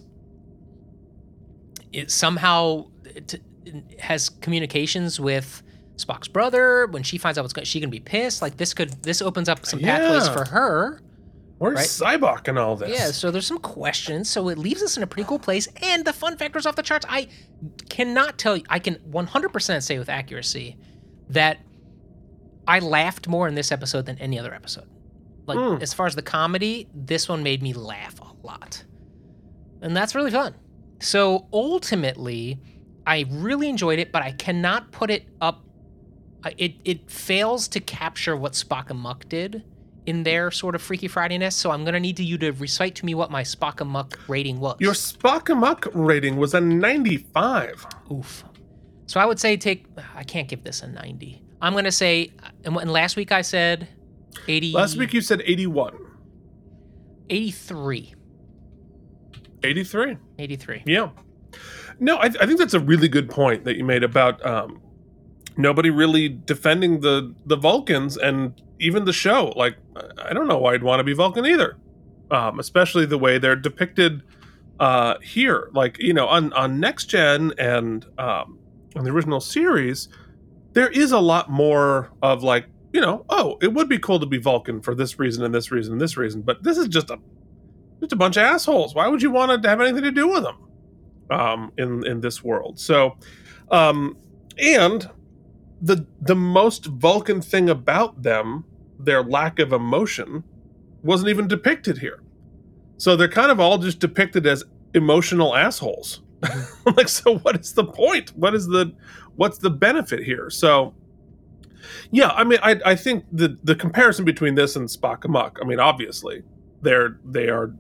[1.93, 2.87] is somehow
[3.27, 3.41] t-
[3.99, 5.63] has communications with
[5.97, 6.87] Spock's brother.
[6.87, 8.43] When she finds out what's going, she gonna be pissed.
[8.43, 11.01] Like this could this opens up some pathways for her.
[11.59, 12.91] Where's Sybok in all this?
[12.91, 14.29] Yeah, so there's some questions.
[14.29, 16.83] So it leaves us in a pretty cool place, and the fun factor's off the
[16.83, 17.07] charts.
[17.09, 17.29] I
[17.89, 18.65] cannot tell you.
[18.69, 20.77] I can 100% say with accuracy
[21.31, 21.59] that
[22.69, 24.89] I laughed more in this episode than any other episode.
[25.47, 25.81] Like Mm.
[25.83, 28.85] as far as the comedy, this one made me laugh a lot,
[29.81, 30.55] and that's really fun.
[31.01, 32.59] So ultimately,
[33.07, 35.65] I really enjoyed it, but I cannot put it up.
[36.59, 39.63] It it fails to capture what Spock Amok did
[40.07, 41.53] in their sort of Freaky Fridayness.
[41.53, 44.77] So I'm gonna need you to recite to me what my Spock Amok rating was.
[44.81, 47.87] Your Spock Amok rating was a 95.
[48.13, 48.45] Oof.
[49.07, 49.87] So I would say take.
[50.15, 51.43] I can't give this a 90.
[51.61, 52.33] I'm gonna say.
[52.65, 53.89] And, and last week I said
[54.49, 54.73] 80.
[54.73, 55.97] Last week you said 81.
[57.29, 58.15] 83.
[59.65, 60.17] 83.
[60.39, 60.83] 83.
[60.87, 61.11] Yeah.
[61.99, 64.81] No, I, I think that's a really good point that you made about um,
[65.57, 69.53] nobody really defending the the Vulcans and even the show.
[69.57, 69.77] Like,
[70.23, 71.77] I don't know why I'd want to be Vulcan either,
[72.31, 74.23] um, especially the way they're depicted
[74.81, 75.71] uh, here.
[75.73, 78.59] Like, you know, on on Next Gen and um,
[78.95, 80.09] on the original series,
[80.73, 84.27] there is a lot more of like, you know, oh, it would be cool to
[84.27, 87.11] be Vulcan for this reason and this reason and this reason, but this is just
[87.11, 87.19] a
[88.01, 88.95] just a bunch of assholes.
[88.95, 90.57] Why would you want to have anything to do with them?
[91.31, 92.79] um, in in this world.
[92.79, 93.17] So,
[93.71, 94.17] um,
[94.59, 95.09] and
[95.81, 98.65] the the most Vulcan thing about them,
[98.99, 100.45] their lack of emotion,
[101.03, 102.23] wasn't even depicted here.
[102.99, 106.23] So they're kind of all just depicted as emotional assholes.
[106.97, 108.31] like, so what is the point?
[108.37, 108.95] What is the
[109.37, 110.51] what's the benefit here?
[110.51, 110.95] So.
[112.11, 115.65] Yeah, I mean, I, I think the the comparison between this and Spock Amok, I
[115.65, 116.43] mean, obviously,
[116.83, 117.73] they're they are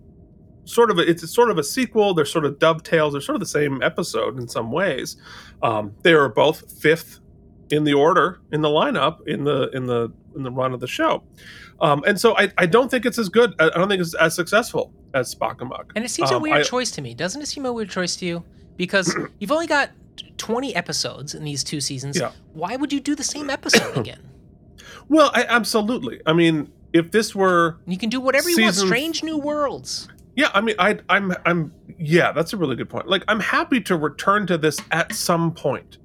[0.64, 2.14] sort of a, it's sort of a sequel.
[2.14, 3.14] They're sort of dovetails.
[3.14, 5.16] They're sort of the same episode in some ways.
[5.62, 7.20] Um, they are both fifth
[7.70, 10.86] in the order in the lineup in the in the in the run of the
[10.86, 11.22] show.
[11.80, 13.55] Um, and so I, I don't think it's as good.
[13.59, 15.93] I don't think it's as successful as Spock Amok.
[15.97, 17.12] And it seems a Um, weird I- choice to me.
[17.14, 18.44] Doesn't it seem a weird choice to you?
[18.76, 19.90] Because you've only got
[20.38, 22.18] 20 episodes in these two seasons.
[22.18, 22.32] Yeah.
[22.55, 24.20] Why would you do the same episode again?
[25.09, 26.20] Well, I, absolutely.
[26.26, 28.74] I mean, if this were You can do whatever you want.
[28.74, 30.09] Strange New Worlds.
[30.34, 33.06] Yeah, I mean, I, I'm, I'm, yeah, that's a really good point.
[33.09, 35.97] Like, I'm happy to return to this at some point,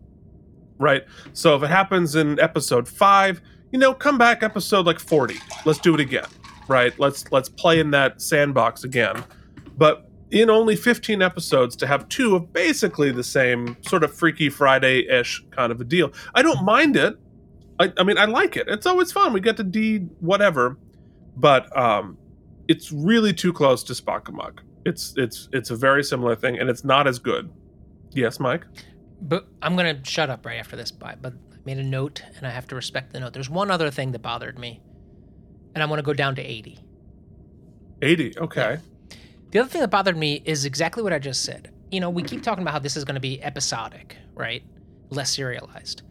[0.82, 1.04] right?
[1.34, 3.42] So if it happens in episode five,
[3.72, 5.38] you know, come back episode like forty.
[5.66, 6.28] Let's do it again,
[6.68, 6.98] right?
[7.00, 9.24] Let's let's play in that sandbox again.
[9.78, 14.50] But in only 15 episodes to have two of basically the same sort of Freaky
[14.50, 17.18] Friday ish kind of a deal, I don't mind it.
[17.80, 18.68] I, I mean, I like it.
[18.68, 19.34] It's always fun.
[19.34, 20.78] We get to D whatever,
[21.36, 22.18] but um,
[22.68, 24.60] it's really too close to Spock.
[24.86, 27.52] It's it's it's a very similar thing, and it's not as good.
[28.12, 28.66] Yes, Mike.
[29.22, 32.24] But I'm going to shut up right after this, but but I made a note
[32.36, 33.34] and I have to respect the note.
[33.34, 34.82] There's one other thing that bothered me,
[35.76, 36.80] and I want to go down to 80.
[38.02, 38.38] 80.
[38.40, 38.80] Okay.
[39.52, 41.72] The other thing that bothered me is exactly what I just said.
[41.92, 44.64] You know, we keep talking about how this is going to be episodic, right?
[45.10, 46.04] Less serialized.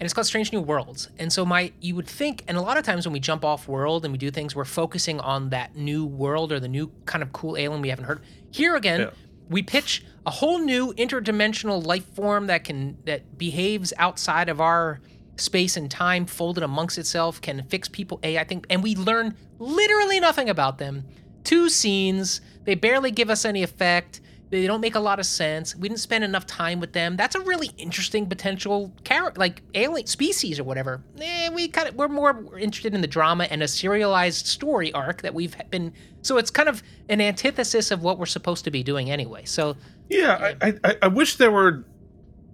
[0.00, 1.10] And it's called Strange New Worlds.
[1.18, 3.68] And so my you would think and a lot of times when we jump off
[3.68, 7.22] world and we do things we're focusing on that new world or the new kind
[7.22, 8.22] of cool alien we haven't heard.
[8.50, 9.10] Here again, Yeah.
[9.48, 15.00] We pitch a whole new interdimensional life form that can that behaves outside of our
[15.36, 19.36] space and time folded amongst itself can fix people a i think and we learn
[19.58, 21.04] literally nothing about them.
[21.44, 24.20] Two scenes they barely give us any effect
[24.50, 27.34] they don't make a lot of sense we didn't spend enough time with them that's
[27.34, 32.08] a really interesting potential character like alien species or whatever eh, we kind of we're
[32.08, 35.92] more interested in the drama and a serialized story arc that we've been
[36.22, 39.76] so it's kind of an antithesis of what we're supposed to be doing anyway so
[40.08, 41.84] Yeah, I, I I wish there were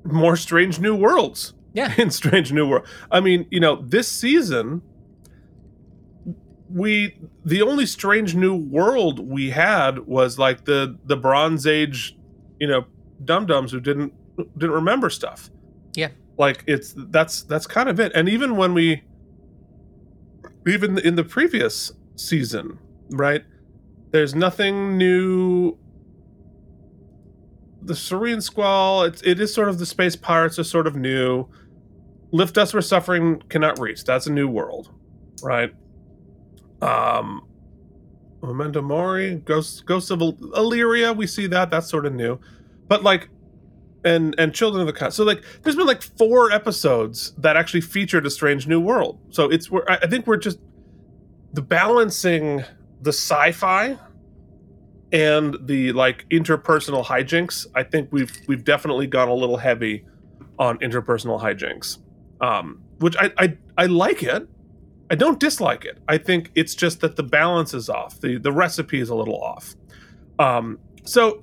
[0.04, 1.54] more Strange New Worlds.
[1.72, 1.92] Yeah.
[1.98, 2.86] in Strange New World.
[3.10, 4.82] I mean, you know, this season
[6.74, 12.16] we the only Strange New World we had was like the the Bronze Age,
[12.58, 12.84] you know,
[13.24, 14.12] dum dums who didn't
[14.58, 15.50] didn't remember stuff.
[15.94, 16.08] yeah.
[16.36, 18.10] Like it's that's that's kind of it.
[18.14, 19.04] And even when we
[20.66, 22.78] even in the previous season
[23.10, 23.44] right
[24.10, 25.78] there's nothing new.
[27.82, 31.46] The Serene Squall it's it is sort of the space pirates are sort of new.
[32.32, 34.90] Lift us where suffering cannot reach that's a new world
[35.42, 35.72] right
[36.82, 37.46] um
[38.42, 42.38] memento mori ghosts ghosts of illyria we see that that's sort of new.
[42.88, 43.28] But like
[44.04, 47.80] and and children of the cut so like there's been like four episodes that actually
[47.80, 49.18] featured a strange new world.
[49.30, 50.58] So it's we're i I think we're just
[51.54, 52.64] the balancing
[53.00, 53.98] the sci-fi
[55.12, 60.04] and the like interpersonal hijinks i think we've we've definitely gone a little heavy
[60.58, 61.98] on interpersonal hijinks.
[62.40, 64.48] Um which i i, I like it
[65.10, 65.98] i don't dislike it.
[66.08, 68.20] I think it's just that the balance is off.
[68.20, 69.74] The the recipe is a little off.
[70.38, 71.40] Um so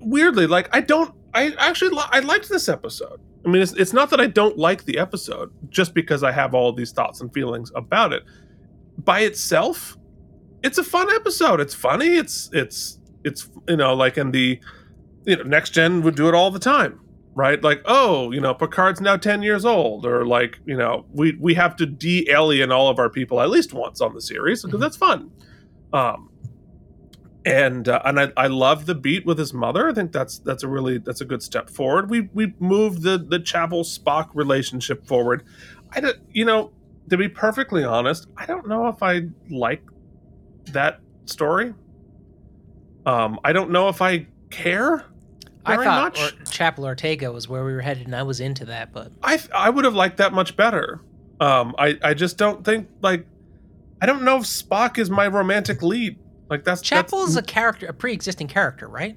[0.00, 3.20] weirdly like i don't i actually li- i liked this episode.
[3.44, 6.54] I mean it's, it's not that i don't like the episode just because i have
[6.54, 8.24] all these thoughts and feelings about it.
[8.98, 9.96] By itself
[10.62, 11.60] it's a fun episode.
[11.60, 12.16] It's funny.
[12.16, 14.58] It's it's it's you know like in the
[15.24, 17.00] you know next gen would do it all the time
[17.34, 17.62] right?
[17.62, 21.54] Like, oh, you know, Picard's now 10 years old, or like, you know, we we
[21.54, 24.96] have to de-alien all of our people at least once on the series because that's
[24.96, 25.30] fun.
[25.92, 26.30] Um
[27.44, 29.88] and uh, and I, I love the beat with his mother.
[29.88, 32.08] I think that's that's a really that's a good step forward.
[32.08, 35.44] We we moved the the Chapel Spock relationship forward.
[35.92, 36.72] I don't, you know,
[37.10, 39.82] to be perfectly honest, I don't know if I like
[40.72, 41.74] that story.
[43.04, 45.04] Um, I don't know if I care
[45.64, 46.32] I thought much.
[46.32, 48.92] or, Chapel Ortega was where we were headed, and I was into that.
[48.92, 51.00] But I I would have liked that much better.
[51.40, 53.26] Um, I I just don't think like
[54.00, 56.18] I don't know if Spock is my romantic lead.
[56.50, 59.16] Like that's Chapel that's, is a character, a pre-existing character, right?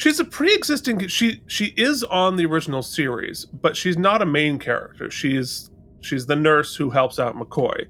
[0.00, 1.06] she's a pre-existing.
[1.08, 5.10] She she is on the original series, but she's not a main character.
[5.10, 7.86] She's she's the nurse who helps out McCoy.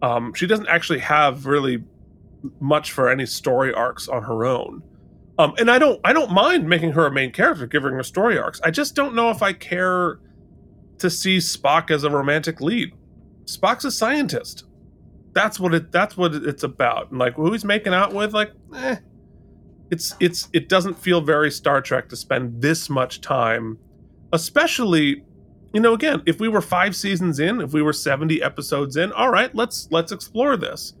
[0.00, 1.84] Um, she doesn't actually have really
[2.58, 4.82] much for any story arcs on her own.
[5.38, 8.38] Um, and I don't I don't mind making her a main character, giving her story
[8.38, 8.60] arcs.
[8.62, 10.18] I just don't know if I care
[10.98, 12.92] to see Spock as a romantic lead.
[13.44, 14.64] Spock's a scientist.
[15.32, 17.10] That's what it that's what it's about.
[17.10, 18.96] And like who he's making out with, like, eh.
[19.90, 23.78] It's it's it doesn't feel very Star Trek to spend this much time,
[24.32, 25.24] especially
[25.72, 29.10] you know, again, if we were five seasons in, if we were 70 episodes in,
[29.12, 30.92] all right, let's let's explore this.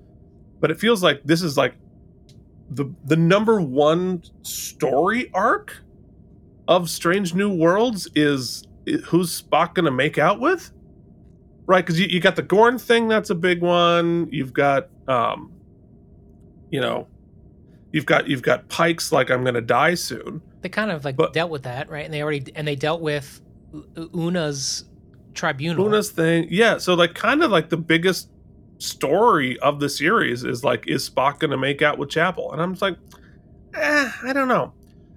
[0.60, 1.74] But it feels like this is like
[2.74, 5.82] the the number one story arc
[6.68, 8.66] of Strange New Worlds is
[9.06, 10.72] who's Spock gonna make out with?
[11.66, 14.28] Right, because you, you got the Gorn thing, that's a big one.
[14.30, 15.52] You've got um
[16.70, 17.06] you know,
[17.92, 20.40] you've got you've got Pike's like I'm gonna die soon.
[20.62, 22.04] They kind of like But- dealt with that, right?
[22.04, 23.40] And they already and they dealt with
[24.14, 24.84] Una's
[25.34, 25.86] tribunal.
[25.86, 26.46] Una's thing.
[26.50, 28.28] Yeah, so like kind of like the biggest
[28.82, 32.52] story of the series is like, is Spock gonna make out with Chapel?
[32.52, 32.96] And I'm just like,
[33.74, 34.72] eh, I don't know.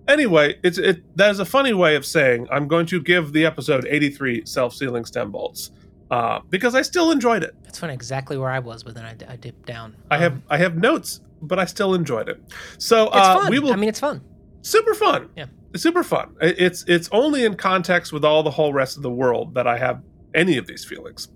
[0.07, 3.45] Anyway, it's it that is a funny way of saying I'm going to give the
[3.45, 5.71] episode 83 self-sealing stem bolts.
[6.11, 7.55] Uh, because I still enjoyed it.
[7.63, 9.95] That's funny, exactly where I was, but then I, I dipped down.
[10.11, 12.39] I have Um, I have notes, but I still enjoyed it.
[12.77, 14.21] So uh, we will I mean, it's fun.
[14.61, 15.29] super fun.
[15.35, 15.47] Yeah.
[15.75, 16.35] Super fun.
[16.39, 19.77] It's it's only in context with all the whole rest of the world that I
[19.79, 20.03] have
[20.35, 21.29] any of these feelings.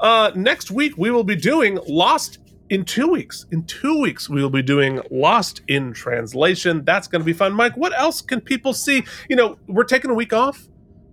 [0.00, 2.38] Uh, next week we will be doing Lost
[2.70, 3.46] in two weeks.
[3.52, 6.84] In two weeks we will be doing Lost in translation.
[6.84, 7.52] That's going to be fun.
[7.52, 9.04] Mike, what else can people see?
[9.28, 10.68] You know, we're taking a week off,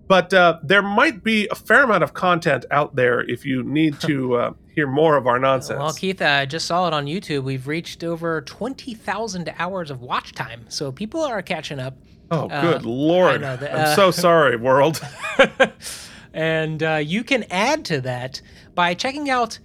[0.07, 3.99] but uh, there might be a fair amount of content out there if you need
[4.01, 5.79] to uh, hear more of our nonsense.
[5.79, 7.43] Well, Keith, I just saw it on YouTube.
[7.43, 10.65] We've reached over 20,000 hours of watch time.
[10.69, 11.97] So people are catching up.
[12.31, 13.41] oh, uh, good lord!
[13.41, 15.01] know that, I'm uh, so sorry, world.
[16.33, 18.41] and uh, you can add to that
[18.77, 19.57] by checking out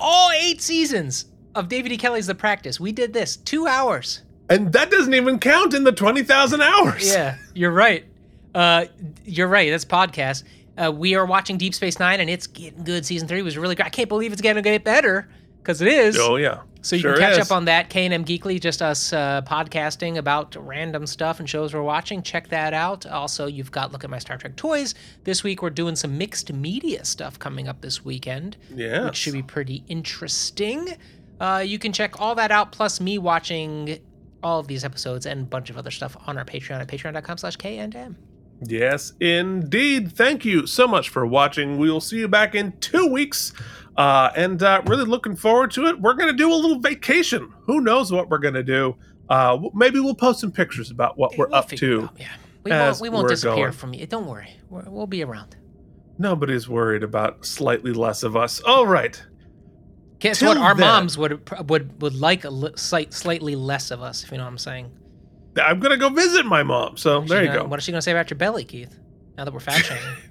[0.00, 1.98] all eight seasons of David E.
[1.98, 2.80] Kelley's The Practice.
[2.80, 4.22] We did this two hours.
[4.48, 7.06] and that doesn't even count in the twenty thousand hours.
[7.06, 8.06] Yeah, you're right.
[8.54, 8.86] Uh,
[9.26, 9.70] you're right.
[9.70, 10.44] That's podcast.
[10.78, 13.04] Uh, we are watching Deep Space Nine, and it's getting good.
[13.04, 13.86] Season three was really great.
[13.86, 16.16] I can't believe it's going to get better because it is.
[16.18, 16.62] Oh yeah.
[16.82, 17.50] So you Sure can catch is.
[17.50, 17.90] up on that.
[17.90, 22.22] K and M Geekly, just us uh, podcasting about random stuff and shows we're watching.
[22.22, 23.04] Check that out.
[23.06, 24.94] Also, you've got look at my Star Trek toys.
[25.24, 29.04] This week we're doing some mixed media stuff coming up this weekend, Yes.
[29.04, 30.96] which should be pretty interesting.
[31.38, 33.98] Uh, you can check all that out, plus me watching
[34.42, 37.56] all of these episodes and a bunch of other stuff on our Patreon at patreon.com/slash
[37.56, 38.16] K and M.
[38.62, 40.12] Yes, indeed.
[40.12, 41.78] Thank you so much for watching.
[41.78, 43.54] We will see you back in two weeks.
[44.00, 46.00] Uh, and uh, really looking forward to it.
[46.00, 47.52] We're going to do a little vacation.
[47.66, 48.96] Who knows what we're going to do?
[49.28, 52.04] Uh, maybe we'll post some pictures about what we're We'll up to.
[52.04, 52.28] out, Yeah,
[52.64, 53.00] we won't.
[53.00, 53.72] We won't disappear going.
[53.72, 54.06] from you.
[54.06, 54.48] Don't worry.
[54.70, 55.54] We're, we'll be around.
[56.18, 58.60] Nobody's worried about slightly less of us.
[58.60, 59.22] All right.
[60.18, 60.56] Guess Till what?
[60.56, 64.32] Our then- moms would would would like a li- slight, slightly less of us, if
[64.32, 64.90] you know what I'm saying.
[65.62, 66.96] I'm to go visit my mom.
[66.96, 67.66] So there you gonna- go.
[67.66, 68.98] What is she going to say about your belly, Keith?
[69.36, 70.02] Now that we're fat shaming.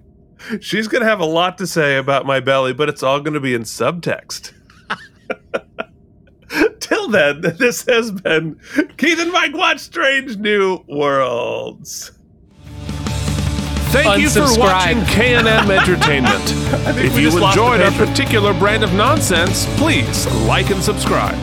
[0.62, 3.34] She's going to have a lot to say about my belly, but it's all going
[3.34, 4.54] to be in subtext.
[6.80, 8.60] Till then, this has been
[8.98, 12.12] Keith and Mike Watch Strange New Worlds.
[13.92, 16.44] Thank you for watching K&M Entertainment.
[17.00, 21.38] if you enjoyed our particular brand of nonsense, please like and subscribe.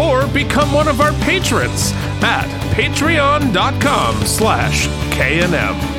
[0.00, 1.92] Or become one of our patrons
[2.22, 5.93] at patreon.com slash K&M.